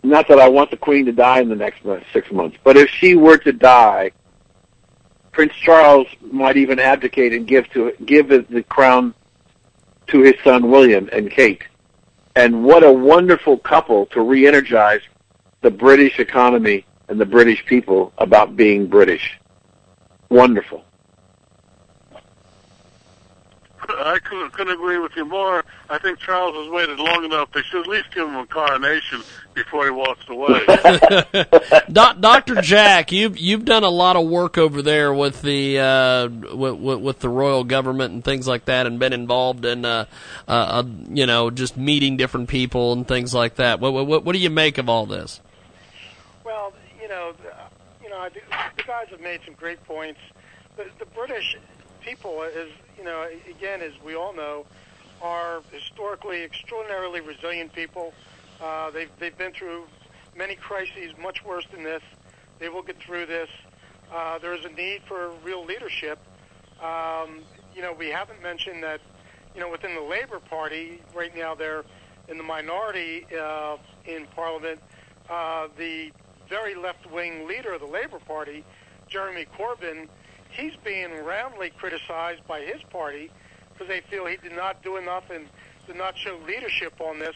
Not 0.03 0.27
that 0.27 0.39
I 0.39 0.49
want 0.49 0.69
the 0.69 0.77
queen 0.77 1.05
to 1.05 1.11
die 1.11 1.39
in 1.39 1.49
the 1.49 1.55
next 1.55 1.81
six 2.13 2.31
months, 2.31 2.57
but 2.63 2.77
if 2.77 2.89
she 2.89 3.15
were 3.15 3.37
to 3.39 3.51
die, 3.51 4.11
Prince 5.31 5.53
Charles 5.55 6.07
might 6.21 6.57
even 6.57 6.77
abdicate 6.79 7.33
and 7.33 7.47
give 7.47 7.69
to 7.71 7.93
give 8.05 8.27
the 8.27 8.45
the 8.49 8.63
crown 8.63 9.13
to 10.07 10.21
his 10.21 10.35
son 10.43 10.69
William 10.69 11.09
and 11.11 11.31
Kate. 11.31 11.63
And 12.35 12.63
what 12.63 12.83
a 12.83 12.91
wonderful 12.91 13.57
couple 13.57 14.05
to 14.07 14.21
re-energize 14.21 15.01
the 15.61 15.71
British 15.71 16.19
economy 16.19 16.85
and 17.07 17.19
the 17.19 17.25
British 17.25 17.65
people 17.65 18.13
about 18.17 18.55
being 18.55 18.87
British. 18.87 19.37
Wonderful. 20.29 20.83
I 23.87 24.19
couldn't, 24.19 24.51
couldn't 24.53 24.73
agree 24.73 24.97
with 24.97 25.15
you 25.15 25.25
more. 25.25 25.63
I 25.89 25.99
think 25.99 26.19
Charles 26.19 26.55
has 26.55 26.69
waited 26.69 26.99
long 26.99 27.23
enough. 27.23 27.51
They 27.51 27.61
should 27.61 27.81
at 27.81 27.87
least 27.87 28.11
give 28.13 28.27
him 28.27 28.35
a 28.35 28.45
coronation 28.47 29.21
before 29.53 29.85
he 29.85 29.91
walks 29.91 30.27
away. 30.27 30.65
Doc, 31.91 32.19
Dr. 32.19 32.61
Jack, 32.61 33.11
you've 33.11 33.37
you've 33.37 33.65
done 33.65 33.83
a 33.83 33.89
lot 33.89 34.15
of 34.15 34.27
work 34.27 34.57
over 34.57 34.81
there 34.81 35.13
with 35.13 35.41
the 35.41 35.79
uh, 35.79 36.27
with, 36.55 36.75
with, 36.75 36.99
with 36.99 37.19
the 37.19 37.29
royal 37.29 37.63
government 37.63 38.13
and 38.13 38.23
things 38.23 38.47
like 38.47 38.65
that, 38.65 38.87
and 38.87 38.99
been 38.99 39.13
involved 39.13 39.65
in 39.65 39.85
uh, 39.85 40.05
uh, 40.47 40.51
uh, 40.51 40.83
you 41.09 41.25
know 41.25 41.51
just 41.51 41.77
meeting 41.77 42.17
different 42.17 42.49
people 42.49 42.93
and 42.93 43.07
things 43.07 43.33
like 43.33 43.55
that. 43.55 43.79
What, 43.79 43.93
what 43.93 44.23
what 44.23 44.33
do 44.33 44.39
you 44.39 44.49
make 44.49 44.77
of 44.77 44.89
all 44.89 45.05
this? 45.05 45.41
Know, 47.15 47.31
the, 47.31 48.03
you 48.03 48.09
know, 48.09 48.27
the 48.75 48.83
guys 48.83 49.07
have 49.09 49.21
made 49.21 49.39
some 49.45 49.53
great 49.53 49.81
points. 49.85 50.19
The, 50.75 50.83
the 50.99 51.05
British 51.05 51.55
people, 52.01 52.43
is 52.43 52.69
you 52.97 53.05
know, 53.05 53.25
again, 53.49 53.81
as 53.81 53.93
we 54.03 54.15
all 54.15 54.33
know, 54.33 54.65
are 55.21 55.61
historically 55.71 56.43
extraordinarily 56.43 57.21
resilient 57.21 57.71
people. 57.71 58.13
Uh, 58.61 58.91
they've 58.91 59.09
they've 59.17 59.37
been 59.37 59.53
through 59.53 59.85
many 60.35 60.55
crises, 60.55 61.13
much 61.17 61.41
worse 61.45 61.65
than 61.71 61.83
this. 61.83 62.03
They 62.59 62.67
will 62.67 62.83
get 62.83 62.99
through 62.99 63.27
this. 63.27 63.49
Uh, 64.13 64.37
there 64.39 64.53
is 64.53 64.65
a 64.65 64.69
need 64.69 65.01
for 65.07 65.31
real 65.41 65.63
leadership. 65.63 66.19
Um, 66.83 67.43
you 67.73 67.81
know, 67.81 67.93
we 67.93 68.09
haven't 68.09 68.41
mentioned 68.43 68.83
that. 68.83 68.99
You 69.55 69.61
know, 69.61 69.71
within 69.71 69.95
the 69.95 70.01
Labour 70.01 70.41
Party, 70.41 71.01
right 71.15 71.33
now 71.33 71.55
they're 71.55 71.85
in 72.27 72.37
the 72.37 72.43
minority 72.43 73.25
uh, 73.39 73.77
in 74.03 74.27
Parliament. 74.35 74.81
Uh, 75.29 75.69
the 75.77 76.11
very 76.49 76.75
left-wing 76.75 77.47
leader 77.47 77.73
of 77.73 77.81
the 77.81 77.87
Labour 77.87 78.19
Party, 78.19 78.63
Jeremy 79.07 79.45
Corbyn, 79.57 80.07
he's 80.49 80.73
being 80.83 81.23
roundly 81.23 81.69
criticized 81.69 82.45
by 82.47 82.61
his 82.61 82.81
party 82.83 83.29
because 83.73 83.87
they 83.87 84.01
feel 84.01 84.25
he 84.25 84.37
did 84.37 84.55
not 84.55 84.81
do 84.83 84.97
enough 84.97 85.29
and 85.29 85.47
did 85.87 85.95
not 85.95 86.17
show 86.17 86.39
leadership 86.47 86.93
on 86.99 87.19
this. 87.19 87.35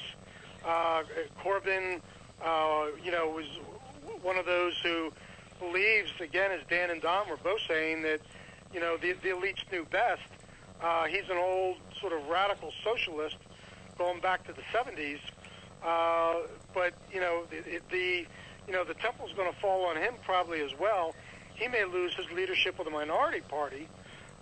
Uh, 0.66 1.04
Corbyn, 1.44 2.02
uh, 2.44 2.88
you 3.04 3.12
know, 3.12 3.30
was 3.30 3.46
one 4.22 4.38
of 4.38 4.46
those 4.46 4.78
who 4.82 5.12
believes, 5.60 6.12
again, 6.20 6.52
as 6.52 6.62
Dan 6.70 6.90
and 6.90 7.02
Don 7.02 7.30
were 7.30 7.38
both 7.38 7.60
saying, 7.68 8.02
that, 8.04 8.22
you 8.74 8.80
know, 8.80 8.98
the, 8.98 9.14
the 9.14 9.30
elites 9.30 9.70
knew 9.72 9.86
best. 9.86 10.22
Uh, 10.82 11.06
he's 11.06 11.30
an 11.30 11.38
old 11.38 11.78
sort 12.00 12.14
of 12.14 12.26
radical 12.28 12.72
socialist 12.84 13.36
going 13.98 14.22
back 14.22 14.46
to 14.48 14.54
the 14.54 14.62
70s. 14.74 15.20
Uh, 15.84 16.48
but, 16.74 16.94
you 17.12 17.20
know, 17.20 17.44
the, 17.50 17.80
the, 17.92 18.26
you 18.70 18.76
know, 18.76 18.84
the 18.84 18.94
temple's 18.94 19.34
going 19.34 19.52
to 19.52 19.60
fall 19.60 19.86
on 19.88 19.98
him 19.98 20.14
probably 20.24 20.62
as 20.62 20.70
well. 20.80 21.16
He 21.56 21.68
may 21.68 21.86
lose 21.86 22.14
his 22.14 22.30
leadership 22.32 22.78
of 22.78 22.86
the 22.86 22.92
minority 22.92 23.42
party. 23.42 23.88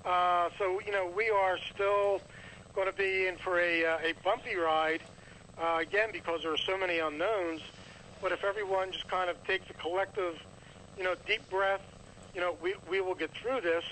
Uh, 0.03 0.49
so, 0.59 0.81
you 0.85 0.91
know, 0.91 1.09
we 1.15 1.29
are 1.29 1.57
still 1.73 2.21
going 2.75 2.87
to 2.87 2.93
be 2.93 3.25
in 3.27 3.37
for 3.37 3.57
a, 3.57 3.85
uh, 3.85 3.97
a 4.03 4.13
bumpy 4.25 4.57
ride, 4.57 5.01
uh, 5.57 5.77
again, 5.79 6.09
because 6.11 6.41
there 6.43 6.51
are 6.51 6.57
so 6.57 6.77
many 6.77 6.99
unknowns. 6.99 7.61
But 8.21 8.33
if 8.33 8.43
everyone 8.43 8.91
just 8.91 9.07
kind 9.07 9.29
of 9.29 9.41
takes 9.47 9.69
a 9.69 9.73
collective, 9.73 10.35
you 10.97 11.05
know, 11.05 11.15
deep 11.25 11.49
breath, 11.49 11.81
you 12.35 12.41
know, 12.41 12.57
we, 12.61 12.75
we 12.89 12.99
will 12.99 13.15
get 13.15 13.31
through 13.31 13.61
this. 13.61 13.85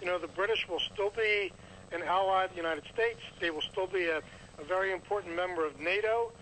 You 0.00 0.06
know, 0.06 0.18
the 0.18 0.26
British 0.28 0.66
will 0.70 0.80
still 0.80 1.10
be 1.10 1.52
an 1.92 2.02
ally 2.02 2.44
of 2.44 2.50
the 2.50 2.56
United 2.56 2.84
States. 2.92 3.20
They 3.40 3.50
will 3.50 3.60
still 3.60 3.86
be 3.86 4.06
a, 4.06 4.22
a 4.58 4.64
very 4.66 4.90
important 4.90 5.36
member 5.36 5.66
of 5.66 5.78
NATO. 5.78 6.32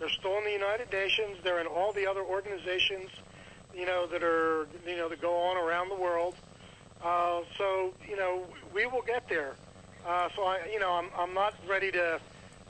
They're 0.00 0.08
still 0.08 0.38
in 0.38 0.44
the 0.44 0.52
United 0.52 0.90
Nations. 0.90 1.36
They're 1.44 1.60
in 1.60 1.66
all 1.66 1.92
the 1.92 2.06
other 2.06 2.22
organizations, 2.22 3.10
you 3.76 3.84
know, 3.84 4.06
that 4.06 4.22
are, 4.22 4.66
you 4.86 4.96
know, 4.96 5.10
that 5.10 5.20
go 5.20 5.36
on 5.36 5.58
around 5.58 5.90
the 5.90 5.94
world. 5.94 6.34
Uh, 7.04 7.42
so, 7.58 7.92
you 8.08 8.16
know, 8.16 8.46
we 8.74 8.86
will 8.86 9.02
get 9.02 9.28
there. 9.28 9.54
Uh, 10.06 10.30
so 10.34 10.42
I, 10.42 10.60
you 10.72 10.80
know, 10.80 10.90
I'm, 10.92 11.10
I'm 11.16 11.34
not 11.34 11.54
ready 11.68 11.92
to, 11.92 12.18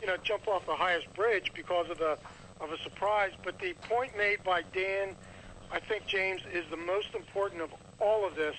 you 0.01 0.09
know, 0.09 0.17
jump 0.25 0.49
off 0.49 0.67
the 0.67 0.75
highest 0.75 1.13
bridge 1.15 1.53
because 1.55 1.89
of 1.89 1.99
the, 1.99 2.19
of 2.61 2.73
a 2.73 2.79
surprise. 2.83 3.31
But 3.45 3.61
the 3.61 3.75
point 3.89 4.17
made 4.17 4.43
by 4.43 4.63
Dan, 4.75 5.15
I 5.71 5.79
think 5.79 6.07
James 6.07 6.43
is 6.53 6.65
the 6.69 6.77
most 6.77 7.15
important 7.15 7.63
of 7.63 7.71
all 8.01 8.27
of 8.27 8.35
this. 8.35 8.57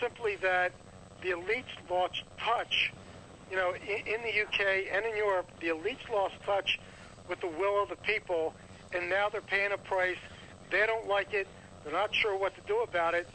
Simply 0.00 0.36
that 0.36 0.72
the 1.20 1.32
elites 1.32 1.90
lost 1.90 2.22
touch. 2.38 2.90
You 3.50 3.58
know, 3.58 3.74
in, 3.74 4.06
in 4.06 4.22
the 4.22 4.42
UK 4.42 4.86
and 4.90 5.04
in 5.04 5.14
Europe, 5.14 5.50
the 5.60 5.68
elites 5.68 6.08
lost 6.10 6.36
touch 6.46 6.78
with 7.28 7.40
the 7.40 7.48
will 7.48 7.82
of 7.82 7.88
the 7.88 7.96
people, 7.96 8.54
and 8.92 9.08
now 9.08 9.28
they're 9.28 9.40
paying 9.40 9.72
a 9.72 9.78
price. 9.78 10.16
They 10.70 10.84
don't 10.86 11.08
like 11.08 11.34
it. 11.34 11.46
They're 11.84 11.92
not 11.92 12.14
sure 12.14 12.36
what 12.36 12.54
to 12.54 12.60
do 12.66 12.80
about 12.80 13.14
it. 13.14 13.28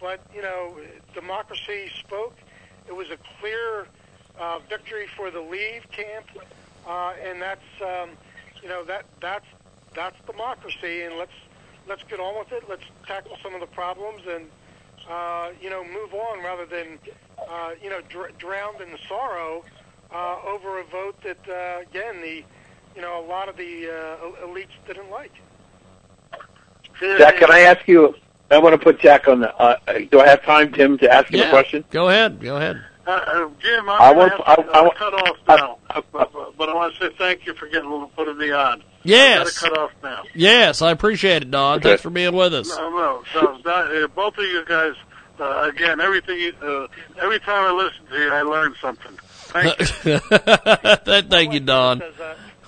But 0.00 0.20
you 0.34 0.42
know, 0.42 0.76
democracy 1.14 1.90
spoke. 2.00 2.36
It 2.88 2.94
was 2.94 3.10
a 3.10 3.18
clear 3.40 3.86
uh, 4.38 4.58
victory 4.68 5.06
for 5.16 5.30
the 5.30 5.40
Leave 5.40 5.88
camp, 5.90 6.26
uh, 6.86 7.12
and 7.24 7.40
that's 7.40 7.60
um, 7.80 8.10
you 8.62 8.68
know 8.68 8.84
that 8.84 9.04
that's 9.20 9.46
that's 9.94 10.16
democracy. 10.26 11.02
And 11.02 11.16
let's 11.16 11.32
let's 11.86 12.02
get 12.04 12.20
on 12.20 12.38
with 12.38 12.52
it. 12.52 12.64
Let's 12.68 12.84
tackle 13.06 13.36
some 13.42 13.54
of 13.54 13.60
the 13.60 13.66
problems 13.68 14.22
and 14.28 14.46
uh, 15.08 15.50
you 15.60 15.70
know 15.70 15.84
move 15.84 16.14
on 16.14 16.42
rather 16.42 16.66
than 16.66 16.98
uh, 17.48 17.70
you 17.82 17.90
know 17.90 18.00
dr- 18.08 18.36
drowned 18.38 18.80
in 18.80 18.96
sorrow 19.08 19.64
uh, 20.12 20.36
over 20.46 20.80
a 20.80 20.84
vote 20.84 21.16
that 21.22 21.48
uh, 21.48 21.80
again 21.82 22.20
the 22.20 22.44
you 22.94 23.02
know 23.02 23.24
a 23.24 23.26
lot 23.26 23.48
of 23.48 23.56
the 23.56 23.88
uh, 23.88 24.46
elites 24.46 24.68
didn't 24.86 25.10
like. 25.10 25.32
Jack, 27.00 27.36
can 27.38 27.50
I 27.50 27.60
ask 27.60 27.86
you? 27.88 28.14
I 28.50 28.58
want 28.58 28.74
to 28.74 28.78
put 28.78 29.00
Jack 29.00 29.26
on 29.28 29.40
the. 29.40 29.54
Uh, 29.56 29.76
do 30.10 30.20
I 30.20 30.28
have 30.28 30.42
time, 30.44 30.72
Tim, 30.72 30.98
to 30.98 31.10
ask 31.10 31.30
him 31.32 31.40
Yeah. 31.40 31.46
a 31.46 31.50
question? 31.50 31.84
Go 31.90 32.08
ahead. 32.10 32.40
Go 32.40 32.56
ahead. 32.56 32.80
Uh, 33.06 33.10
uh, 33.10 33.48
Jim, 33.60 33.88
I'm 33.88 34.00
I 34.00 34.12
want- 34.12 34.30
to 34.36 34.42
have 34.44 34.58
I- 34.70 34.78
I 34.80 34.86
uh, 34.86 34.90
cut 34.90 35.14
off 35.14 35.36
now, 35.48 35.78
but, 36.12 36.12
but, 36.12 36.56
but 36.56 36.68
I 36.68 36.74
want 36.74 36.94
to 36.94 37.00
say 37.08 37.14
thank 37.18 37.46
you 37.46 37.54
for 37.54 37.66
getting 37.66 38.06
putting 38.14 38.38
me 38.38 38.52
on. 38.52 38.82
Yes. 39.02 39.40
I've 39.40 39.44
got 39.46 39.52
to 39.54 39.60
cut 39.60 39.78
off 39.78 39.90
now. 40.04 40.22
Yes, 40.34 40.82
I 40.82 40.92
appreciate 40.92 41.42
it, 41.42 41.50
Don. 41.50 41.78
Okay. 41.78 41.88
Thanks 41.88 42.02
for 42.02 42.10
being 42.10 42.36
with 42.36 42.54
us. 42.54 42.68
No, 42.68 42.90
no, 42.90 43.24
no. 43.34 43.58
That, 43.64 44.04
uh, 44.04 44.06
both 44.08 44.38
of 44.38 44.44
you 44.44 44.64
guys, 44.66 44.94
uh, 45.40 45.68
again, 45.74 46.00
everything. 46.00 46.38
you- 46.38 46.54
Uh, 46.62 46.86
every 47.20 47.40
time 47.40 47.64
I 47.64 47.72
listen 47.72 48.06
to 48.06 48.18
you, 48.22 48.32
I 48.32 48.42
learn 48.42 48.76
something. 48.80 49.18
Thank 49.18 50.04
you. 50.04 50.18
Thank 51.22 51.52
you, 51.54 51.60
Don. 51.60 52.02
All 52.02 52.08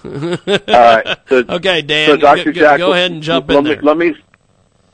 right. 0.05 1.19
So, 1.29 1.39
okay, 1.49 1.83
Dan. 1.83 2.09
So, 2.09 2.17
Dr. 2.17 2.45
go, 2.45 2.53
go- 2.53 2.61
Jack, 2.61 2.79
go 2.79 2.93
ahead 2.93 3.11
and 3.11 3.23
jump 3.23 3.49
let 3.49 3.59
in 3.59 3.65
me, 3.65 3.71
there. 3.75 3.83
Let 3.83 3.97
me 3.97 4.15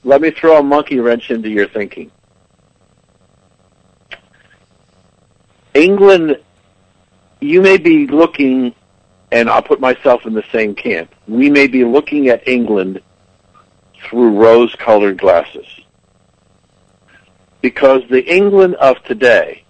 let 0.05 0.21
me 0.21 0.31
throw 0.31 0.59
a 0.59 0.63
monkey 0.63 0.99
wrench 1.01 1.31
into 1.31 1.49
your 1.49 1.69
thinking. 1.69 2.11
England, 5.75 6.39
you 7.41 7.61
may 7.61 7.77
be 7.77 8.07
looking, 8.07 8.75
and 9.31 9.49
I'll 9.51 9.63
put 9.63 9.81
myself 9.81 10.27
in 10.27 10.35
the 10.35 10.45
same 10.53 10.75
camp. 10.75 11.15
We 11.29 11.51
may 11.51 11.67
be 11.67 11.85
looking 11.85 12.29
at 12.29 12.47
England 12.49 13.01
through 14.03 14.31
rose-colored 14.39 15.19
glasses, 15.19 15.67
because 17.61 18.03
the 18.09 18.25
England 18.25 18.75
of 18.77 19.03
today 19.05 19.65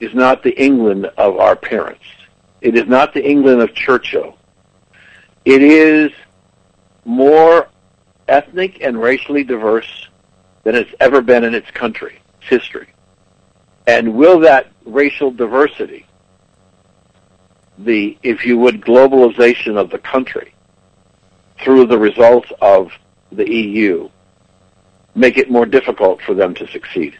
is 0.00 0.12
not 0.14 0.42
the 0.42 0.50
England 0.62 1.06
of 1.16 1.38
our 1.38 1.56
parents. 1.56 2.04
It 2.66 2.74
is 2.74 2.88
not 2.88 3.14
the 3.14 3.24
England 3.24 3.62
of 3.62 3.74
Churchill. 3.74 4.36
It 5.44 5.62
is 5.62 6.10
more 7.04 7.68
ethnic 8.26 8.82
and 8.82 9.00
racially 9.00 9.44
diverse 9.44 10.08
than 10.64 10.74
it's 10.74 10.90
ever 10.98 11.20
been 11.20 11.44
in 11.44 11.54
its 11.54 11.70
country, 11.70 12.18
its 12.40 12.48
history. 12.48 12.88
And 13.86 14.14
will 14.14 14.40
that 14.40 14.66
racial 14.84 15.30
diversity, 15.30 16.06
the, 17.78 18.18
if 18.24 18.44
you 18.44 18.58
would, 18.58 18.80
globalization 18.80 19.76
of 19.76 19.90
the 19.90 19.98
country 19.98 20.52
through 21.60 21.86
the 21.86 21.98
results 21.98 22.50
of 22.60 22.90
the 23.30 23.48
EU, 23.48 24.08
make 25.14 25.38
it 25.38 25.52
more 25.52 25.66
difficult 25.66 26.20
for 26.20 26.34
them 26.34 26.52
to 26.54 26.66
succeed? 26.66 27.16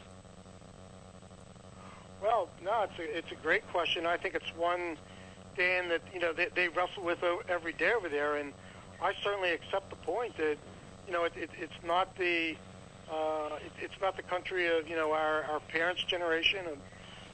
Well, 2.20 2.48
no, 2.64 2.82
it's 2.82 2.98
a, 2.98 3.16
it's 3.18 3.30
a 3.30 3.36
great 3.36 3.64
question. 3.68 4.06
I 4.06 4.16
think 4.16 4.34
it's 4.34 4.52
one, 4.56 4.96
Dan, 5.56 5.88
that 5.88 6.02
you 6.12 6.20
know 6.20 6.32
they, 6.32 6.48
they 6.54 6.68
wrestle 6.68 7.02
with 7.04 7.18
every 7.48 7.72
day 7.72 7.92
over 7.92 8.08
there, 8.08 8.36
and 8.36 8.52
I 9.02 9.12
certainly 9.22 9.52
accept 9.52 9.90
the 9.90 9.96
point 9.96 10.36
that 10.36 10.56
you 11.06 11.12
know 11.12 11.24
it, 11.24 11.32
it, 11.36 11.50
it's 11.58 11.84
not 11.84 12.16
the 12.16 12.56
uh, 13.10 13.56
it, 13.64 13.72
it's 13.80 14.00
not 14.00 14.16
the 14.16 14.22
country 14.22 14.66
of 14.66 14.88
you 14.88 14.96
know 14.96 15.12
our, 15.12 15.44
our 15.44 15.60
parents' 15.60 16.02
generation, 16.04 16.60
and 16.66 16.76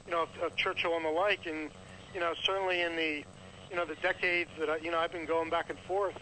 you 0.05 0.11
know, 0.11 0.23
of, 0.23 0.29
of 0.43 0.55
Churchill 0.55 0.95
and 0.95 1.05
the 1.05 1.09
like, 1.09 1.45
and 1.45 1.69
you 2.13 2.19
know, 2.19 2.33
certainly 2.43 2.81
in 2.81 2.95
the, 2.95 3.23
you 3.69 3.75
know, 3.75 3.85
the 3.85 3.95
decades 3.95 4.49
that 4.59 4.69
I, 4.69 4.77
you 4.77 4.91
know 4.91 4.99
I've 4.99 5.11
been 5.11 5.25
going 5.25 5.49
back 5.49 5.69
and 5.69 5.79
forth, 5.79 6.15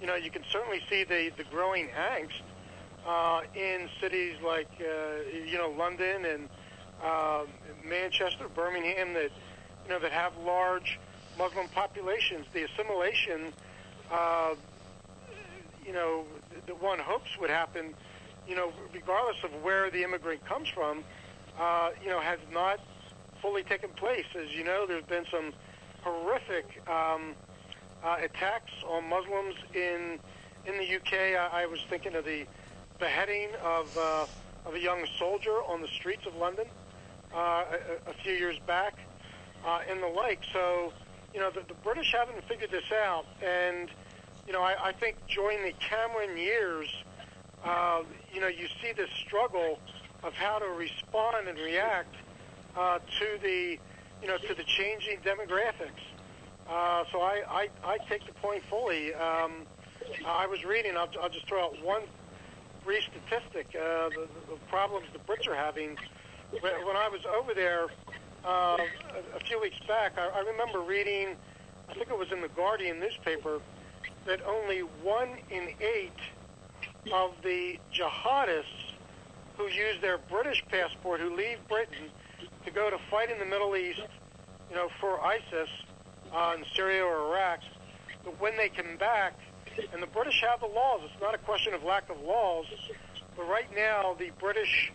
you 0.00 0.06
know, 0.06 0.14
you 0.14 0.30
can 0.30 0.42
certainly 0.50 0.82
see 0.88 1.04
the 1.04 1.30
the 1.36 1.44
growing 1.44 1.88
angst 1.88 2.42
uh, 3.06 3.42
in 3.54 3.88
cities 4.00 4.36
like 4.44 4.68
uh, 4.80 5.22
you 5.46 5.58
know 5.58 5.70
London 5.70 6.24
and 6.24 6.48
uh, 7.02 7.44
Manchester, 7.84 8.48
Birmingham, 8.48 9.14
that 9.14 9.30
you 9.84 9.90
know 9.90 9.98
that 9.98 10.12
have 10.12 10.36
large 10.44 10.98
Muslim 11.40 11.68
populations. 11.68 12.46
The 12.52 12.64
assimilation, 12.64 13.52
uh, 14.12 14.54
you 15.86 15.92
know, 15.92 16.24
that 16.66 16.82
one 16.82 16.98
hopes 16.98 17.30
would 17.40 17.50
happen, 17.50 17.94
you 18.46 18.54
know, 18.54 18.72
regardless 18.92 19.42
of 19.42 19.50
where 19.62 19.90
the 19.90 20.02
immigrant 20.02 20.44
comes 20.44 20.68
from, 20.68 21.02
uh, 21.58 21.90
you 22.02 22.10
know, 22.10 22.20
has 22.20 22.38
not 22.52 22.78
fully 23.40 23.62
taken 23.62 23.88
place. 23.90 24.26
As 24.38 24.54
you 24.54 24.64
know, 24.64 24.86
there's 24.86 25.04
been 25.04 25.24
some 25.30 25.52
horrific 26.02 26.66
um, 26.88 27.34
uh, 28.04 28.16
attacks 28.22 28.72
on 28.86 29.08
Muslims 29.08 29.54
in 29.74 30.18
in 30.66 30.76
the 30.76 30.96
UK. 30.96 31.14
I, 31.14 31.62
I 31.62 31.66
was 31.66 31.80
thinking 31.88 32.14
of 32.14 32.24
the 32.24 32.44
beheading 32.98 33.48
of 33.64 33.96
uh, 33.96 34.26
of 34.66 34.74
a 34.74 34.80
young 34.80 35.06
soldier 35.18 35.56
on 35.66 35.80
the 35.80 35.88
streets 35.88 36.26
of 36.26 36.36
London 36.36 36.66
uh, 37.34 37.64
a, 38.06 38.10
a 38.10 38.12
few 38.22 38.32
years 38.32 38.58
back, 38.66 38.98
uh, 39.64 39.80
and 39.88 40.02
the 40.02 40.06
like. 40.06 40.40
So, 40.52 40.92
you 41.34 41.40
know, 41.40 41.50
the, 41.50 41.60
the 41.60 41.74
British 41.82 42.12
haven't 42.12 42.42
figured 42.48 42.70
this 42.70 42.90
out, 42.92 43.24
and 43.42 43.90
you 44.46 44.52
know, 44.52 44.62
I, 44.62 44.88
I 44.88 44.92
think 44.92 45.16
during 45.28 45.62
the 45.62 45.72
Cameron 45.78 46.36
years, 46.36 46.88
uh, 47.64 48.02
you 48.32 48.40
know, 48.40 48.48
you 48.48 48.66
see 48.82 48.92
this 48.96 49.10
struggle 49.24 49.78
of 50.22 50.32
how 50.34 50.58
to 50.58 50.66
respond 50.66 51.48
and 51.48 51.58
react 51.58 52.14
uh, 52.76 52.98
to 52.98 53.38
the, 53.42 53.78
you 54.22 54.28
know, 54.28 54.38
to 54.38 54.54
the 54.54 54.64
changing 54.64 55.18
demographics. 55.18 56.02
Uh, 56.68 57.04
so 57.10 57.20
I, 57.20 57.42
I, 57.48 57.68
I 57.84 57.98
take 58.08 58.26
the 58.26 58.32
point 58.34 58.62
fully. 58.68 59.14
Um, 59.14 59.52
I 60.26 60.46
was 60.46 60.64
reading. 60.64 60.96
I'll, 60.96 61.08
I'll 61.22 61.28
just 61.28 61.46
throw 61.46 61.64
out 61.64 61.84
one 61.84 62.02
brief 62.84 63.04
statistic. 63.04 63.68
Uh, 63.74 64.08
the, 64.08 64.28
the 64.48 64.56
problems 64.68 65.06
the 65.12 65.18
Brits 65.20 65.46
are 65.46 65.54
having. 65.54 65.96
When 66.60 66.72
when 66.84 66.96
I 66.96 67.08
was 67.08 67.20
over 67.38 67.54
there 67.54 67.86
uh, 68.44 68.76
a, 69.34 69.40
few 69.40 69.60
weeks 69.60 69.78
back, 69.86 70.12
I, 70.16 70.28
I 70.28 70.40
remember 70.40 70.80
reading. 70.80 71.36
I 71.88 71.94
think 71.94 72.08
it 72.08 72.18
was 72.18 72.32
in 72.32 72.40
the 72.40 72.48
Guardian 72.48 73.00
newspaper 73.00 73.60
that 74.26 74.40
only 74.46 74.80
one 74.80 75.30
in 75.50 75.70
eight 75.80 76.12
of 77.12 77.32
the 77.42 77.78
jihadists 77.92 78.94
who 79.56 79.64
use 79.64 80.00
their 80.00 80.18
British 80.18 80.64
passport, 80.70 81.20
who 81.20 81.34
leave 81.34 81.58
Britain 81.68 82.10
to 82.64 82.70
go 82.70 82.90
to 82.90 82.98
fight 83.10 83.30
in 83.30 83.38
the 83.38 83.44
Middle 83.44 83.76
East, 83.76 84.00
you 84.70 84.76
know, 84.76 84.88
for 85.00 85.20
ISIS 85.20 85.68
uh, 86.32 86.54
in 86.56 86.64
Syria 86.74 87.04
or 87.04 87.28
Iraq, 87.28 87.60
but 88.24 88.40
when 88.40 88.56
they 88.56 88.68
come 88.68 88.96
back, 88.98 89.34
and 89.92 90.02
the 90.02 90.06
British 90.06 90.40
have 90.42 90.60
the 90.60 90.66
laws, 90.66 91.00
it's 91.04 91.20
not 91.20 91.34
a 91.34 91.38
question 91.38 91.74
of 91.74 91.82
lack 91.82 92.08
of 92.10 92.20
laws, 92.22 92.66
but 93.36 93.48
right 93.48 93.68
now 93.74 94.14
the 94.18 94.30
British 94.38 94.92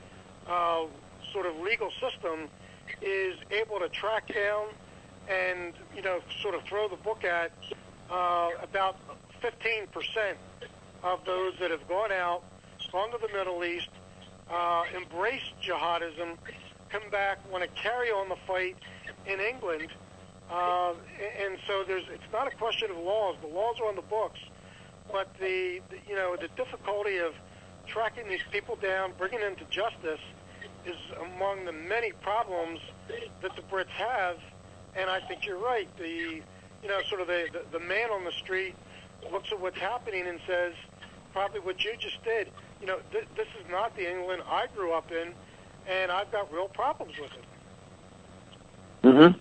uh, 0.48 0.86
sort 1.32 1.46
of 1.46 1.58
legal 1.60 1.92
system 2.02 2.50
is 3.02 3.36
able 3.52 3.80
to 3.80 3.90
track 3.90 4.34
down 4.34 4.68
and, 5.30 5.74
you 5.96 6.02
know, 6.02 6.20
sort 6.42 6.56
of 6.56 6.64
throw 6.64 6.88
the 6.88 6.98
book 6.98 7.24
at 7.24 7.52
uh, 8.12 8.50
about 8.62 8.98
15% 9.42 10.36
of 11.04 11.26
those 11.26 11.54
that 11.60 11.72
have 11.72 11.88
gone 11.88 12.12
out, 12.12 12.44
gone 12.92 13.12
to 13.12 13.18
the 13.18 13.32
Middle 13.34 13.64
East, 13.64 13.90
uh, 14.52 14.84
embraced 14.96 15.54
jihadism, 15.62 16.38
come 16.90 17.10
back, 17.12 17.40
want 17.52 17.64
to 17.64 17.70
carry 17.82 18.10
on 18.10 18.30
the 18.30 18.38
fight 18.48 18.78
in 19.26 19.40
England. 19.40 19.90
Uh, 20.50 20.94
and 21.42 21.58
so 21.68 21.84
there's, 21.84 22.06
it's 22.10 22.32
not 22.32 22.48
a 22.48 22.56
question 22.56 22.92
of 22.92 22.98
laws. 22.98 23.36
The 23.42 23.48
laws 23.48 23.78
are 23.82 23.88
on 23.88 23.96
the 23.96 24.04
books, 24.04 24.40
but 25.12 25.28
the, 25.40 25.82
the 25.90 25.98
you 26.08 26.16
know 26.16 26.36
the 26.40 26.50
difficulty 26.56 27.18
of 27.18 27.34
tracking 27.88 28.28
these 28.28 28.44
people 28.52 28.76
down, 28.76 29.14
bringing 29.18 29.40
them 29.40 29.56
to 29.56 29.66
justice, 29.66 30.20
is 30.86 30.98
among 31.22 31.66
the 31.66 31.72
many 31.72 32.12
problems 32.12 32.80
that 33.42 33.56
the 33.56 33.62
Brits 33.64 33.88
have. 33.88 34.38
And 34.96 35.10
I 35.10 35.20
think 35.22 35.46
you're 35.46 35.58
right. 35.58 35.88
The 35.98 36.42
you 36.84 36.90
know 36.90 37.02
sort 37.10 37.22
of 37.22 37.28
the, 37.28 37.48
the, 37.52 37.80
the 37.80 37.86
man 37.86 38.12
on 38.12 38.24
the 38.24 38.32
street 38.32 38.76
looks 39.32 39.52
at 39.52 39.60
what's 39.60 39.78
happening 39.78 40.28
and 40.28 40.40
says 40.48 40.74
probably 41.34 41.60
what 41.60 41.84
you 41.84 41.94
just 42.00 42.24
did. 42.24 42.50
You 42.80 42.88
know, 42.88 43.00
th- 43.12 43.28
this 43.36 43.48
is 43.60 43.70
not 43.70 43.96
the 43.96 44.10
England 44.10 44.44
I 44.50 44.68
grew 44.76 44.94
up 44.94 45.12
in, 45.12 45.34
and 45.88 46.12
I've 46.12 46.32
got 46.32 46.52
real 46.52 46.68
problems 46.68 47.14
with 47.20 47.32
it. 47.34 47.44
hmm 49.04 49.38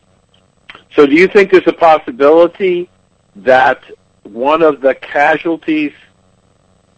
So, 0.95 1.07
do 1.07 1.15
you 1.15 1.29
think 1.29 1.51
there's 1.51 1.67
a 1.67 1.73
possibility 1.73 2.89
that 3.37 3.83
one 4.25 4.63
of 4.63 4.81
the 4.81 4.95
casualties, 4.95 5.93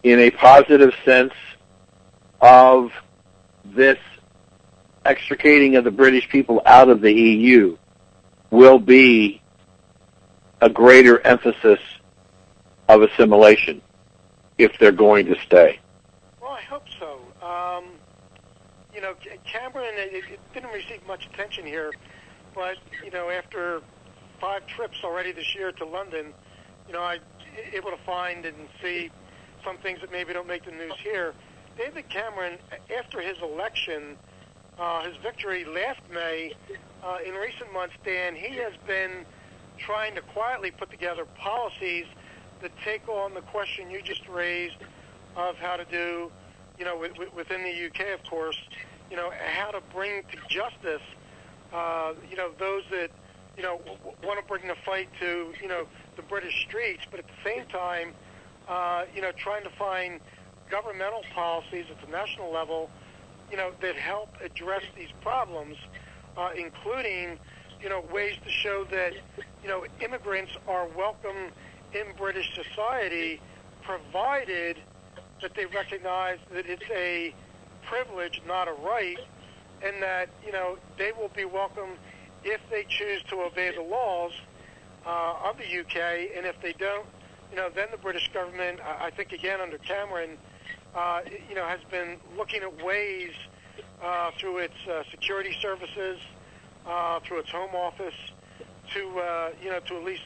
in 0.03 0.19
a 0.19 0.31
positive 0.31 0.93
sense, 1.05 1.33
of 2.41 2.91
this 3.65 3.99
extricating 5.07 5.75
of 5.75 5.83
the 5.83 5.91
British 5.91 6.27
people 6.29 6.61
out 6.65 6.89
of 6.89 7.01
the 7.01 7.13
EU 7.13 7.77
will 8.51 8.79
be 8.79 9.41
a 10.61 10.69
greater 10.69 11.25
emphasis 11.25 11.79
of 12.89 13.01
assimilation 13.01 13.81
if 14.57 14.77
they're 14.79 14.91
going 14.91 15.25
to 15.27 15.35
stay? 15.45 15.79
Well, 16.41 16.51
I 16.51 16.61
hope 16.61 16.85
so. 16.99 17.19
Um, 17.45 17.85
you 18.93 19.01
know, 19.01 19.13
Cameron, 19.45 19.93
it, 19.95 20.23
it 20.31 20.39
didn't 20.53 20.73
receive 20.73 21.05
much 21.07 21.27
attention 21.27 21.65
here, 21.65 21.93
but 22.55 22.77
you 23.03 23.11
know, 23.11 23.29
after 23.29 23.81
five 24.39 24.65
trips 24.67 24.99
already 25.03 25.31
this 25.31 25.55
year 25.55 25.71
to 25.73 25.85
London, 25.85 26.33
you 26.87 26.93
know, 26.93 27.01
I 27.01 27.19
able 27.73 27.91
to 27.91 27.97
find 28.05 28.45
and 28.45 28.55
see 28.81 29.09
some 29.63 29.77
things 29.77 29.99
that 30.01 30.11
maybe 30.11 30.33
don't 30.33 30.47
make 30.47 30.65
the 30.65 30.71
news 30.71 30.93
here. 31.03 31.33
David 31.77 32.09
Cameron, 32.09 32.57
after 32.97 33.21
his 33.21 33.37
election, 33.41 34.17
uh, 34.79 35.03
his 35.03 35.15
victory 35.17 35.65
last 35.65 35.99
May, 36.13 36.53
uh, 37.03 37.17
in 37.25 37.33
recent 37.33 37.71
months, 37.73 37.95
Dan, 38.05 38.35
he 38.35 38.55
has 38.57 38.73
been 38.85 39.25
trying 39.77 40.15
to 40.15 40.21
quietly 40.21 40.71
put 40.71 40.89
together 40.91 41.25
policies 41.39 42.05
that 42.61 42.71
take 42.83 43.07
on 43.07 43.33
the 43.33 43.41
question 43.41 43.89
you 43.91 44.01
just 44.01 44.27
raised 44.27 44.77
of 45.35 45.55
how 45.57 45.75
to 45.77 45.85
do, 45.85 46.31
you 46.79 46.85
know, 46.85 46.93
wi- 46.95 47.13
wi- 47.13 47.31
within 47.35 47.63
the 47.63 47.69
UK, 47.85 48.13
of 48.13 48.23
course, 48.29 48.57
you 49.11 49.15
know, 49.15 49.31
how 49.45 49.71
to 49.71 49.79
bring 49.93 50.23
to 50.31 50.37
justice, 50.49 51.01
uh, 51.73 52.13
you 52.29 52.35
know, 52.35 52.49
those 52.57 52.83
that, 52.89 53.09
you 53.55 53.63
know, 53.63 53.77
w- 53.85 54.15
want 54.23 54.39
to 54.39 54.45
bring 54.47 54.67
the 54.67 54.75
fight 54.85 55.07
to, 55.19 55.53
you 55.61 55.67
know, 55.67 55.85
the 56.15 56.23
British 56.23 56.59
streets, 56.67 57.03
but 57.09 57.19
at 57.19 57.25
the 57.27 57.49
same 57.49 57.65
time, 57.65 58.13
uh, 58.67 59.03
you 59.15 59.21
know, 59.21 59.31
trying 59.31 59.63
to 59.63 59.69
find 59.69 60.19
governmental 60.69 61.21
policies 61.33 61.85
at 61.91 62.01
the 62.05 62.11
national 62.11 62.51
level, 62.51 62.89
you 63.51 63.57
know, 63.57 63.71
that 63.81 63.95
help 63.95 64.29
address 64.43 64.83
these 64.95 65.11
problems, 65.21 65.77
uh, 66.37 66.49
including, 66.55 67.37
you 67.81 67.89
know, 67.89 68.03
ways 68.11 68.35
to 68.43 68.51
show 68.51 68.85
that, 68.91 69.13
you 69.63 69.69
know, 69.69 69.85
immigrants 70.01 70.51
are 70.67 70.87
welcome 70.97 71.51
in 71.93 72.05
British 72.17 72.53
society, 72.55 73.39
provided 73.81 74.77
that 75.41 75.53
they 75.55 75.65
recognize 75.65 76.39
that 76.53 76.65
it's 76.65 76.89
a 76.91 77.33
privilege, 77.85 78.41
not 78.47 78.67
a 78.67 78.73
right, 78.73 79.19
and 79.83 80.01
that, 80.01 80.29
you 80.45 80.51
know, 80.51 80.77
they 80.97 81.11
will 81.11 81.31
be 81.35 81.45
welcome 81.45 81.91
if 82.43 82.59
they 82.69 82.85
choose 82.87 83.21
to 83.29 83.41
obey 83.41 83.71
the 83.75 83.81
laws 83.81 84.31
uh, 85.05 85.49
of 85.49 85.57
the 85.57 85.79
UK, 85.79 86.35
and 86.35 86.45
if 86.45 86.59
they 86.61 86.73
don't, 86.73 87.05
you 87.51 87.57
know, 87.57 87.69
then 87.73 87.87
the 87.91 87.97
British 87.97 88.29
government, 88.33 88.79
I 88.81 89.07
I 89.07 89.11
think 89.11 89.31
again 89.31 89.61
under 89.61 89.77
Cameron, 89.77 90.37
uh, 90.95 91.21
you 91.49 91.55
know, 91.55 91.65
has 91.65 91.79
been 91.91 92.17
looking 92.37 92.61
at 92.61 92.85
ways 92.85 93.31
uh, 94.03 94.31
through 94.37 94.59
its 94.59 94.75
uh, 94.89 95.03
security 95.11 95.55
services, 95.61 96.19
uh, 96.85 97.19
through 97.21 97.39
its 97.39 97.51
home 97.51 97.75
office, 97.75 98.15
to 98.93 99.19
uh, 99.19 99.49
you 99.61 99.69
know, 99.69 99.79
to 99.79 99.97
at 99.97 100.03
least 100.03 100.23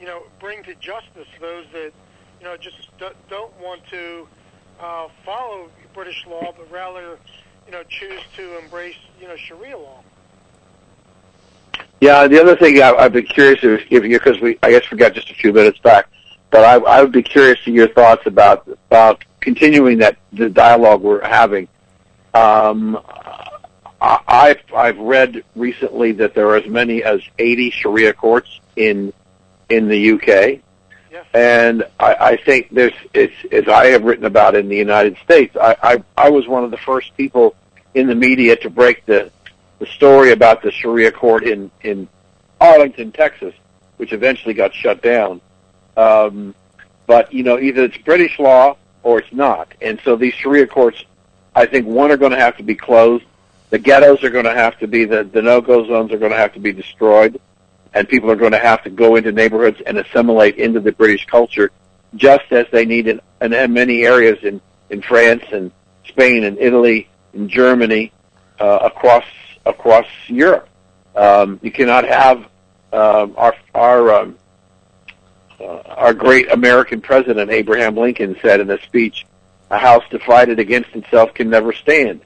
you 0.00 0.06
know, 0.06 0.22
bring 0.40 0.62
to 0.64 0.74
justice 0.76 1.28
those 1.40 1.66
that 1.72 1.92
you 2.40 2.44
know 2.44 2.56
just 2.56 2.76
do- 2.98 3.14
don't 3.28 3.52
want 3.60 3.82
to 3.90 4.26
uh, 4.80 5.08
follow 5.24 5.68
British 5.94 6.24
law, 6.26 6.52
but 6.56 6.70
rather 6.70 7.18
you 7.66 7.72
know 7.72 7.82
choose 7.88 8.20
to 8.36 8.58
embrace 8.58 8.96
you 9.20 9.26
know 9.26 9.36
Sharia 9.36 9.76
law. 9.76 10.02
Yeah, 12.00 12.28
the 12.28 12.40
other 12.40 12.54
thing 12.54 12.80
I, 12.80 12.92
I'd 12.92 13.12
be 13.12 13.22
curious 13.22 13.58
if, 13.62 13.80
if 13.90 14.04
you, 14.04 14.18
because 14.18 14.40
we, 14.40 14.56
I 14.62 14.70
guess 14.70 14.88
we 14.90 14.96
got 14.96 15.14
just 15.14 15.30
a 15.30 15.34
few 15.34 15.52
minutes 15.52 15.80
back, 15.80 16.08
but 16.50 16.64
I, 16.64 16.76
I 16.76 17.02
would 17.02 17.12
be 17.12 17.22
curious 17.22 17.62
to 17.64 17.70
your 17.70 17.88
thoughts 17.88 18.26
about 18.26 18.66
about 18.90 19.24
continuing 19.40 19.98
that 19.98 20.16
the 20.32 20.48
dialogue 20.48 21.02
we're 21.02 21.26
having. 21.26 21.68
Um, 22.34 22.98
I, 24.00 24.20
I've 24.26 24.74
I've 24.74 24.98
read 24.98 25.44
recently 25.56 26.12
that 26.12 26.34
there 26.34 26.48
are 26.48 26.56
as 26.56 26.66
many 26.66 27.02
as 27.02 27.20
80 27.38 27.70
Sharia 27.70 28.12
courts 28.12 28.60
in 28.76 29.12
in 29.68 29.88
the 29.88 30.12
UK, 30.12 30.60
and 31.34 31.84
I, 32.00 32.14
I 32.14 32.36
think 32.36 32.68
there's 32.70 32.94
it's 33.12 33.34
as 33.52 33.68
I 33.68 33.86
have 33.86 34.04
written 34.04 34.24
about 34.24 34.54
in 34.54 34.68
the 34.68 34.76
United 34.76 35.16
States. 35.24 35.56
I, 35.56 35.76
I 35.82 36.04
I 36.16 36.30
was 36.30 36.46
one 36.46 36.64
of 36.64 36.70
the 36.70 36.78
first 36.78 37.16
people 37.16 37.54
in 37.94 38.06
the 38.06 38.14
media 38.14 38.56
to 38.56 38.70
break 38.70 39.04
the 39.06 39.30
the 39.78 39.86
story 39.86 40.32
about 40.32 40.62
the 40.62 40.70
Sharia 40.70 41.12
court 41.12 41.44
in 41.44 41.70
in 41.82 42.08
Arlington, 42.60 43.12
Texas, 43.12 43.54
which 43.96 44.12
eventually 44.12 44.54
got 44.54 44.74
shut 44.74 45.02
down. 45.02 45.40
Um, 45.98 46.54
but 47.06 47.32
you 47.32 47.42
know, 47.42 47.58
either 47.58 47.84
it's 47.84 47.98
British 47.98 48.38
law 48.38 48.76
or 49.02 49.18
it's 49.18 49.32
not. 49.32 49.72
And 49.82 50.00
so 50.04 50.14
these 50.14 50.32
Sharia 50.34 50.66
courts, 50.66 51.04
I 51.56 51.66
think, 51.66 51.86
one 51.86 52.12
are 52.12 52.16
going 52.16 52.30
to 52.30 52.38
have 52.38 52.56
to 52.58 52.62
be 52.62 52.76
closed. 52.76 53.24
The 53.70 53.78
ghettos 53.78 54.22
are 54.22 54.30
going 54.30 54.44
to 54.44 54.54
have 54.54 54.78
to 54.78 54.86
be 54.86 55.04
the 55.04 55.24
the 55.24 55.42
no-go 55.42 55.86
zones 55.86 56.12
are 56.12 56.18
going 56.18 56.30
to 56.30 56.38
have 56.38 56.54
to 56.54 56.60
be 56.60 56.72
destroyed, 56.72 57.40
and 57.94 58.08
people 58.08 58.30
are 58.30 58.36
going 58.36 58.52
to 58.52 58.58
have 58.58 58.82
to 58.84 58.90
go 58.90 59.16
into 59.16 59.32
neighborhoods 59.32 59.80
and 59.86 59.98
assimilate 59.98 60.56
into 60.56 60.80
the 60.80 60.92
British 60.92 61.26
culture, 61.26 61.70
just 62.14 62.50
as 62.50 62.66
they 62.70 62.86
need 62.86 63.08
in, 63.08 63.20
in 63.40 63.72
many 63.72 64.04
areas 64.04 64.38
in 64.42 64.60
in 64.90 65.02
France 65.02 65.44
and 65.52 65.72
Spain 66.06 66.44
and 66.44 66.56
Italy 66.58 67.08
and 67.34 67.50
Germany, 67.50 68.12
uh, 68.60 68.78
across 68.82 69.24
across 69.66 70.06
Europe. 70.28 70.68
Um, 71.16 71.58
you 71.62 71.72
cannot 71.72 72.06
have 72.06 72.38
um, 72.92 73.34
our 73.36 73.54
our 73.74 74.14
um, 74.14 74.38
uh, 75.60 75.82
our 75.86 76.14
great 76.14 76.50
American 76.50 77.00
president 77.00 77.50
Abraham 77.50 77.96
Lincoln 77.96 78.36
said 78.42 78.60
in 78.60 78.70
a 78.70 78.80
speech, 78.82 79.26
"A 79.70 79.78
house 79.78 80.04
divided 80.10 80.58
against 80.58 80.90
itself 80.94 81.34
can 81.34 81.50
never 81.50 81.72
stand." 81.72 82.20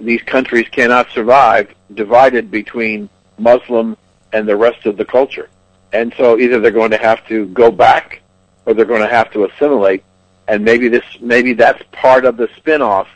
These 0.00 0.22
countries 0.22 0.68
cannot 0.70 1.10
survive 1.10 1.74
divided 1.94 2.50
between 2.50 3.08
Muslim 3.38 3.96
and 4.32 4.48
the 4.48 4.56
rest 4.56 4.86
of 4.86 4.96
the 4.96 5.04
culture, 5.04 5.48
and 5.92 6.12
so 6.16 6.38
either 6.38 6.60
they're 6.60 6.70
going 6.70 6.90
to 6.90 6.98
have 6.98 7.26
to 7.28 7.46
go 7.46 7.70
back 7.70 8.22
or 8.66 8.74
they're 8.74 8.84
going 8.84 9.02
to 9.02 9.08
have 9.08 9.30
to 9.32 9.44
assimilate. 9.44 10.04
And 10.46 10.64
maybe 10.64 10.88
this, 10.88 11.04
maybe 11.20 11.52
that's 11.52 11.82
part 11.92 12.24
of 12.24 12.36
the 12.36 12.48
spin-off 12.56 13.08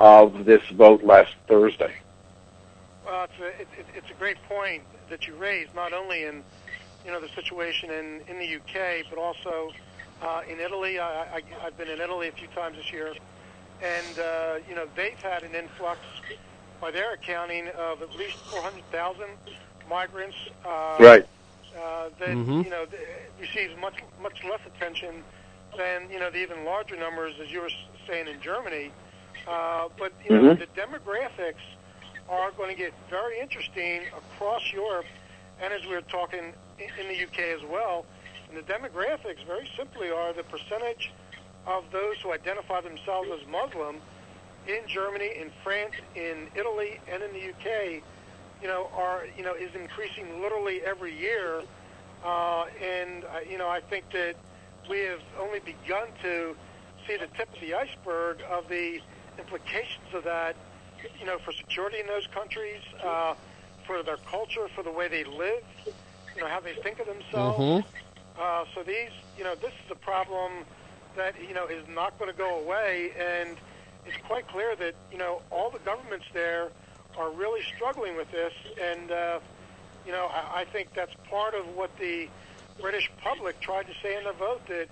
of 0.00 0.44
this 0.44 0.62
vote 0.70 1.04
last 1.04 1.32
Thursday. 1.46 1.92
Well, 3.04 3.24
it's 3.24 3.40
a, 3.40 3.46
it, 3.60 3.68
it, 3.78 3.86
it's 3.94 4.10
a 4.10 4.14
great 4.14 4.42
point 4.48 4.82
that 5.08 5.26
you 5.26 5.34
raised, 5.34 5.74
not 5.74 5.92
only 5.92 6.24
in 6.24 6.42
you 7.04 7.10
know 7.12 7.20
the 7.20 7.28
situation 7.28 7.90
in 7.90 8.20
in 8.28 8.38
the 8.38 8.56
UK, 8.56 9.06
but 9.10 9.18
also 9.18 9.74
uh, 10.22 10.40
in 10.48 10.60
Italy. 10.60 10.98
I, 10.98 11.04
I, 11.38 11.42
I've 11.66 11.76
been 11.76 11.88
in 11.88 12.00
Italy 12.00 12.28
a 12.28 12.32
few 12.32 12.48
times 12.48 12.76
this 12.76 12.92
year, 12.92 13.14
and 13.82 14.18
uh, 14.18 14.54
you 14.68 14.74
know 14.74 14.86
they've 14.96 15.18
had 15.20 15.42
an 15.44 15.54
influx, 15.54 16.00
by 16.80 16.90
their 16.90 17.12
accounting, 17.14 17.68
of 17.78 18.02
at 18.02 18.14
least 18.16 18.36
400,000 18.50 19.24
migrants. 19.88 20.36
Uh, 20.64 20.68
right. 21.00 21.26
Uh, 21.76 22.08
that 22.18 22.38
Mm-hmm. 22.38 22.62
you 22.62 22.70
know 22.70 22.86
th- 22.86 23.02
receives 23.40 23.74
much 23.80 23.96
much 24.22 24.42
less 24.44 24.60
attention 24.66 25.24
than 25.76 26.08
you 26.10 26.18
know 26.18 26.30
the 26.30 26.38
even 26.38 26.64
larger 26.64 26.96
numbers, 26.96 27.34
as 27.42 27.50
you 27.50 27.60
were 27.60 27.70
saying 28.06 28.28
in 28.28 28.40
Germany. 28.40 28.92
Uh, 29.46 29.88
but 29.98 30.12
you 30.24 30.30
know 30.30 30.42
Mhm. 30.42 30.58
the 30.58 30.66
demographics 30.68 31.64
are 32.28 32.50
going 32.52 32.70
to 32.70 32.76
get 32.76 32.94
very 33.10 33.38
interesting 33.40 34.06
across 34.16 34.72
Europe, 34.72 35.08
and 35.60 35.72
as 35.72 35.82
we 35.84 35.94
were 35.94 36.00
talking 36.02 36.54
in, 36.78 37.08
the 37.08 37.22
UK 37.24 37.60
as 37.60 37.62
well. 37.68 38.04
And 38.48 38.56
the 38.56 38.72
demographics, 38.72 39.44
very 39.46 39.68
simply, 39.76 40.10
are 40.10 40.32
the 40.32 40.44
percentage 40.44 41.12
of 41.66 41.84
those 41.92 42.16
who 42.22 42.32
identify 42.32 42.80
themselves 42.80 43.28
as 43.32 43.46
Muslim 43.48 43.96
in 44.66 44.80
Germany, 44.86 45.30
in 45.40 45.50
France, 45.62 45.94
in 46.14 46.48
Italy, 46.54 47.00
and 47.10 47.22
in 47.22 47.32
the 47.32 47.50
UK. 47.50 48.02
You 48.62 48.68
know, 48.68 48.88
are 48.94 49.26
you 49.36 49.42
know 49.42 49.54
is 49.54 49.74
increasing 49.74 50.40
literally 50.40 50.80
every 50.82 51.18
year, 51.18 51.62
uh, 52.24 52.64
and 52.82 53.24
uh, 53.24 53.40
you 53.48 53.58
know 53.58 53.68
I 53.68 53.80
think 53.80 54.10
that 54.12 54.36
we 54.88 55.00
have 55.00 55.20
only 55.38 55.60
begun 55.60 56.08
to 56.22 56.56
see 57.06 57.16
the 57.16 57.26
tip 57.36 57.52
of 57.52 57.60
the 57.60 57.74
iceberg 57.74 58.42
of 58.50 58.68
the 58.68 59.00
implications 59.38 60.14
of 60.14 60.24
that 60.24 60.56
you 61.18 61.26
know, 61.26 61.38
for 61.38 61.52
security 61.52 62.00
in 62.00 62.06
those 62.06 62.26
countries, 62.28 62.80
uh, 63.02 63.34
for 63.86 64.02
their 64.02 64.16
culture, 64.28 64.68
for 64.74 64.82
the 64.82 64.90
way 64.90 65.08
they 65.08 65.24
live, 65.24 65.62
you 66.34 66.42
know, 66.42 66.48
how 66.48 66.60
they 66.60 66.74
think 66.74 66.98
of 67.00 67.06
themselves. 67.06 67.58
Mhm. 67.58 67.84
Uh, 68.38 68.64
so 68.74 68.82
these, 68.82 69.10
you 69.38 69.44
know, 69.44 69.54
this 69.54 69.72
is 69.84 69.90
a 69.90 69.94
problem 69.94 70.64
that 71.16 71.34
you 71.40 71.54
know 71.54 71.66
is 71.66 71.86
not 71.88 72.18
going 72.18 72.30
to 72.30 72.36
go 72.36 72.58
away, 72.58 73.12
and 73.18 73.56
it's 74.06 74.16
quite 74.26 74.46
clear 74.48 74.74
that 74.76 74.94
you 75.12 75.18
know 75.18 75.40
all 75.50 75.70
the 75.70 75.78
governments 75.80 76.26
there 76.32 76.70
are 77.16 77.30
really 77.30 77.62
struggling 77.76 78.16
with 78.16 78.30
this, 78.32 78.52
and 78.82 79.10
uh, 79.12 79.38
you 80.04 80.12
know, 80.12 80.26
I, 80.26 80.60
I 80.60 80.64
think 80.64 80.92
that's 80.94 81.14
part 81.30 81.54
of 81.54 81.64
what 81.76 81.96
the 81.98 82.28
British 82.80 83.08
public 83.22 83.60
tried 83.60 83.86
to 83.86 83.94
say 84.02 84.16
in 84.16 84.24
their 84.24 84.32
vote 84.32 84.66
that 84.66 84.88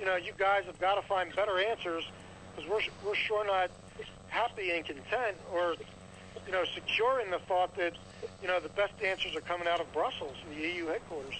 you 0.00 0.06
know 0.06 0.16
you 0.16 0.32
guys 0.38 0.64
have 0.64 0.78
got 0.80 0.94
to 0.94 1.02
find 1.02 1.34
better 1.36 1.58
answers 1.58 2.04
because 2.54 2.70
we're 2.70 2.80
we're 3.06 3.14
sure 3.14 3.44
not 3.46 3.70
happy 4.28 4.70
and 4.70 4.84
content 4.86 5.36
or 5.52 5.74
you 6.46 6.52
know 6.52 6.64
secure 6.74 7.20
in 7.20 7.30
the 7.30 7.38
thought 7.40 7.76
that 7.76 7.92
you 8.42 8.48
know 8.48 8.60
the 8.60 8.68
best 8.70 8.92
answers 9.02 9.34
are 9.36 9.40
coming 9.40 9.68
out 9.68 9.80
of 9.80 9.92
Brussels 9.92 10.36
the 10.54 10.68
EU 10.68 10.86
headquarters. 10.86 11.34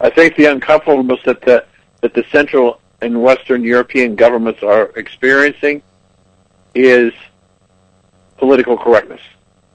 I 0.00 0.10
think 0.10 0.36
the 0.36 0.46
uncomfortableness 0.46 1.20
that 1.24 1.42
the 1.42 1.64
that 2.00 2.14
the 2.14 2.24
Central 2.30 2.80
and 3.02 3.22
Western 3.22 3.62
European 3.62 4.14
governments 4.14 4.62
are 4.62 4.90
experiencing 4.96 5.82
is 6.74 7.12
political 8.36 8.76
correctness. 8.76 9.20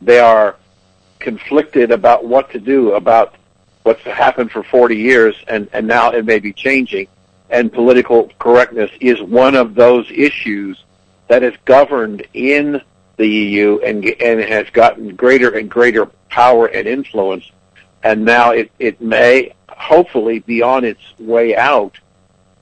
They 0.01 0.19
are 0.19 0.55
conflicted 1.19 1.91
about 1.91 2.25
what 2.25 2.51
to 2.51 2.59
do 2.59 2.93
about 2.93 3.35
what's 3.83 4.01
happened 4.01 4.51
for 4.51 4.63
40 4.63 4.95
years 4.95 5.35
and, 5.47 5.69
and 5.71 5.87
now 5.87 6.11
it 6.11 6.25
may 6.25 6.39
be 6.39 6.51
changing. 6.51 7.07
And 7.49 7.71
political 7.71 8.31
correctness 8.39 8.89
is 8.99 9.21
one 9.21 9.55
of 9.55 9.75
those 9.75 10.09
issues 10.11 10.83
that 11.27 11.43
is 11.43 11.53
governed 11.65 12.25
in 12.33 12.81
the 13.17 13.27
EU 13.27 13.79
and, 13.79 14.05
and 14.05 14.39
has 14.41 14.69
gotten 14.71 15.15
greater 15.15 15.57
and 15.57 15.69
greater 15.69 16.05
power 16.29 16.67
and 16.67 16.87
influence. 16.87 17.49
And 18.03 18.25
now 18.25 18.51
it, 18.51 18.71
it 18.79 19.01
may 19.01 19.53
hopefully 19.69 20.39
be 20.39 20.61
on 20.61 20.83
its 20.83 21.01
way 21.19 21.55
out. 21.55 21.97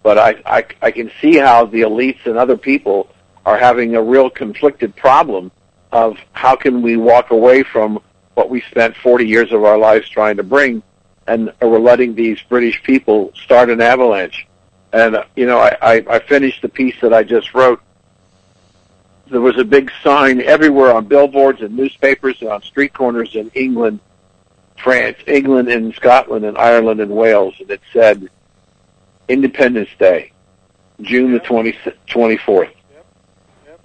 But 0.04 0.18
I, 0.18 0.36
I, 0.46 0.66
I 0.82 0.92
can 0.92 1.12
see 1.22 1.38
how 1.38 1.66
the 1.66 1.82
elites 1.82 2.26
and 2.26 2.38
other 2.38 2.58
people 2.58 3.10
are 3.46 3.58
having 3.58 3.96
a 3.96 4.02
real 4.02 4.30
conflicted 4.30 4.96
problem 4.96 5.52
of 5.92 6.18
how 6.32 6.56
can 6.56 6.82
we 6.82 6.98
walk 6.98 7.32
away 7.32 7.64
from 7.64 8.00
what 8.34 8.50
we 8.50 8.62
spent 8.62 8.96
40 8.98 9.28
years 9.28 9.52
of 9.52 9.64
our 9.64 9.78
lives 9.78 10.10
trying 10.10 10.38
to 10.38 10.44
bring 10.44 10.82
and 11.28 11.54
we're 11.62 11.80
letting 11.80 12.16
these 12.16 12.42
British 12.50 12.82
people 12.84 13.32
start 13.36 13.70
an 13.70 13.82
avalanche. 13.82 14.48
And, 14.92 15.16
uh, 15.16 15.24
you 15.36 15.46
know, 15.46 15.60
I, 15.60 15.78
I, 15.82 16.06
I 16.10 16.20
finished 16.20 16.62
the 16.62 16.70
piece 16.70 16.96
that 17.02 17.14
I 17.14 17.24
just 17.24 17.54
wrote. 17.54 17.82
There 19.28 19.42
was 19.42 19.58
a 19.58 19.64
big 19.64 19.92
sign 20.04 20.42
everywhere 20.42 20.94
on 20.94 21.06
billboards 21.06 21.62
and 21.62 21.76
newspapers 21.76 22.38
and 22.42 22.50
on 22.50 22.62
street 22.62 22.94
corners 22.94 23.36
in 23.36 23.50
England, 23.54 24.00
France, 24.78 25.18
England 25.28 25.70
and 25.70 25.94
Scotland 25.96 26.46
and 26.46 26.58
Ireland 26.58 27.00
and 27.00 27.12
Wales, 27.12 27.56
and 27.60 27.72
it 27.72 27.82
said 27.94 28.30
Independence 29.30 29.90
Day, 29.98 30.32
June 31.02 31.32
the 31.32 31.40
20, 31.40 31.74
24th. 32.08 32.74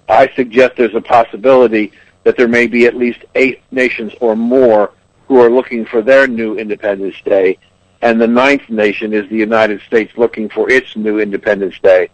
I 0.08 0.28
suggest 0.34 0.76
there's 0.76 0.94
a 0.94 1.00
possibility 1.00 1.92
that 2.24 2.36
there 2.36 2.48
may 2.48 2.66
be 2.66 2.86
at 2.86 2.96
least 2.96 3.24
eight 3.34 3.62
nations 3.70 4.12
or 4.20 4.34
more 4.34 4.92
who 5.28 5.38
are 5.40 5.50
looking 5.50 5.84
for 5.84 6.02
their 6.02 6.26
new 6.26 6.58
Independence 6.58 7.16
Day, 7.24 7.58
and 8.00 8.20
the 8.20 8.26
ninth 8.26 8.68
nation 8.68 9.12
is 9.12 9.28
the 9.28 9.36
United 9.36 9.80
States 9.82 10.12
looking 10.16 10.48
for 10.48 10.70
its 10.70 10.96
new 10.96 11.20
Independence 11.20 11.78
Day 11.82 12.08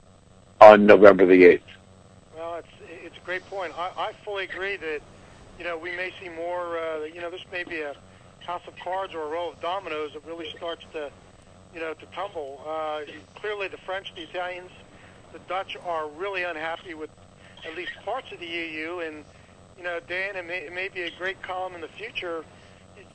on 0.61 0.87
November 0.87 1.27
the 1.27 1.43
8th. 1.45 1.61
Well, 2.37 2.57
it's 2.57 2.69
it's 3.05 3.14
a 3.14 3.14
great 3.25 3.49
point. 3.49 3.73
I, 3.77 3.91
I 3.97 4.13
fully 4.25 4.45
agree 4.45 4.77
that 4.77 5.01
you 5.59 5.65
know 5.65 5.79
we 5.79 5.91
may 5.91 6.13
see 6.21 6.29
more. 6.29 6.79
Uh, 6.79 7.05
you 7.05 7.21
know, 7.21 7.31
this 7.31 7.45
may 7.51 7.65
be 7.65 7.81
a 7.81 7.95
house 8.41 8.63
of 8.67 8.77
cards 8.77 9.15
or 9.15 9.23
a 9.23 9.29
row 9.29 9.51
of 9.51 9.61
dominoes 9.61 10.13
that 10.13 10.25
really 10.27 10.51
starts 10.57 10.85
to 10.93 11.11
you 11.73 11.81
know 11.81 11.95
to 11.95 12.07
tumble. 12.15 12.63
Uh, 12.67 13.01
clearly, 13.37 13.69
the 13.69 13.79
French, 13.79 14.15
the 14.15 14.23
Italians, 14.23 14.71
the 15.33 15.39
Dutch 15.49 15.77
are 15.85 16.09
really 16.09 16.43
unhappy 16.43 16.95
with 16.95 17.11
at 17.67 17.77
least 17.77 17.93
parts 18.05 18.31
of 18.33 18.41
the 18.41 18.47
EU. 18.47 19.01
And 19.01 19.25
you 19.79 19.85
know, 19.85 19.99
Dan, 20.07 20.37
it 20.37 20.47
may, 20.47 20.59
it 20.59 20.73
may 20.73 20.89
be 20.89 21.03
a 21.03 21.11
great 21.19 21.43
column 21.43 21.75
in 21.75 21.81
the 21.81 21.89
future 21.89 22.45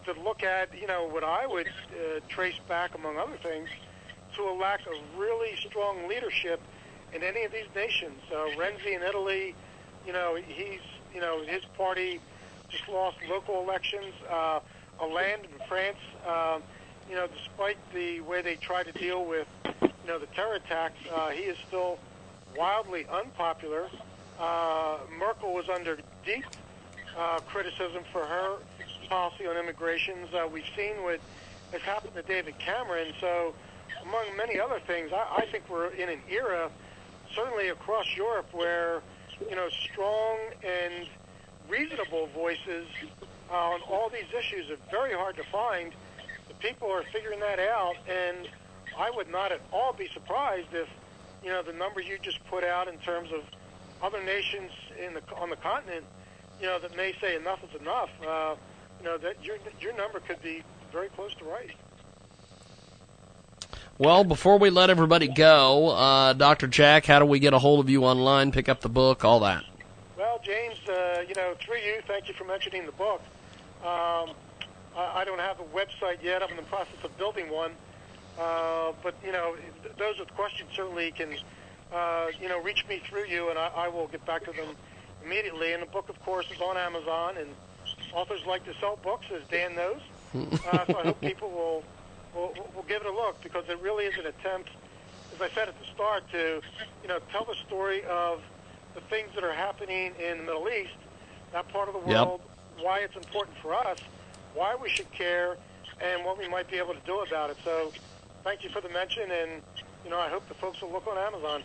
to 0.06 0.22
look 0.22 0.44
at. 0.44 0.70
You 0.80 0.88
know, 0.88 1.08
what 1.08 1.24
I 1.24 1.46
would 1.46 1.68
uh, 1.68 2.20
trace 2.28 2.60
back, 2.68 2.96
among 2.96 3.18
other 3.18 3.38
things, 3.42 3.70
to 4.36 4.44
a 4.44 4.54
lack 4.54 4.82
of 4.88 4.94
really 5.18 5.56
strong 5.58 6.08
leadership 6.08 6.60
in 7.14 7.24
any 7.24 7.44
of 7.44 7.52
these 7.52 7.68
nations. 7.76 8.22
Uh, 8.32 8.48
Renzi 8.58 8.96
in 8.96 9.02
Italy, 9.02 9.56
you 10.06 10.14
know, 10.14 10.36
he's, 10.36 10.82
you 11.14 11.22
know, 11.22 11.44
his 11.44 11.64
party 11.78 12.20
just 12.70 12.88
lost 12.88 13.18
local 13.30 13.62
elections. 13.62 14.14
Uh, 14.30 14.60
Hollande 14.98 15.46
in 15.46 15.68
France, 15.68 15.98
uh, 16.28 16.60
you 17.10 17.16
know, 17.16 17.28
despite 17.28 17.78
the 17.94 18.20
way 18.22 18.42
they 18.42 18.56
try 18.56 18.84
to 18.84 18.92
deal 18.92 19.26
with, 19.26 19.48
you 19.82 19.90
know, 20.08 20.20
the 20.20 20.28
terror 20.28 20.56
attacks, 20.56 20.98
uh, 21.14 21.30
he 21.30 21.44
is 21.44 21.58
still 21.68 21.98
wildly 22.58 23.06
unpopular. 23.12 23.88
Uh, 24.40 24.98
Merkel 25.18 25.54
was 25.54 25.70
under 25.70 25.98
deep 26.26 26.46
uh, 27.18 27.40
criticism 27.48 28.04
for 28.12 28.26
her 28.26 28.58
policy 29.10 29.48
on 29.48 29.58
immigrations. 29.58 30.34
Uh, 30.34 30.48
we've 30.52 30.70
seen 30.76 31.02
what 31.04 31.20
has 31.72 31.82
happened 31.82 32.14
to 32.14 32.22
David 32.22 32.58
Cameron. 32.60 33.14
So, 33.20 33.54
among 34.04 34.26
many 34.38 34.60
other 34.60 34.80
things, 34.80 35.12
I, 35.12 35.38
I 35.38 35.46
think 35.52 35.70
we're 35.70 35.88
in 35.88 36.10
an 36.10 36.22
era, 36.30 36.70
certainly 37.34 37.70
across 37.70 38.06
Europe, 38.16 38.48
where 38.54 39.02
you 39.48 39.56
know 39.56 39.70
strong 39.70 40.38
and 40.64 41.08
reasonable 41.70 42.28
voices 42.34 42.88
on 43.52 43.82
all 43.90 44.10
these 44.10 44.30
issues 44.38 44.70
are 44.70 44.78
very 44.92 45.14
hard 45.14 45.36
to 45.38 45.44
find. 45.52 45.94
The 46.48 46.54
people 46.56 46.92
are 46.92 47.04
figuring 47.12 47.40
that 47.40 47.60
out, 47.60 47.96
and 48.08 48.50
I 48.98 49.12
would 49.12 49.30
not 49.30 49.52
at 49.52 49.62
all 49.72 49.94
be 49.94 50.10
surprised 50.14 50.68
if, 50.74 50.88
you 51.44 51.50
know, 51.50 51.62
the 51.62 51.74
number 51.74 52.02
you 52.02 52.18
just 52.22 52.44
put 52.48 52.64
out 52.64 52.88
in 52.88 52.98
terms 53.00 53.30
of 53.32 53.42
other 54.02 54.24
nations 54.24 54.72
in 55.04 55.14
the 55.14 55.22
on 55.36 55.50
the 55.50 55.56
continent, 55.58 56.06
you 56.60 56.68
know, 56.68 56.80
that 56.80 56.96
may 56.96 57.14
say 57.22 57.36
enough 57.36 57.60
is 57.64 57.80
enough. 57.80 58.10
Uh, 58.26 58.56
you 59.00 59.06
know, 59.06 59.18
that 59.18 59.44
your 59.44 59.58
your 59.80 59.96
number 59.96 60.20
could 60.20 60.42
be 60.42 60.64
very 60.92 61.10
close 61.10 61.34
to 61.36 61.46
right. 61.46 61.72
Well, 63.98 64.24
before 64.24 64.58
we 64.58 64.70
let 64.70 64.90
everybody 64.90 65.28
go, 65.28 65.90
uh, 65.90 66.34
Dr. 66.34 66.68
Jack, 66.68 67.06
how 67.06 67.20
do 67.20 67.26
we 67.26 67.40
get 67.40 67.54
a 67.54 67.60
hold 67.60 67.80
of 67.82 67.90
you 67.90 68.06
online, 68.06 68.52
pick 68.52 68.70
up 68.70 68.80
the 68.82 68.90
book, 68.90 69.26
all 69.26 69.42
that? 69.42 69.64
Well, 70.18 70.40
James, 70.44 70.78
uh, 70.88 71.24
you 71.28 71.36
know, 71.36 71.54
through 71.60 71.78
you, 71.78 72.02
thank 72.08 72.28
you 72.28 72.34
for 72.34 72.46
mentioning 72.46 72.86
the 72.86 72.94
book. 72.94 73.22
Um, 73.82 74.32
I, 74.96 75.22
I 75.22 75.24
don't 75.26 75.40
have 75.40 75.60
a 75.60 75.64
website 75.64 76.24
yet. 76.24 76.42
I'm 76.42 76.50
in 76.50 76.56
the 76.56 76.64
process 76.64 77.04
of 77.04 77.18
building 77.18 77.50
one. 77.50 77.72
Uh, 78.40 78.94
but, 79.04 79.16
you 79.26 79.34
know, 79.34 79.56
those 79.98 80.18
with 80.18 80.34
questions 80.34 80.70
certainly 80.74 81.12
can, 81.12 81.36
uh, 81.94 82.28
you 82.42 82.48
know, 82.48 82.62
reach 82.62 82.86
me 82.88 83.02
through 83.10 83.26
you, 83.26 83.50
and 83.50 83.60
I, 83.60 83.70
I 83.76 83.88
will 83.90 84.08
get 84.08 84.26
back 84.26 84.46
to 84.46 84.52
them 84.52 84.76
immediately. 85.26 85.74
And 85.74 85.82
the 85.82 85.88
book, 85.88 86.08
of 86.08 86.22
course, 86.24 86.50
is 86.52 86.62
on 86.62 86.78
Amazon, 86.78 87.36
and 87.38 87.50
authors 88.14 88.46
like 88.46 88.64
to 88.66 88.74
sell 88.80 88.98
books, 89.04 89.26
as 89.36 89.42
Dan 89.50 89.76
knows. 89.76 90.00
Uh, 90.72 90.86
so 90.86 91.00
I 91.00 91.04
hope 91.06 91.20
people 91.22 91.50
will, 91.50 91.84
will, 92.34 92.54
will 92.76 92.86
give 92.88 93.02
it 93.02 93.08
a 93.08 93.12
look 93.12 93.42
because 93.42 93.66
it 93.70 93.80
really 93.82 94.06
is 94.06 94.18
an 94.18 94.26
attempt, 94.26 94.70
as 95.36 95.42
I 95.42 95.50
said 95.56 95.68
at 95.70 95.80
the 95.80 95.86
start, 95.94 96.24
to, 96.32 96.62
you 97.02 97.08
know, 97.08 97.20
tell 97.32 97.46
the 97.46 97.56
story 97.68 98.04
of 98.06 98.42
the 98.96 99.02
things 99.02 99.30
that 99.36 99.44
are 99.44 99.54
happening 99.54 100.14
in 100.20 100.40
the 100.40 100.44
Middle 100.44 100.68
East, 100.70 100.96
that 101.54 101.68
part 101.70 101.88
of 101.88 101.94
the 101.94 102.12
Yep. 102.12 102.26
world, 102.26 102.42
why 102.80 103.00
it's 103.00 103.16
important 103.16 103.58
for 103.58 103.74
us, 103.74 103.98
why 104.54 104.76
we 104.76 104.90
should 104.90 105.12
care, 105.12 105.58
and 106.02 106.24
what 106.24 106.38
we 106.38 106.48
might 106.48 106.70
be 106.70 106.78
able 106.78 106.94
to 106.94 107.00
do 107.06 107.20
about 107.20 107.50
it. 107.50 107.58
So 107.64 107.92
thank 108.44 108.64
you 108.64 108.70
for 108.70 108.82
the 108.82 108.90
mention, 108.90 109.30
and, 109.32 109.62
you 110.04 110.10
know, 110.10 110.20
I 110.20 110.30
hope 110.30 110.48
the 110.48 110.56
folks 110.56 110.82
will 110.82 110.92
look 110.92 111.08
on 111.08 111.18
Amazon. 111.18 111.64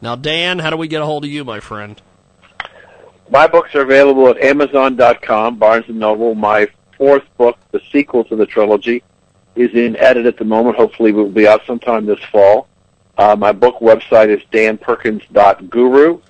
Now, 0.00 0.16
Dan, 0.16 0.58
how 0.58 0.70
do 0.70 0.76
we 0.76 0.88
get 0.88 1.02
a 1.02 1.06
hold 1.06 1.24
of 1.24 1.30
you, 1.30 1.44
my 1.44 1.60
friend? 1.60 2.00
My 3.30 3.46
books 3.46 3.74
are 3.74 3.80
available 3.82 4.28
at 4.28 4.38
Amazon.com, 4.38 5.58
Barnes 5.58 5.86
and 5.88 5.98
Noble. 5.98 6.34
My 6.34 6.68
fourth 6.98 7.24
book, 7.36 7.58
the 7.72 7.80
sequel 7.90 8.24
to 8.24 8.36
the 8.36 8.46
trilogy, 8.46 9.02
is 9.56 9.72
in 9.74 9.96
edit 9.96 10.26
at 10.26 10.36
the 10.36 10.44
moment. 10.44 10.76
Hopefully, 10.76 11.10
it 11.10 11.14
will 11.14 11.28
be 11.28 11.46
out 11.46 11.62
sometime 11.66 12.06
this 12.06 12.22
fall. 12.30 12.68
Uh, 13.16 13.36
my 13.36 13.52
book 13.52 13.78
website 13.78 14.28
is 14.28 14.42
danperkins.guru. 14.52 16.20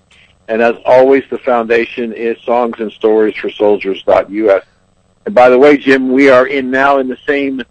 And 0.48 0.60
as 0.60 0.76
always, 0.84 1.24
the 1.30 1.38
foundation 1.38 2.12
is 2.12 2.38
songs 2.42 2.76
and 2.78 2.92
stories 2.92 3.34
for 3.36 3.48
soldiers.us. 3.48 4.64
And 5.26 5.34
by 5.34 5.48
the 5.48 5.58
way, 5.58 5.78
Jim, 5.78 6.12
we 6.12 6.28
are 6.28 6.46
in 6.46 6.70
now 6.70 6.98
in 6.98 7.08
the 7.08 7.16
same 7.26 7.62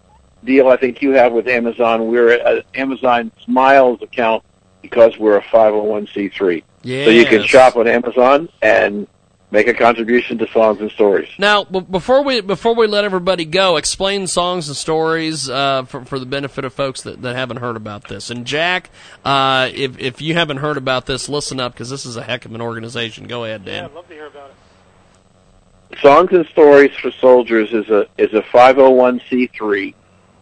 deal 0.44 0.68
I 0.68 0.76
think 0.76 1.00
you 1.00 1.12
have 1.12 1.32
with 1.32 1.46
Amazon. 1.46 2.08
We're 2.08 2.30
at 2.30 2.66
Amazon 2.74 3.30
Smiles 3.44 4.02
account 4.02 4.42
because 4.82 5.16
we're 5.18 5.36
a 5.36 5.42
501c3. 5.42 6.62
So 7.04 7.10
you 7.10 7.24
can 7.24 7.42
shop 7.44 7.76
on 7.76 7.86
Amazon 7.86 8.48
and 8.60 9.06
make 9.54 9.68
a 9.68 9.72
contribution 9.72 10.36
to 10.38 10.48
songs 10.48 10.80
and 10.80 10.90
stories. 10.90 11.28
Now, 11.38 11.62
b- 11.62 11.80
before 11.80 12.24
we 12.24 12.40
before 12.40 12.74
we 12.74 12.88
let 12.88 13.04
everybody 13.04 13.44
go, 13.44 13.76
explain 13.76 14.26
songs 14.26 14.66
and 14.66 14.76
stories 14.76 15.48
uh, 15.48 15.84
for 15.84 16.04
for 16.04 16.18
the 16.18 16.26
benefit 16.26 16.64
of 16.64 16.74
folks 16.74 17.02
that, 17.02 17.22
that 17.22 17.36
haven't 17.36 17.58
heard 17.58 17.76
about 17.76 18.08
this. 18.08 18.30
And 18.30 18.44
Jack, 18.44 18.90
uh, 19.24 19.70
if 19.72 19.98
if 19.98 20.20
you 20.20 20.34
haven't 20.34 20.56
heard 20.58 20.76
about 20.76 21.06
this, 21.06 21.28
listen 21.28 21.60
up 21.60 21.72
because 21.72 21.88
this 21.88 22.04
is 22.04 22.16
a 22.16 22.22
heck 22.22 22.44
of 22.44 22.54
an 22.54 22.60
organization. 22.60 23.28
Go 23.28 23.44
ahead, 23.44 23.64
Dan. 23.64 23.74
Yeah, 23.74 23.84
I'd 23.84 23.94
love 23.94 24.08
to 24.08 24.14
hear 24.14 24.26
about 24.26 24.50
it. 24.50 25.98
Songs 26.00 26.32
and 26.32 26.46
Stories 26.48 26.90
for 27.00 27.12
Soldiers 27.12 27.72
is 27.72 27.88
a 27.88 28.08
is 28.18 28.34
a 28.34 28.42
501c3 28.42 29.94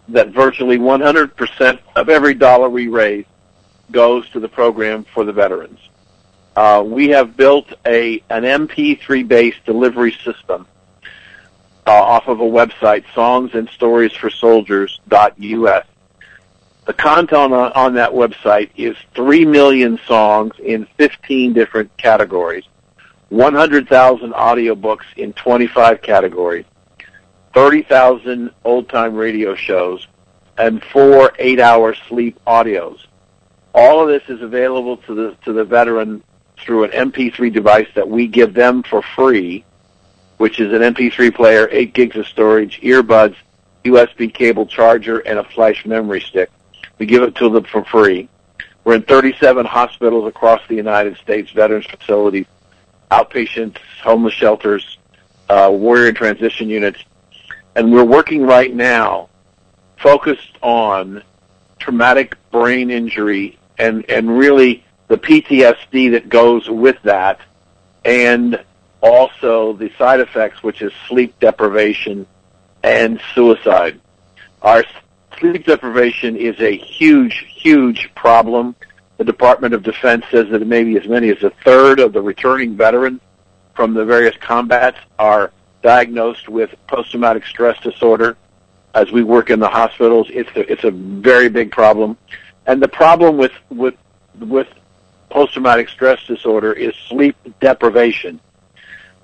that 0.09 0.29
virtually 0.31 0.79
100% 0.79 1.79
of 1.95 2.09
every 2.09 2.35
dollar 2.35 2.69
we 2.69 2.89
raise 2.89 3.27
goes 3.91 4.29
to 4.31 4.41
the 4.41 4.49
program 4.49 5.05
for 5.05 5.25
the 5.25 5.33
veterans. 5.33 5.79
Uh, 6.55 6.83
we 6.85 7.09
have 7.09 7.37
built 7.37 7.73
a 7.87 8.23
an 8.29 8.43
MP3 8.43 9.27
based 9.27 9.65
delivery 9.65 10.13
system 10.25 10.67
uh, 11.87 11.91
off 11.91 12.29
of 12.29 12.41
a 12.41 12.45
website, 12.45 13.05
songs 13.15 13.55
and 13.55 13.69
stories 13.71 14.13
for 14.13 14.31
soldiers.us. 14.31 15.87
The 16.85 16.93
content 16.93 17.33
on, 17.33 17.73
on 17.73 17.95
that 17.95 18.11
website 18.11 18.71
is 18.77 18.97
3 19.15 19.47
million 19.47 19.99
songs 20.07 20.55
in 20.59 20.87
15 20.99 21.53
different 21.53 21.97
categories. 21.97 22.65
100,000 23.31 24.33
audiobooks 24.33 25.05
in 25.17 25.33
25 25.33 26.03
categories, 26.03 26.67
30,000 27.55 28.51
old-time 28.65 29.15
radio 29.15 29.55
shows, 29.55 30.07
and 30.59 30.83
four 30.85 31.33
eight-hour 31.39 31.95
sleep 32.09 32.39
audios. 32.47 32.99
All 33.75 34.03
of 34.03 34.09
this 34.09 34.23
is 34.29 34.43
available 34.43 34.99
to 34.99 35.15
the 35.15 35.37
to 35.45 35.55
the 35.55 35.65
veteran 35.65 36.23
through 36.63 36.85
an 36.85 36.91
MP3 36.91 37.53
device 37.53 37.89
that 37.95 38.09
we 38.09 38.27
give 38.27 38.55
them 38.55 38.83
for 38.83 39.03
free, 39.03 39.65
which 40.39 40.61
is 40.61 40.73
an 40.73 40.81
MP3 40.95 41.35
player, 41.35 41.69
8 41.71 41.93
gigs 41.93 42.17
of 42.17 42.27
storage, 42.27 42.81
earbuds, 42.81 43.37
USB 43.85 44.33
cable 44.33 44.67
charger, 44.67 45.19
and 45.21 45.39
a 45.39 45.45
flash 45.45 45.85
memory 45.85 46.21
stick. 46.21 46.51
We 46.99 47.07
give 47.07 47.23
it 47.23 47.35
to 47.37 47.49
them 47.49 47.65
for 47.65 47.85
free. 47.85 48.29
We're 48.85 48.95
in 48.95 49.03
37 49.03 49.67
hospitals 49.67 50.29
across 50.29 50.61
the 50.69 50.75
United 50.75 51.17
States, 51.19 51.51
veterans 51.53 51.87
facilities, 51.87 52.47
outpatients, 53.11 53.79
homeless 54.03 54.35
shelters, 54.35 54.99
uh, 55.49 55.69
warrior 55.71 56.13
transition 56.13 56.69
units, 56.69 56.99
and 57.75 57.93
we're 57.93 58.05
working 58.05 58.43
right 58.43 58.75
now 58.75 59.29
focused 59.99 60.57
on 60.63 61.23
traumatic 61.79 62.37
brain 62.51 62.91
injury 62.91 63.59
and, 63.79 64.09
and 64.11 64.37
really 64.37 64.85
the 65.13 65.19
PTSD 65.19 66.13
that 66.13 66.31
goes 66.31 66.71
with 66.71 66.97
that 67.03 67.39
and 68.03 68.65
also 69.03 69.75
the 69.75 69.93
side 69.99 70.21
effects, 70.21 70.63
which 70.63 70.81
is 70.81 70.91
sleep 71.07 71.39
deprivation 71.39 72.27
and 72.83 73.21
suicide. 73.35 74.01
Our 74.63 74.83
sleep 75.39 75.67
deprivation 75.67 76.35
is 76.35 76.59
a 76.61 76.75
huge, 76.75 77.45
huge 77.47 78.11
problem. 78.15 78.75
The 79.19 79.25
Department 79.25 79.75
of 79.75 79.83
Defense 79.83 80.25
says 80.31 80.49
that 80.49 80.67
maybe 80.67 80.97
as 80.97 81.07
many 81.07 81.29
as 81.29 81.43
a 81.43 81.51
third 81.63 82.01
of 82.01 82.15
the 82.15 82.23
returning 82.23 82.75
veterans 82.75 83.21
from 83.75 83.93
the 83.93 84.07
various 84.07 84.37
combats 84.39 84.97
are 85.19 85.53
diagnosed 85.83 86.49
with 86.49 86.71
post-traumatic 86.87 87.45
stress 87.45 87.79
disorder. 87.83 88.39
As 88.95 89.13
we 89.13 89.25
work 89.25 89.51
in 89.51 89.61
the 89.61 89.69
hospitals, 89.69 90.29
it's 90.31 90.49
a, 90.57 90.73
it's 90.73 90.85
a 90.85 90.91
very 90.91 91.51
big 91.51 91.71
problem. 91.71 92.17
And 92.65 92.83
the 92.83 92.89
problem 92.89 93.37
with, 93.37 93.53
with, 93.69 93.97
with 94.41 94.69
post-traumatic 95.33 95.89
stress 95.89 96.23
disorder 96.27 96.75
is 96.75 96.95
sleep 97.09 97.37
deprivation. 97.59 98.39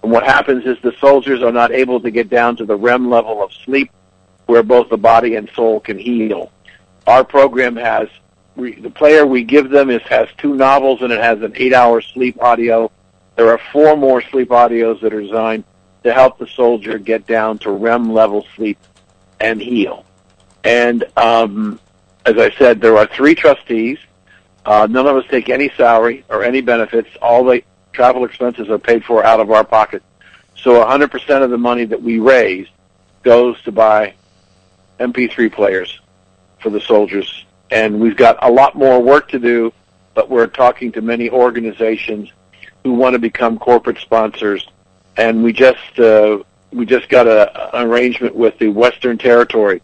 And 0.03 0.11
what 0.11 0.25
happens 0.25 0.65
is 0.65 0.79
the 0.83 0.95
soldiers 1.01 1.43
are 1.43 1.53
not 1.53 1.71
able 1.71 2.01
to 2.01 2.11
get 2.11 2.31
down 2.31 2.57
to 2.57 2.65
the 2.65 2.77
REM 2.77 3.11
level 3.11 3.43
of 3.43 3.53
sleep 3.53 3.91
where 4.47 4.63
both 4.63 4.89
the 4.89 4.97
body 4.97 5.35
and 5.35 5.51
soul 5.51 5.81
can 5.81 5.99
heal. 5.99 6.51
Our 7.07 7.25
program 7.25 7.77
has 7.77 8.09
we, 8.57 8.75
the 8.75 8.91
player 8.91 9.27
we 9.27 9.45
give 9.45 9.69
them 9.71 9.91
is 9.91 10.03
has 10.03 10.29
two 10.39 10.55
novels 10.55 11.03
and 11.03 11.13
it 11.13 11.21
has 11.21 11.43
an 11.43 11.53
eight-hour 11.55 12.01
sleep 12.01 12.43
audio. 12.43 12.91
There 13.37 13.51
are 13.51 13.61
four 13.71 13.95
more 13.97 14.23
sleep 14.23 14.49
audios 14.49 15.01
that 15.03 15.13
are 15.13 15.21
designed 15.21 15.65
to 16.05 16.13
help 16.13 16.39
the 16.39 16.47
soldier 16.47 16.99
get 16.99 17.27
down 17.27 17.59
to 17.59 17.71
REM 17.71 18.13
level 18.13 18.47
sleep 18.57 18.79
and 19.41 19.61
heal. 19.61 20.07
And 20.65 21.05
um, 21.17 21.79
as 22.25 22.39
I 22.39 22.51
said, 22.53 22.81
there 22.81 22.97
are 22.97 23.07
three 23.07 23.35
trustees. 23.35 23.99
Uh, 24.69 24.87
none 24.87 25.07
of 25.07 25.17
us 25.17 25.25
take 25.31 25.49
any 25.49 25.71
salary 25.79 26.27
or 26.29 26.45
any 26.45 26.61
benefits. 26.61 27.09
All 27.23 27.43
the 27.43 27.63
travel 27.95 28.27
expenses 28.27 28.69
are 28.69 28.79
paid 28.79 29.03
for 29.03 29.25
out 29.25 29.41
of 29.41 29.51
our 29.51 29.65
pocket. 29.65 30.03
So 30.57 30.85
100% 30.85 31.43
of 31.43 31.49
the 31.49 31.57
money 31.57 31.87
that 31.87 32.03
we 32.03 32.19
raise 32.19 32.67
goes 33.23 33.59
to 33.63 33.73
buy 33.73 34.13
MP3 35.01 35.51
players 35.51 35.99
for 36.61 36.69
the 36.69 36.83
soldiers. 36.83 37.47
And 37.71 37.99
we've 37.99 38.17
got 38.17 38.37
a 38.45 38.51
lot 38.51 38.75
more 38.75 39.01
work 39.01 39.31
to 39.31 39.39
do, 39.39 39.73
but 40.13 40.29
we're 40.29 40.47
talking 40.47 40.93
to 40.93 41.01
many 41.01 41.31
organizations 41.31 42.31
who 42.85 42.93
want 42.93 43.15
to 43.15 43.19
become 43.19 43.59
corporate 43.59 43.97
sponsors. 43.97 44.69
And 45.17 45.43
we 45.43 45.55
just, 45.55 45.99
uh, 45.99 46.43
we 46.75 46.85
just 46.85 47.09
got 47.09 47.27
a, 47.27 47.75
an 47.75 47.89
arrangement 47.89 48.37
with 48.37 48.59
the 48.59 48.69
Western 48.69 49.17
Territory 49.17 49.81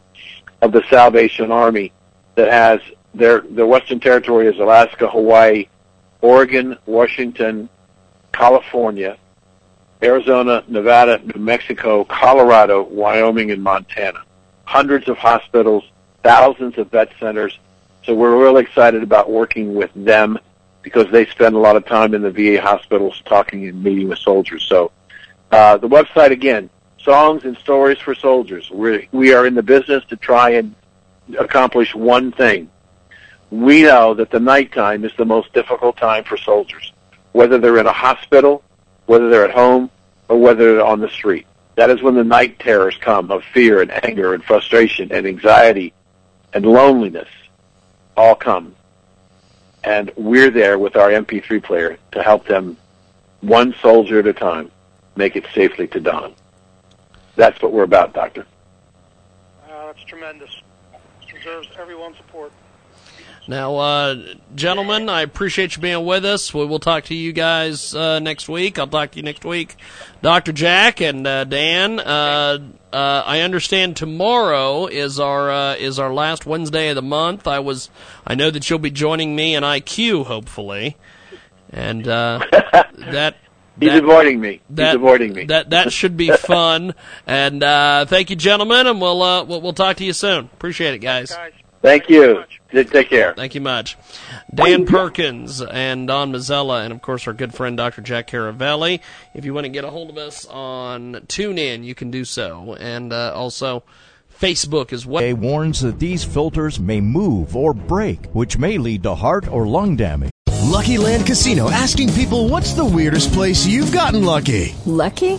of 0.61 0.73
the 0.73 0.83
Salvation 0.91 1.51
Army 1.51 1.91
that 2.35 2.53
has 2.53 2.83
their, 3.15 3.41
the 3.41 3.67
Western 3.67 4.01
Territory 4.01 4.47
is 4.49 4.59
Alaska, 4.59 5.09
Hawaii, 5.09 5.67
Oregon, 6.21 6.77
Washington, 6.87 7.69
California, 8.33 9.17
Arizona, 10.03 10.65
Nevada, 10.69 11.21
New 11.25 11.41
Mexico, 11.41 12.05
Colorado, 12.05 12.83
Wyoming, 12.83 13.51
and 13.51 13.63
Montana. 13.63 14.23
Hundreds 14.65 15.09
of 15.09 15.17
hospitals, 15.17 15.85
thousands 16.23 16.77
of 16.79 16.91
vet 16.91 17.11
centers. 17.21 17.59
So 18.05 18.15
we're 18.15 18.37
really 18.37 18.63
excited 18.63 19.03
about 19.03 19.31
working 19.31 19.75
with 19.75 19.91
them 19.95 20.39
because 20.83 21.11
they 21.11 21.25
spend 21.27 21.55
a 21.55 21.59
lot 21.59 21.77
of 21.77 21.87
time 21.87 22.13
in 22.15 22.23
the 22.23 22.31
VA 22.31 22.61
hospitals 22.61 23.23
talking 23.25 23.67
and 23.67 23.83
meeting 23.83 24.09
with 24.09 24.19
soldiers. 24.19 24.65
So 24.69 24.91
Uh, 25.51 25.77
the 25.77 25.89
website 25.89 26.33
again, 26.33 26.69
Songs 26.99 27.45
and 27.45 27.57
Stories 27.59 27.99
for 27.99 28.15
Soldiers. 28.15 28.71
We're, 28.71 29.07
we 29.13 29.33
are 29.35 29.47
in 29.47 29.55
the 29.55 29.63
business 29.63 30.05
to 30.07 30.17
try 30.17 30.51
and 30.51 30.75
accomplish 31.39 31.95
one 31.95 32.33
thing. 32.33 32.69
We 33.51 33.83
know 33.83 34.15
that 34.15 34.31
the 34.31 34.41
nighttime 34.41 35.05
is 35.05 35.13
the 35.17 35.25
most 35.25 35.53
difficult 35.53 35.97
time 35.97 36.25
for 36.25 36.37
soldiers, 36.37 36.93
whether 37.33 37.59
they're 37.59 37.79
in 37.79 37.87
a 37.87 37.93
hospital, 37.93 38.63
whether 39.07 39.29
they're 39.31 39.45
at 39.45 39.55
home, 39.55 39.91
or 40.29 40.39
whether 40.39 40.75
they're 40.75 40.85
on 40.85 41.01
the 41.01 41.09
street. 41.09 41.47
That 41.77 41.91
is 41.91 42.03
when 42.03 42.15
the 42.15 42.25
night 42.25 42.59
terrors 42.59 42.97
come 43.01 43.31
of 43.31 43.43
fear 43.53 43.83
and 43.83 43.91
anger 44.05 44.35
and 44.35 44.43
frustration 44.43 45.13
and 45.13 45.27
anxiety 45.27 45.93
and 46.53 46.65
loneliness 46.65 47.29
all 48.17 48.35
come. 48.35 48.75
And 49.83 50.11
we're 50.17 50.51
there 50.51 50.79
with 50.79 50.97
our 50.97 51.11
MP3 51.11 51.63
player 51.63 51.99
to 52.13 52.23
help 52.23 52.47
them 52.47 52.77
one 53.41 53.75
soldier 53.83 54.21
at 54.21 54.27
a 54.27 54.33
time 54.33 54.71
make 55.17 55.37
it 55.37 55.45
safely 55.55 55.87
to 55.89 56.01
dawn. 56.01 56.35
That's 57.37 57.61
what 57.61 57.73
we're 57.73 57.83
about, 57.83 58.15
Doctor. 58.15 58.47
Uh, 59.69 59.87
that's 59.87 60.03
tremendous. 60.05 60.51
It 61.29 61.35
Deserves 61.35 61.69
everyone's 61.79 62.17
support. 62.17 62.53
Now, 63.47 63.77
uh, 63.77 64.17
gentlemen, 64.55 65.11
I 65.11 65.21
appreciate 65.21 65.77
you 65.77 65.83
being 65.83 66.05
with 66.07 66.25
us. 66.25 66.55
We 66.55 66.65
will 66.65 66.79
talk 66.79 67.05
to 67.05 67.15
you 67.15 67.33
guys 67.33 67.95
uh, 67.95 68.19
next 68.19 68.49
week. 68.49 68.79
I'll 68.79 68.87
talk 68.87 69.11
to 69.11 69.17
you 69.19 69.23
next 69.23 69.45
week. 69.45 69.77
Dr. 70.23 70.53
Jack 70.53 71.03
and 71.03 71.27
uh, 71.27 71.45
Dan, 71.45 72.01
uh, 72.01 72.59
uh, 72.91 73.23
I 73.27 73.41
understand 73.41 73.99
tomorrow 73.99 74.87
is 74.87 75.21
our 75.21 75.51
uh, 75.51 75.75
is 75.75 75.99
our 75.99 76.15
last 76.15 76.47
Wednesday 76.47 76.89
of 76.89 76.95
the 76.95 77.03
month. 77.03 77.47
I 77.47 77.59
was 77.59 77.91
I 78.27 78.35
know 78.35 78.51
that 78.51 78.71
you'll 78.71 78.79
be 78.79 78.91
joining 78.91 79.37
me 79.37 79.55
in 79.55 79.63
IQ, 79.63 80.25
hopefully, 80.25 80.97
and 81.71 82.05
that. 82.07 83.37
He's 83.79 83.89
that, 83.91 84.05
avoiding 84.05 84.41
me. 84.41 84.61
That, 84.71 84.87
He's 84.87 84.95
avoiding 84.95 85.33
me. 85.35 85.45
That 85.47 85.71
that 85.71 85.93
should 85.93 86.17
be 86.17 86.31
fun. 86.31 86.95
and 87.27 87.61
thank 88.09 88.31
you, 88.31 88.37
gentlemen, 88.37 88.87
and 88.87 89.03
we'll, 89.03 89.19
we'll 89.19 89.61
we'll 89.61 89.73
talk 89.75 89.99
to 89.99 90.05
you 90.05 90.15
soon. 90.15 90.47
Appreciate 90.55 90.95
it, 90.95 91.01
guys. 91.01 91.37
Thank 91.85 92.09
you. 92.09 92.45
Take 92.73 93.11
care. 93.11 93.35
Thank 93.35 93.55
you 93.55 93.61
much. 93.61 93.99
Dan 94.55 94.87
Perkins 94.87 95.61
and 95.61 96.09
Don 96.09 96.33
Mazzella, 96.33 96.83
and 96.83 96.95
of 96.95 97.03
course 97.03 97.27
our 97.27 97.35
good 97.35 97.53
friend 97.53 97.77
Dr. 97.77 98.01
Jack 98.01 98.29
Caravelli. 98.29 99.01
If 99.35 99.45
you 99.45 99.53
want 99.53 99.67
to 99.67 99.69
get 99.69 99.85
a 99.85 99.91
hold 99.91 100.09
of 100.09 100.17
us 100.17 100.47
on 100.47 101.17
TuneIn, 101.27 101.85
you 101.85 101.95
can 101.95 102.11
do 102.11 102.25
so. 102.25 102.75
And 102.81 103.13
uh, 103.13 103.35
also 103.35 103.83
Facebook 104.41 104.95
as 104.95 105.05
well. 105.05 105.23
A 105.23 105.35
warns 105.35 105.83
that 105.83 105.99
these 105.99 106.25
filters 106.25 106.81
may 106.81 107.03
move 107.03 107.55
or 107.55 107.75
break, 107.75 108.25
which 108.33 108.57
may 108.57 108.79
lead 108.79 109.03
to 109.03 109.15
heart 109.15 109.47
or 109.47 109.67
lung 109.67 109.95
damage. 109.95 110.31
Lucky 110.63 110.97
Land 110.97 111.27
Casino 111.27 111.71
asking 111.71 112.15
people 112.15 112.49
what's 112.49 112.73
the 112.73 112.85
weirdest 112.85 113.31
place 113.35 113.67
you've 113.67 113.93
gotten 113.93 114.25
lucky? 114.25 114.75
Lucky? 114.87 115.39